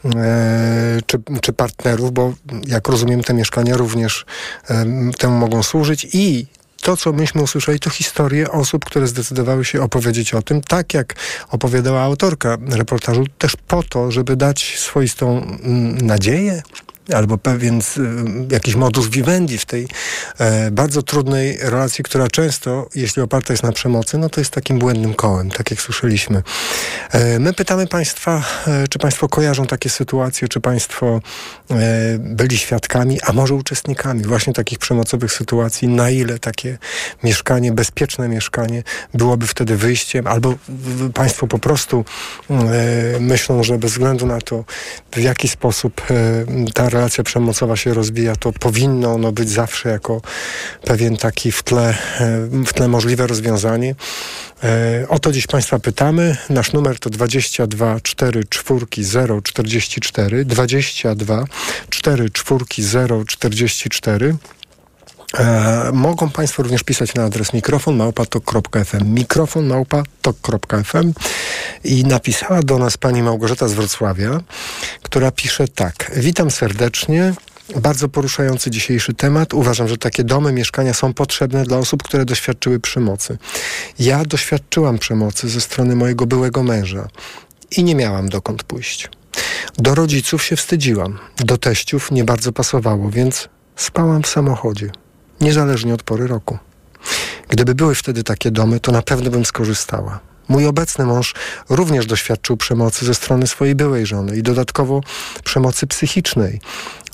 [0.04, 2.34] e, czy, czy partnerów, bo
[2.66, 4.24] jak rozumiem, te mieszkania również
[5.18, 6.06] temu mogą służyć.
[6.12, 6.46] I
[6.84, 11.14] to, co myśmy usłyszeli, to historie osób, które zdecydowały się opowiedzieć o tym, tak jak
[11.50, 16.62] opowiadała autorka reportażu, też po to, żeby dać swoistą mm, nadzieję,
[17.12, 17.80] albo pewien
[18.50, 19.88] jakiś modus vivendi w tej
[20.38, 24.78] e, bardzo trudnej relacji, która często, jeśli oparta jest na przemocy, no to jest takim
[24.78, 26.42] błędnym kołem, tak jak słyszeliśmy.
[27.10, 31.20] E, my pytamy Państwa, e, czy Państwo kojarzą takie sytuacje, czy Państwo
[32.18, 36.78] byli świadkami, a może uczestnikami właśnie takich przemocowych sytuacji, na ile takie
[37.24, 38.82] mieszkanie, bezpieczne mieszkanie
[39.14, 40.54] byłoby wtedy wyjściem, albo
[41.14, 42.04] Państwo po prostu
[43.20, 44.64] myślą, że bez względu na to,
[45.12, 46.02] w jaki sposób
[46.74, 50.20] ta relacja przemocowa się rozwija, to powinno ono być zawsze jako
[50.84, 51.94] pewien taki w tle,
[52.66, 53.94] w tle możliwe rozwiązanie.
[54.62, 56.36] E, o to dziś Państwa pytamy.
[56.50, 61.44] Nasz numer to 22 4 4 0 44 22
[61.90, 64.36] 4 4 0 44
[65.38, 71.12] E, mogą Państwo również pisać na adres mikrofon małpatok.fm mikrofon małpatok.fm
[71.84, 74.40] i napisała do nas pani Małgorzata z Wrocławia,
[75.02, 76.10] która pisze tak.
[76.16, 77.34] Witam serdecznie.
[77.76, 79.54] Bardzo poruszający dzisiejszy temat.
[79.54, 83.38] Uważam, że takie domy, mieszkania są potrzebne dla osób, które doświadczyły przemocy.
[83.98, 87.08] Ja doświadczyłam przemocy ze strony mojego byłego męża
[87.76, 89.10] i nie miałam dokąd pójść.
[89.78, 95.03] Do rodziców się wstydziłam, do teściów nie bardzo pasowało, więc spałam w samochodzie
[95.40, 96.58] niezależnie od pory roku.
[97.48, 100.20] Gdyby były wtedy takie domy, to na pewno bym skorzystała.
[100.48, 101.34] Mój obecny mąż
[101.68, 105.00] również doświadczył przemocy ze strony swojej byłej żony i dodatkowo
[105.44, 106.60] przemocy psychicznej.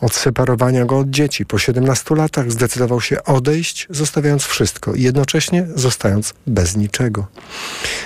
[0.00, 1.46] Odseparowania go od dzieci.
[1.46, 7.26] Po 17 latach zdecydował się odejść, zostawiając wszystko i jednocześnie zostając bez niczego.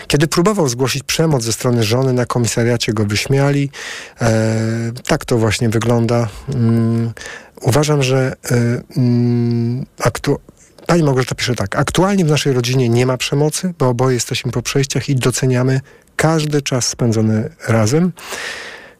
[0.08, 3.70] Kiedy próbował zgłosić przemoc ze strony żony, na komisariacie go wyśmiali.
[4.20, 6.28] E, tak to właśnie wygląda.
[6.54, 7.12] Mm,
[7.64, 10.38] uważam, że e, mm, aktu
[10.86, 11.76] Pani Małgorzata pisze tak.
[11.76, 15.80] Aktualnie w naszej rodzinie nie ma przemocy, bo oboje jesteśmy po przejściach i doceniamy
[16.16, 18.12] każdy czas spędzony razem.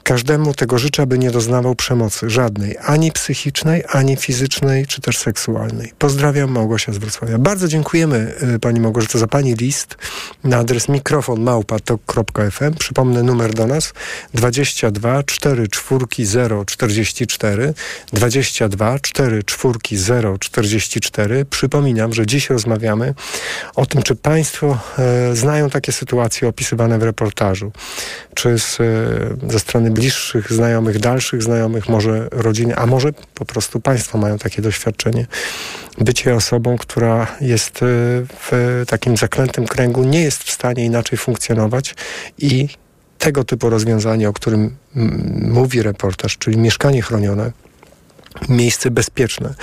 [0.05, 5.93] Każdemu tego życzę, by nie doznawał przemocy żadnej, ani psychicznej, ani fizycznej, czy też seksualnej.
[5.99, 7.39] Pozdrawiam, Małgosia z Wrocławia.
[7.39, 9.97] Bardzo dziękujemy y, Pani Małgorzato za Pani list
[10.45, 12.75] na adres mikrofonmałpa.tok.fm.
[12.75, 13.93] Przypomnę numer do nas
[14.35, 17.75] 22 4 4 0 44
[18.13, 21.45] 22 4 4 0 44.
[21.45, 23.15] Przypominam, że dziś rozmawiamy
[23.75, 27.73] o tym, czy Państwo e, znają takie sytuacje opisywane w reportażu.
[28.35, 28.85] Czy z, e,
[29.51, 34.63] ze strony bliższych znajomych, dalszych znajomych, może rodziny, a może po prostu Państwo mają takie
[34.63, 35.27] doświadczenie.
[35.99, 37.87] Bycie osobą, która jest e,
[38.51, 41.95] w takim zaklętym kręgu, nie jest w stanie inaczej funkcjonować
[42.39, 42.69] i
[43.19, 44.77] tego typu rozwiązanie, o którym
[45.43, 47.53] mówi reportaż, czyli mieszkanie chronione,
[48.49, 49.55] miejsce bezpieczne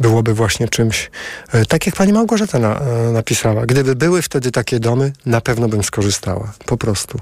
[0.00, 1.10] byłoby właśnie czymś,
[1.52, 3.66] e, tak jak pani Małgorzata na, e, napisała.
[3.66, 6.52] Gdyby były wtedy takie domy, na pewno bym skorzystała.
[6.66, 7.20] Po prostu.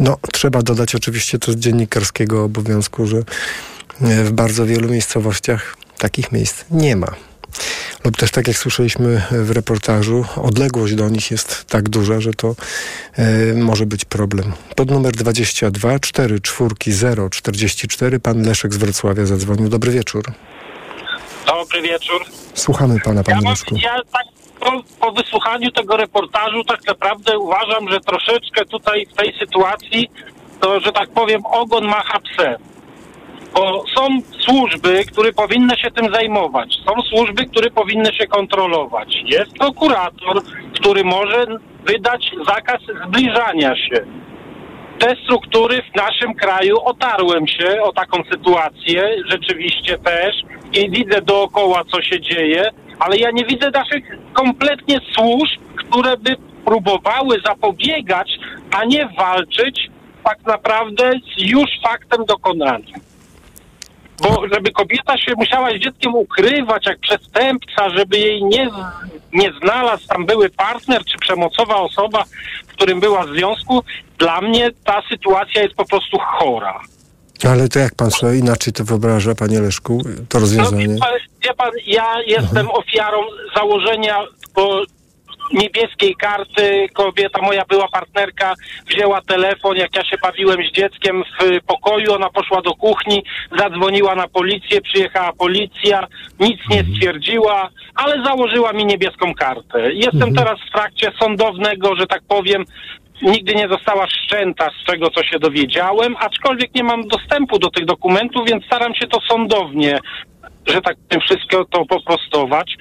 [0.00, 3.24] No, trzeba dodać oczywiście to z dziennikarskiego obowiązku, że e,
[4.24, 7.31] w bardzo wielu miejscowościach takich miejsc nie ma
[8.04, 12.54] lub też tak jak słyszeliśmy w reportażu, odległość do nich jest tak duża, że to
[13.16, 14.52] e, może być problem.
[14.76, 19.68] Pod numer 22 4 4 0 44 pan Leszek z Wrocławia zadzwonił.
[19.68, 20.24] Dobry wieczór.
[21.46, 22.24] Dobry wieczór.
[22.54, 23.76] Słuchamy pana, panie ja, Leszku.
[23.76, 24.26] ja tak
[24.60, 30.10] po, po wysłuchaniu tego reportażu tak naprawdę uważam, że troszeczkę tutaj w tej sytuacji
[30.60, 32.71] to, że tak powiem, ogon macha psem.
[33.54, 34.08] Bo są
[34.38, 36.76] służby, które powinny się tym zajmować.
[36.86, 39.22] Są służby, które powinny się kontrolować.
[39.24, 40.42] Jest prokurator,
[40.74, 41.46] który może
[41.86, 44.06] wydać zakaz zbliżania się.
[44.98, 50.34] Te struktury w naszym kraju otarłem się o taką sytuację, rzeczywiście też,
[50.72, 56.36] i widzę dookoła, co się dzieje, ale ja nie widzę naszych kompletnie służb, które by
[56.64, 58.38] próbowały zapobiegać,
[58.70, 59.90] a nie walczyć
[60.24, 63.11] tak naprawdę z już faktem dokonanym.
[64.22, 68.70] Bo żeby kobieta się musiała z dzieckiem ukrywać jak przestępca, żeby jej nie,
[69.32, 72.24] nie znalazł tam były partner czy przemocowa osoba,
[72.68, 73.82] w którym była w związku,
[74.18, 76.80] dla mnie ta sytuacja jest po prostu chora.
[77.50, 80.88] Ale to jak pan sobie inaczej to wyobraża, panie Leszku, to rozwiązanie?
[80.88, 81.10] No, wie, pan,
[81.42, 83.18] wie pan, ja jestem ofiarą
[83.56, 84.82] założenia bo
[85.52, 86.86] niebieskiej karty.
[86.92, 88.54] Kobieta, moja była partnerka,
[88.86, 93.24] wzięła telefon, jak ja się bawiłem z dzieckiem w pokoju, ona poszła do kuchni,
[93.58, 96.06] zadzwoniła na policję, przyjechała policja,
[96.40, 99.92] nic nie stwierdziła, ale założyła mi niebieską kartę.
[99.92, 102.64] Jestem teraz w trakcie sądownego, że tak powiem,
[103.22, 107.84] nigdy nie została wszczęta z tego, co się dowiedziałem, aczkolwiek nie mam dostępu do tych
[107.84, 109.98] dokumentów, więc staram się to sądownie
[110.66, 112.76] że tak powiem, wszystko to poprostować.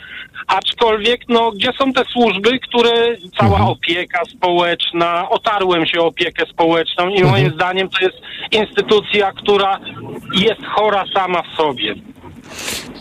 [0.48, 2.92] Aczkolwiek, no, gdzie są te służby, które
[3.40, 8.18] cała opieka społeczna, otarłem się o opiekę społeczną i moim zdaniem to jest
[8.52, 9.80] instytucja, która
[10.34, 11.96] jest chora sama w sobie.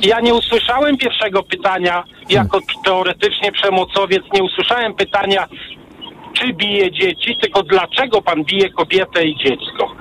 [0.01, 5.47] Ja nie usłyszałem pierwszego pytania jako teoretycznie przemocowiec, nie usłyszałem pytania,
[6.33, 9.95] czy bije dzieci, tylko dlaczego pan bije kobietę i dziecko.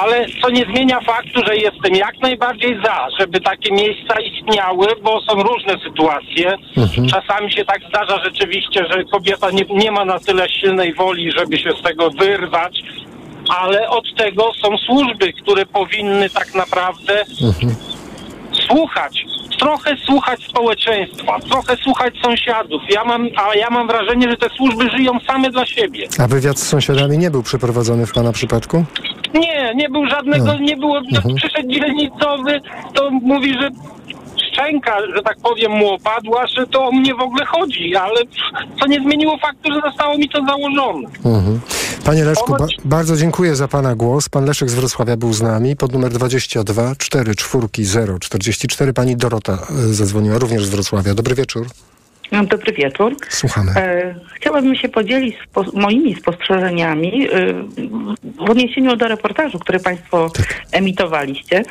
[0.00, 5.20] Ale co nie zmienia faktu, że jestem jak najbardziej za, żeby takie miejsca istniały, bo
[5.20, 6.56] są różne sytuacje.
[7.10, 11.58] Czasami się tak zdarza rzeczywiście, że kobieta nie, nie ma na tyle silnej woli, żeby
[11.58, 12.82] się z tego wyrwać,
[13.48, 17.24] ale od tego są służby, które powinny tak naprawdę
[18.52, 19.24] słuchać,
[19.58, 22.82] trochę słuchać społeczeństwa, trochę słuchać sąsiadów.
[22.90, 26.08] Ja mam, a ja mam wrażenie, że te służby żyją same dla siebie.
[26.18, 28.84] A wywiad z sąsiadami nie był przeprowadzony w pana przypadku?
[29.34, 30.58] Nie, nie był żadnego, No.
[30.58, 31.00] nie było,
[31.36, 32.60] przyszedł dzielnicowy,
[32.94, 33.70] to mówi, że
[34.56, 38.20] szczęka, że tak powiem, mu opadła, że to o mnie w ogóle chodzi, ale
[38.80, 41.08] co nie zmieniło faktu, że zostało mi to założone.
[41.24, 41.60] Mhm.
[42.04, 44.28] Panie Leszku, ba bardzo dziękuję za pana głos.
[44.28, 45.76] Pan Leszek z Wrocławia był z nami.
[45.76, 51.14] Pod numer 22 4 4 0 44 pani Dorota e, zadzwoniła również z Wrocławia.
[51.14, 51.66] Dobry wieczór.
[52.32, 53.16] No, Dobry wieczór.
[53.28, 53.72] Słuchamy.
[53.76, 57.54] E, chciałabym się podzielić spo, moimi spostrzeżeniami e,
[58.46, 60.30] w odniesieniu do reportażu, który Państwo
[60.72, 61.62] emitowaliście.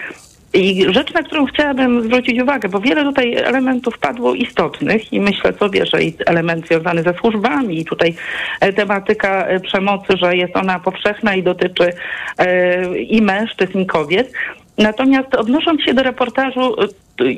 [0.55, 5.53] I rzecz, na którą chciałabym zwrócić uwagę, bo wiele tutaj elementów padło istotnych i myślę
[5.53, 8.15] sobie, że i element związany ze służbami i tutaj
[8.59, 11.89] e, tematyka e, przemocy, że jest ona powszechna i dotyczy
[12.37, 14.31] e, i mężczyzn, i kobiet.
[14.77, 16.75] Natomiast odnosząc się do reportażu,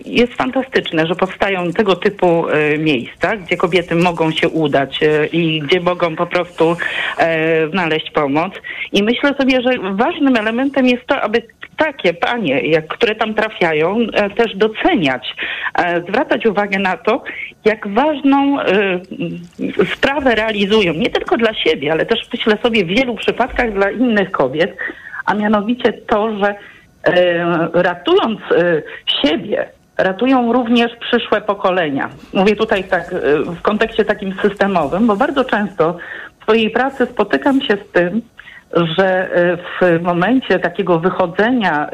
[0.06, 2.46] jest fantastyczne, że powstają tego typu
[2.80, 5.00] miejsca, gdzie kobiety mogą się udać
[5.32, 6.78] i gdzie mogą po prostu
[7.72, 8.54] znaleźć pomoc.
[8.92, 11.42] I myślę sobie, że ważnym elementem jest to, aby
[11.78, 15.36] takie panie, jak, które tam trafiają, e, też doceniać,
[15.74, 17.24] e, zwracać uwagę na to,
[17.66, 18.66] jak ważną e,
[19.96, 24.32] sprawę realizują, nie tylko dla siebie, ale też myślę sobie w wielu przypadkach dla innych
[24.32, 24.78] kobiet,
[25.26, 26.56] a mianowicie to, że
[27.74, 28.40] ratując
[29.22, 32.10] siebie, ratują również przyszłe pokolenia.
[32.34, 35.98] Mówię tutaj tak w kontekście takim systemowym, bo bardzo często
[36.40, 38.22] w swojej pracy spotykam się z tym,
[38.74, 41.92] że e, w momencie takiego wychodzenia e,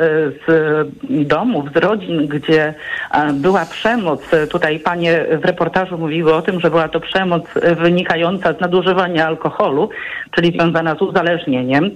[0.47, 2.73] z domów, z rodzin, gdzie
[3.11, 7.43] e, była przemoc, tutaj panie w reportażu mówiły o tym, że była to przemoc
[7.77, 9.89] wynikająca z nadużywania alkoholu,
[10.31, 11.91] czyli związana z uzależnieniem,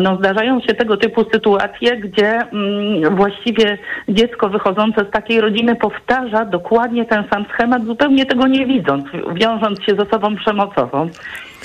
[0.00, 3.78] no zdarzają się tego typu sytuacje, gdzie mm, właściwie
[4.08, 9.82] dziecko wychodzące z takiej rodziny powtarza dokładnie ten sam schemat, zupełnie tego nie widząc, wiążąc
[9.82, 11.08] się z osobą przemocową.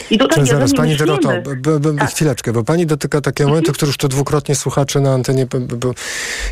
[0.10, 3.50] I tutaj Czy zaraz, pani myślimy, Doroto, b, b, b, chwileczkę, bo pani dotyka takiego
[3.50, 5.92] momentu, który już to dwukrotnie słuchacze na antenie b, b,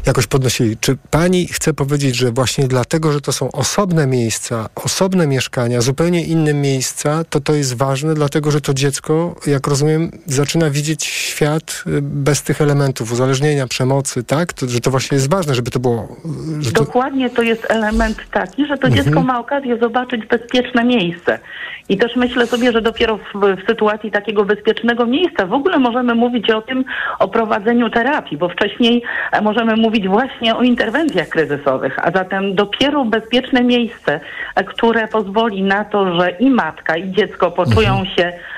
[0.06, 0.78] jakoś podnosili.
[0.78, 6.24] Czy pani chce powiedzieć, że właśnie dlatego, że to są osobne miejsca, osobne mieszkania, zupełnie
[6.26, 11.84] inne miejsca, to to jest ważne, dlatego że to dziecko, jak rozumiem, zaczyna widzieć świat
[11.88, 14.54] y, bez tych elementów uzależnienia, przemocy, tak?
[14.54, 16.18] To, że to właśnie jest ważne, żeby to było...
[16.64, 16.72] To...
[16.72, 19.06] Dokładnie to jest element taki, że to Mhm.
[19.06, 21.40] dziecko ma okazję zobaczyć bezpieczne miejsce.
[21.90, 26.16] I też myślę sobie, że dopiero w, w sytuacji takiego bezpiecznego miejsca w ogóle możemy
[26.16, 26.86] mówić o tym,
[27.20, 33.06] o prowadzeniu terapii, bo wcześniej e, możemy mówić właśnie o interwencjach kryzysowych, a zatem dopiero
[33.06, 34.20] bezpieczne miejsce,
[34.56, 38.57] e, które pozwoli na to, że i matka, i dziecko poczują się e, y,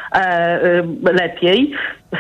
[1.14, 1.74] lepiej,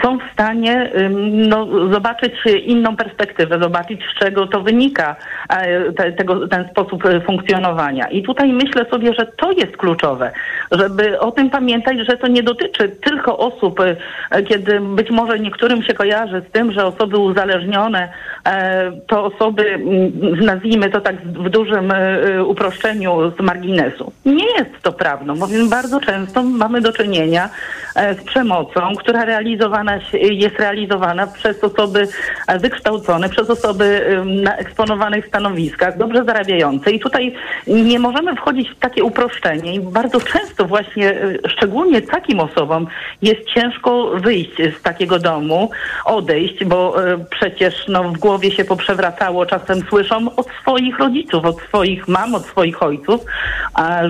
[0.03, 0.91] są w stanie
[1.31, 2.33] no, zobaczyć
[2.65, 5.15] inną perspektywę, zobaczyć z czego to wynika,
[5.49, 8.07] e, te, tego, ten sposób e, funkcjonowania.
[8.07, 10.31] I tutaj myślę sobie, że to jest kluczowe,
[10.71, 15.83] żeby o tym pamiętać, że to nie dotyczy tylko osób, e, kiedy być może niektórym
[15.83, 18.09] się kojarzy z tym, że osoby uzależnione
[18.45, 24.11] e, to osoby, mm, nazwijmy to tak w dużym e, uproszczeniu z marginesu.
[24.25, 29.99] Nie jest to prawdą, bowiem bardzo często mamy do czynienia e, z przemocą, która realizowana
[30.13, 32.07] jest realizowana przez osoby
[32.47, 36.91] e, wykształcone, przez osoby na eksponowanych stanowiskach, dobrze zarabiające.
[36.91, 37.35] I tutaj
[37.67, 39.75] nie możemy wchodzić w takie uproszczenie.
[39.75, 42.87] I bardzo często właśnie, e, szczególnie takim osobom
[43.21, 45.69] jest ciężko wyjść z takiego domu,
[46.05, 51.61] odejść, bo e, przecież no, w głowie się poprzewracało, czasem słyszą od swoich rodziców, od
[51.61, 53.25] swoich mam, od swoich ojców,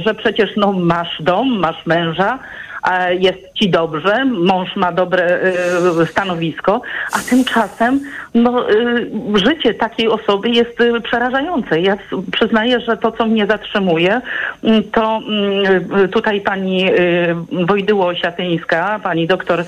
[0.05, 2.39] że przecież no, masz dom, masz męża,
[3.19, 5.39] jest ci dobrze, mąż ma dobre
[6.01, 6.81] y, stanowisko,
[7.13, 7.99] a tymczasem
[8.33, 11.81] no, y, życie takiej osoby jest y, przerażające.
[11.81, 11.97] Ja
[12.31, 14.21] przyznaję, że to, co mnie zatrzymuje,
[14.63, 19.63] mm, to mm, y, tutaj pani y, Wojdyło-Siatyńska, pani doktor,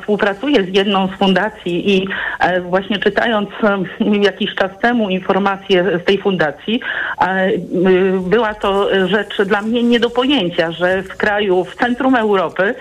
[0.00, 2.08] współpracuje z jedną z fundacji i
[2.40, 6.80] e, właśnie czytając em, jakiś czas temu informacje z tej fundacji,
[7.20, 7.60] e, y,
[8.20, 12.74] była to rzecz dla mnie nie do pojęcia, że w kraju, w centrum Europy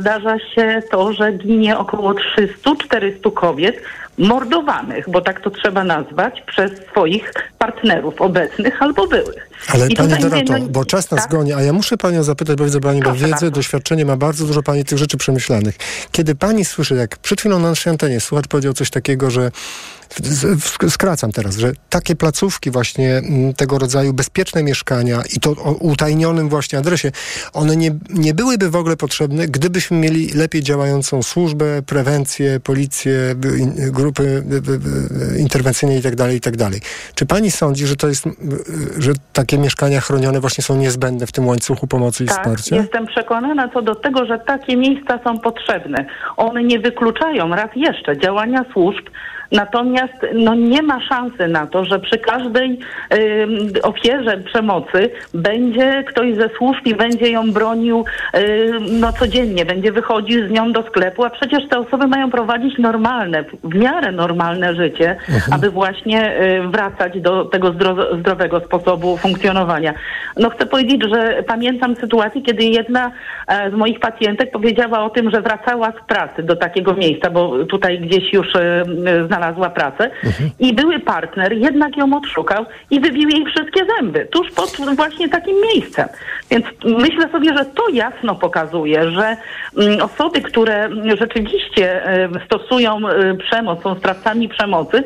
[0.00, 3.82] zdarza się to, że ginie około 300-400 kobiet
[4.18, 9.48] mordowanych, bo tak to trzeba nazwać, przez swoich partnerów obecnych albo byłych.
[9.68, 11.30] Ale I Pani mówię, no- bo czas nas tak?
[11.30, 13.50] goni, a ja muszę Panią zapytać, bo widzę Pani ma wiedzę, bardzo.
[13.50, 15.76] doświadczenie, ma bardzo dużo Pani tych rzeczy przemyślanych.
[16.12, 19.50] Kiedy Pani słyszy, jak przed chwilą na naszej antenie słuchacz powiedział coś takiego, że
[20.88, 26.48] skracam teraz, że takie placówki właśnie mm, tego rodzaju bezpieczne mieszkania i to o utajnionym
[26.48, 27.12] właśnie adresie,
[27.52, 33.34] one nie, nie byłyby w ogóle potrzebne, gdybyśmy mieli lepiej działającą służbę, prewencję, policję,
[34.04, 36.80] grupy by- by- by- interwencyjne i tak dalej, i tak dalej.
[37.14, 38.30] Czy pani sądzi, że to jest, y,
[38.98, 42.76] że takie mieszkania chronione właśnie są niezbędne w tym łańcuchu pomocy i Tak, wsparcia?
[42.76, 46.06] jestem przekonana co do tego, że takie miejsca są potrzebne.
[46.36, 49.06] One nie wykluczają raz jeszcze działania służb,
[49.52, 52.78] natomiast no, nie ma szansy na to, że przy każdej
[53.14, 58.04] ym, ofierze przemocy będzie ktoś ze służb i będzie ją bronił
[58.34, 62.78] ym, no, codziennie, będzie wychodził z nią do sklepu, a przecież te osoby mają prowadzić
[62.78, 65.16] normalne, w miarę normalne życie,
[65.50, 69.94] aby właśnie y, wracać do tego zdro- zdrowego sposobu funkcjonowania.
[70.36, 73.10] No chcę powiedzieć, że pamiętam sytuację, kiedy jedna
[73.48, 77.64] e, z moich pacjentek powiedziała o tym, że wracała z pracy do takiego miejsca, bo
[77.64, 78.84] tutaj gdzieś już e,
[79.34, 80.10] znalazła pracę
[80.58, 85.56] i były partner jednak ją odszukał i wybił jej wszystkie zęby tuż pod właśnie takim
[85.74, 86.08] miejscem.
[86.50, 89.36] Więc myślę sobie, że to jasno pokazuje, że
[89.78, 90.88] mm, osoby, które
[91.18, 95.04] rzeczywiście e, stosują e, przemoc, są sprawcami przemocy,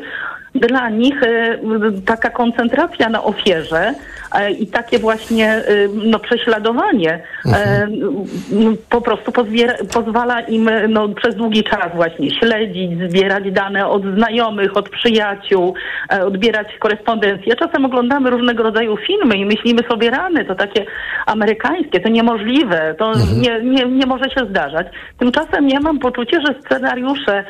[0.55, 1.59] dla nich e,
[2.05, 3.93] taka koncentracja na ofierze
[4.35, 5.63] e, i takie właśnie e,
[5.93, 8.27] no, prześladowanie Mhm.
[8.89, 9.31] po prostu
[9.93, 15.73] pozwala im no, przez długi czas właśnie śledzić, zbierać dane od znajomych, od przyjaciół,
[16.13, 17.55] e, odbierać korespondencję.
[17.55, 20.85] Czasem oglądamy różnego rodzaju filmy i myślimy sobie rany, to takie
[21.25, 24.87] amerykańskie, to niemożliwe, to nie, nie, nie może się zdarzać.
[25.19, 27.43] Tymczasem ja mam poczucie, że scenariusze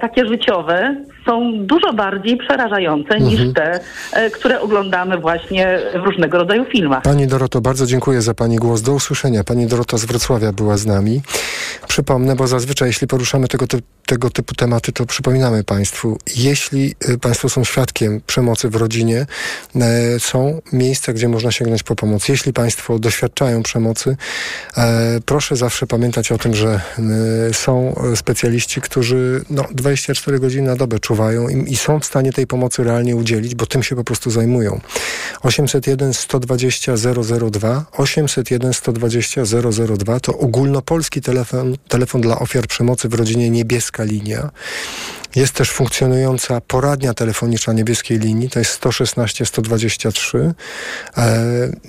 [0.00, 3.80] takie życiowe są dużo bardziej przerażające niż te,
[4.12, 7.02] e, które oglądamy właśnie w różnego rodzaju filmach.
[7.02, 8.82] Pani Doroto, bardzo dziękuję za Pani głos.
[8.82, 9.44] Do usłyszenia.
[9.44, 11.22] Pani Dorota z Wrocławia była z nami.
[11.88, 17.18] Przypomnę, bo zazwyczaj jeśli poruszamy tego, ty tego typu tematy, to przypominamy Państwu, jeśli y,
[17.18, 19.26] Państwo są świadkiem przemocy w rodzinie,
[19.76, 22.28] e, są miejsca, gdzie można sięgnąć po pomoc.
[22.28, 24.16] Jeśli Państwo doświadczają przemocy,
[24.76, 26.80] e, proszę zawsze pamiętać o tym, że
[27.50, 32.46] y, są specjaliści, którzy no, 24 godziny na dobę czuwają i, są w stanie tej
[32.46, 34.80] pomocy realnie udzielić, bo tym się po prostu zajmują.
[35.42, 36.92] 801 120
[37.50, 39.42] 002 801 120
[39.98, 43.50] 002 to ogólnopolski telefon, telefon dla ofiar przemocy w rodzinie
[43.98, 44.50] Niebieska Linia.
[45.36, 50.54] Jest też funkcjonująca poradnia telefoniczna niebieskiej linii, to jest 116 123.
[51.16, 51.44] E,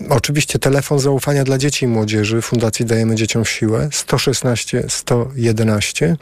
[0.09, 6.17] oczywiście telefon zaufania dla dzieci i młodzieży Fundacji Dajemy Dzieciom Siłę 116 111.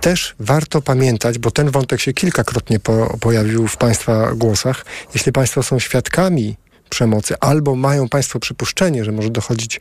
[0.00, 4.84] Też warto pamiętać, bo ten wątek się kilkakrotnie po, pojawił w Państwa głosach.
[5.14, 6.56] Jeśli Państwo są świadkami
[6.88, 9.80] przemocy, albo mają Państwo przypuszczenie, że może dochodzić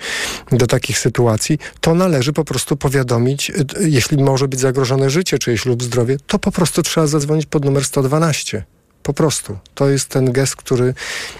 [0.51, 5.65] do takich sytuacji, to należy po prostu powiadomić, y, jeśli może być zagrożone życie czyjeś
[5.65, 8.63] lub zdrowie, to po prostu trzeba zadzwonić pod numer 112.
[9.03, 9.57] Po prostu.
[9.75, 10.93] To jest ten gest, który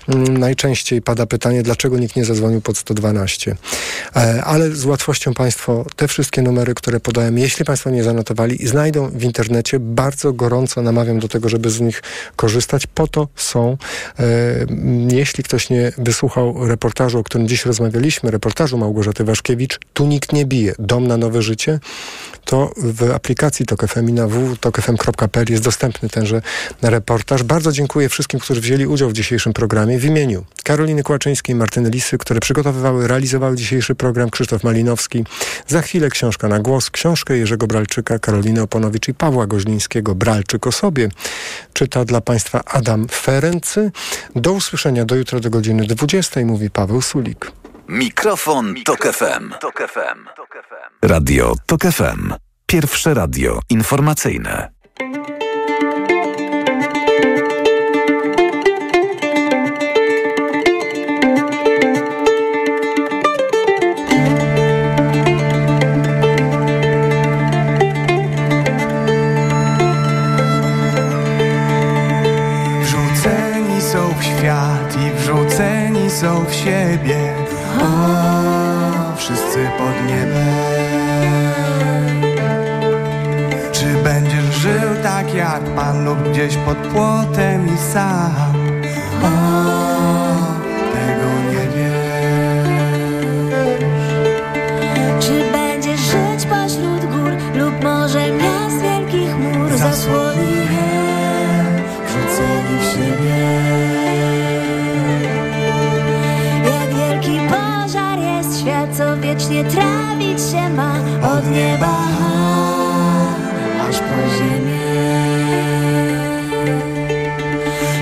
[0.08, 3.56] mm, najczęściej pada pytanie, dlaczego nikt nie zadzwonił pod 112.
[4.16, 9.10] E, ale z łatwością Państwo te wszystkie numery, które podałem, jeśli Państwo nie zanotowali, znajdą
[9.10, 9.80] w internecie.
[9.80, 12.04] Bardzo gorąco namawiam do tego, żeby z nich
[12.36, 12.88] korzystać.
[12.88, 13.78] Po to są.
[14.20, 14.24] E,
[14.62, 20.34] m, jeśli ktoś nie wysłuchał reportażu, o którym dziś rozmawialiśmy, reportażu Małgorzaty Waszkiewicz, tu nikt
[20.34, 20.76] nie bije.
[20.80, 21.80] Dom na nowe życie,
[22.46, 26.42] to w aplikacji TOK FM i na www.tokfm.pl jest dostępny tenże
[26.82, 27.44] reportaż.
[27.54, 30.00] Bardzo dziękuję wszystkim, którzy wzięli udział w dzisiejszym programie.
[30.00, 35.24] W imieniu Karoliny Kłaczyńskiej, Martyny Lisy, które przygotowywały, realizowały dzisiejszy program, Krzysztof Malinowski.
[35.68, 40.16] Za chwilę książka na głos, książkę Jerzego Bralczyka, Karoliny Oponowicz i Pawła Goźlińskiego.
[40.16, 41.10] Bralczyk o sobie.
[41.74, 43.92] Czyta dla Państwa Adam Ferency.
[44.36, 47.52] Do usłyszenia do jutra do godziny 20, mówi Paweł Sulik.
[47.88, 49.54] Mikrofon, Tok FM.
[51.02, 52.34] Radio Tok FM.
[52.66, 54.70] Pierwsze radio informacyjne.
[76.14, 77.34] Są w siebie.
[77.80, 80.54] O, wszyscy pod niebem.
[83.72, 88.54] Czy będziesz żył tak jak pan lub gdzieś pod płotem i sam?
[89.24, 89.28] O,
[90.94, 92.74] tego nie wiesz.
[95.20, 100.53] Czy będziesz żyć pośród gór lub może miast wielkich mur zasłoni
[109.34, 110.94] wiecznie trawić się ma
[111.36, 111.98] od nieba
[113.90, 114.80] aż po ziemię.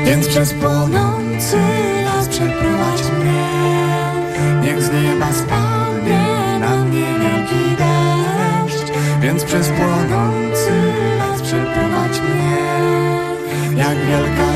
[0.05, 1.57] Więc przez płonący
[2.05, 3.47] las przeprowadź mnie.
[4.61, 8.91] Niech z nieba spadnie na mnie wielki deszcz.
[9.21, 10.71] Więc przez płonący
[11.19, 12.57] las przeprowadź mnie.
[13.77, 14.50] Jak wielka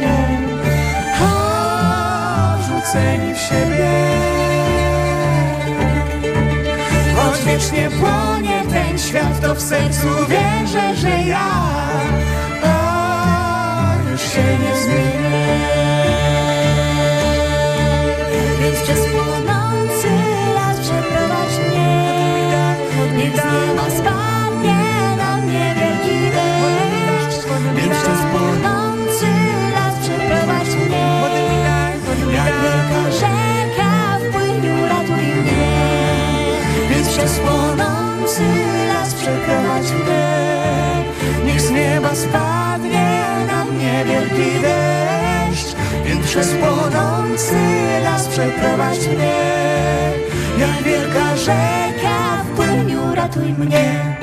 [0.00, 0.38] śnie?
[2.58, 3.90] Wrzuceni w siebie.
[7.16, 11.50] Choć wiecznie płonie ten świat, to w sercu wierzę, że ja
[12.62, 15.60] o, już się nie zmienię.
[18.60, 19.49] Więc przez płonący
[48.70, 49.34] zalewać mnie.
[50.58, 54.19] Jak wielka rzeka w płyniu ratuj mnie.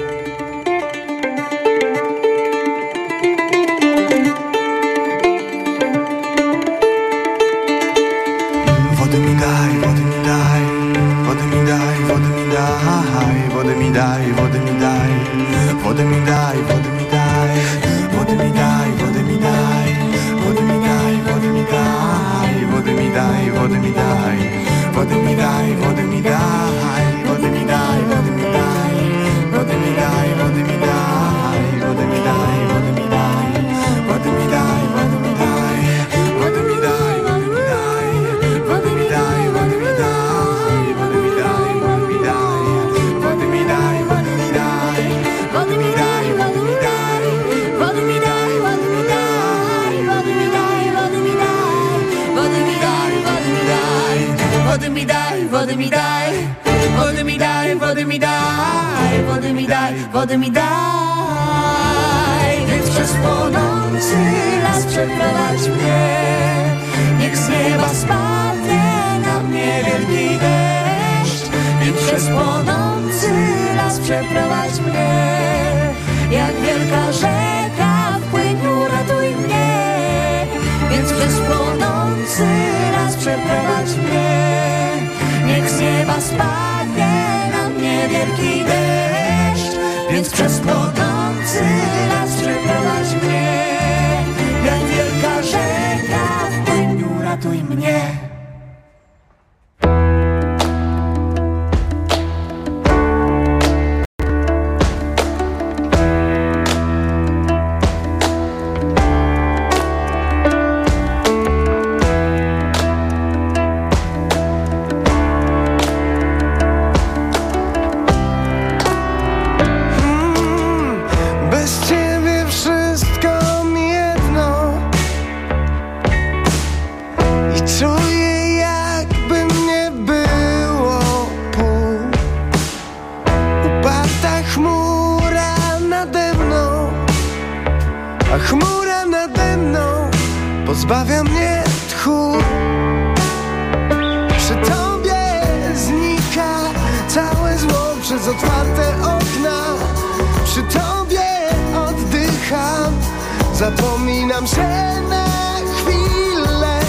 [153.57, 154.67] Zapominam się
[155.09, 156.79] na chwilę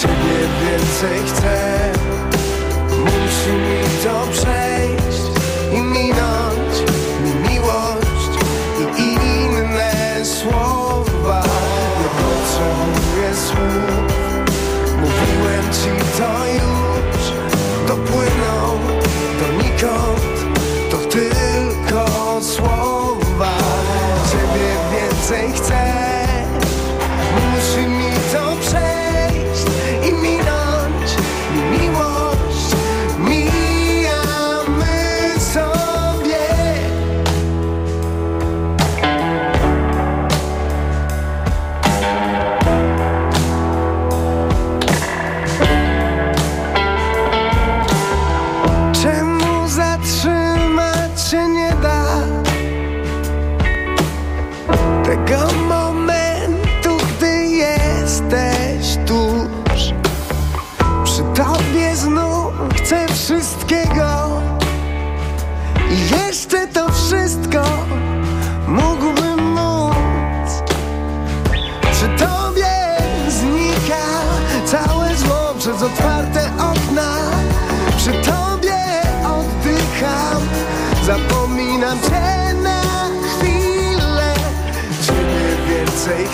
[0.00, 1.92] Ciebie więcej chcę.
[2.90, 4.73] Musi mi to przejść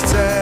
[0.00, 0.39] nichts ändern.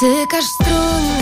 [0.00, 1.19] Ты как струны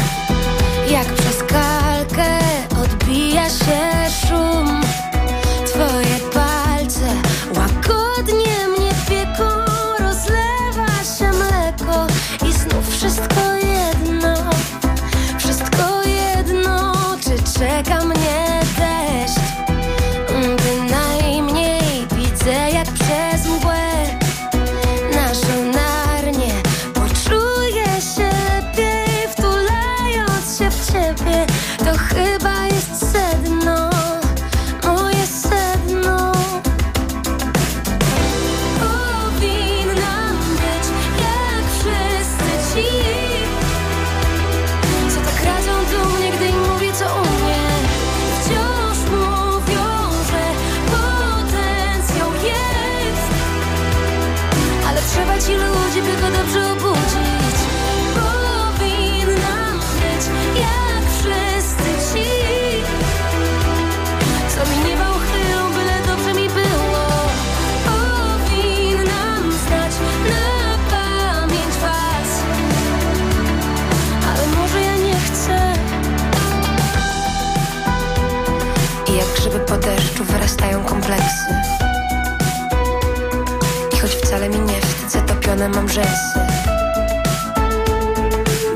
[85.68, 86.38] mam rzęsy.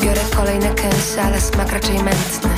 [0.00, 2.51] Biorę kolejne kęsy, ale smak raczej mętny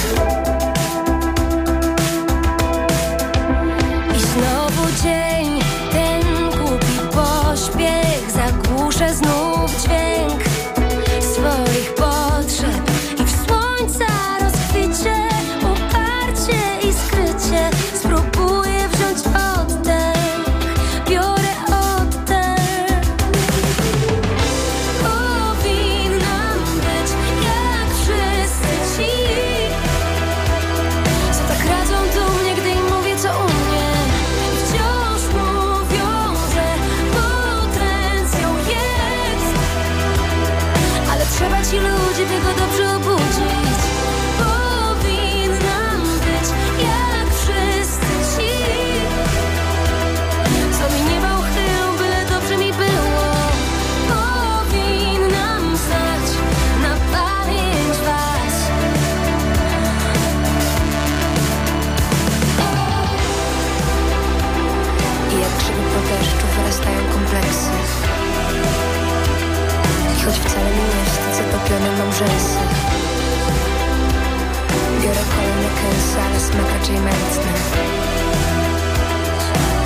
[76.25, 77.53] ale smak raczej mętny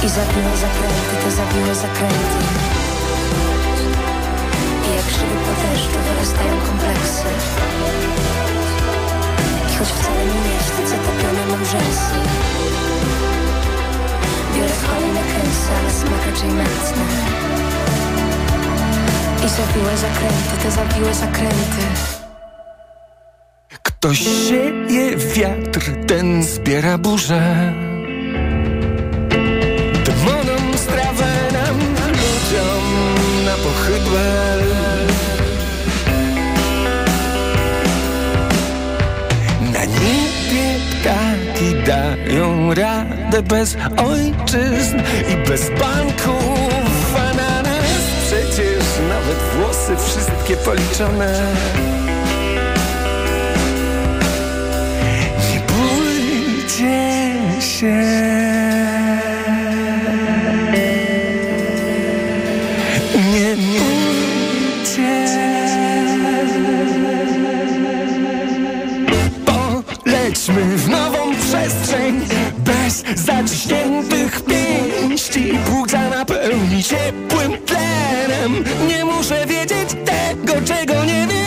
[0.04, 2.38] I zawiłe zakręty, te zawiłe zakręty.
[4.86, 7.30] I jak grzyby po deszczu wyrastają kompleksy.
[9.70, 12.18] I choć wcale nie wstydzę, topione mam rzęsy.
[14.54, 17.04] Biorę kolejne kęsy, ale smak raczej mętny
[19.46, 22.17] I zawiłe zakręty, te zawiłe zakręty
[24.08, 24.18] Ktoś
[24.48, 27.72] sieje wiatr, ten zbiera burzę.
[30.04, 31.78] Demonom strawę nam,
[32.08, 32.84] ludziom
[33.44, 34.24] na pochybę.
[39.72, 44.96] Na niebie ptaki dają radę bez ojczyzn
[45.32, 47.16] i bez banków.
[47.16, 51.56] A na nas przecież nawet włosy wszystkie policzone.
[57.78, 57.94] Się.
[63.32, 65.28] Nie bójcie.
[69.44, 72.20] Polećmy w nową przestrzeń
[72.58, 75.58] bez zaciśniętych pięści.
[75.66, 78.64] Płuca napełni ciepłym tlenem.
[78.88, 81.37] Nie muszę wiedzieć tego, czego nie wiem.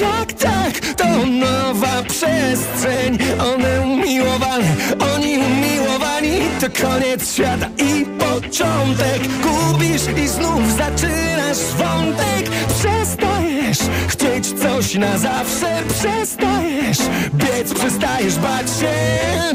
[0.00, 3.18] Tak, tak, to nowa przestrzeń.
[3.54, 4.76] One umiłowane,
[5.14, 6.40] oni umiłowani.
[6.60, 9.20] To koniec świata i początek.
[9.42, 12.50] Gubisz i znów zaczynasz wątek.
[12.78, 13.78] Przestajesz
[14.08, 15.82] chcieć coś na zawsze.
[15.88, 16.98] Przestajesz
[17.34, 18.94] biec, przestajesz bać się.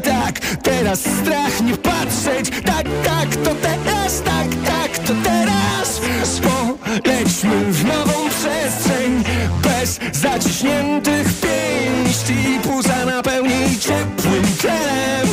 [0.01, 2.49] Tak, teraz strach nie patrzeć.
[2.65, 6.01] Tak, tak, to teraz, tak, tak, to teraz.
[6.41, 8.24] Polećmy w nową
[9.85, 12.59] bez zaciśniętych pięści.
[12.63, 15.27] Puza napełni ciepłym tlenem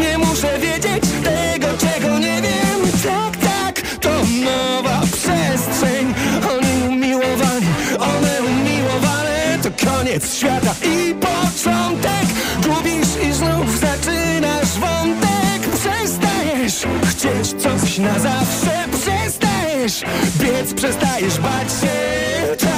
[0.00, 2.80] Nie muszę wiedzieć tego, czego nie wiem.
[3.04, 4.10] Tak, tak, to
[4.44, 6.14] nowa przestrzeń.
[6.50, 7.66] Oni umiłowani,
[7.98, 9.58] one umiłowane.
[9.62, 12.26] To koniec świata i początek.
[12.62, 15.60] Gubisz i znów zaczynasz wątek.
[15.80, 18.84] Przestajesz chcieć coś na zawsze.
[19.00, 20.02] Przestajesz
[20.40, 22.73] biec, przestajesz bać się.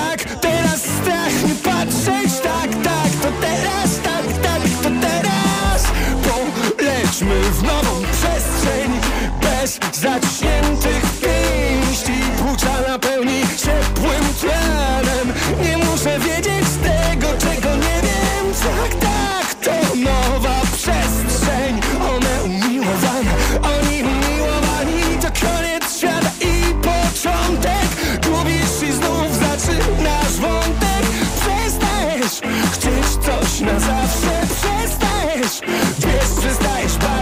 [7.24, 9.00] W nową przestrzeń
[9.42, 11.05] Bez zaciśniętych
[36.46, 37.15] przestajesz bać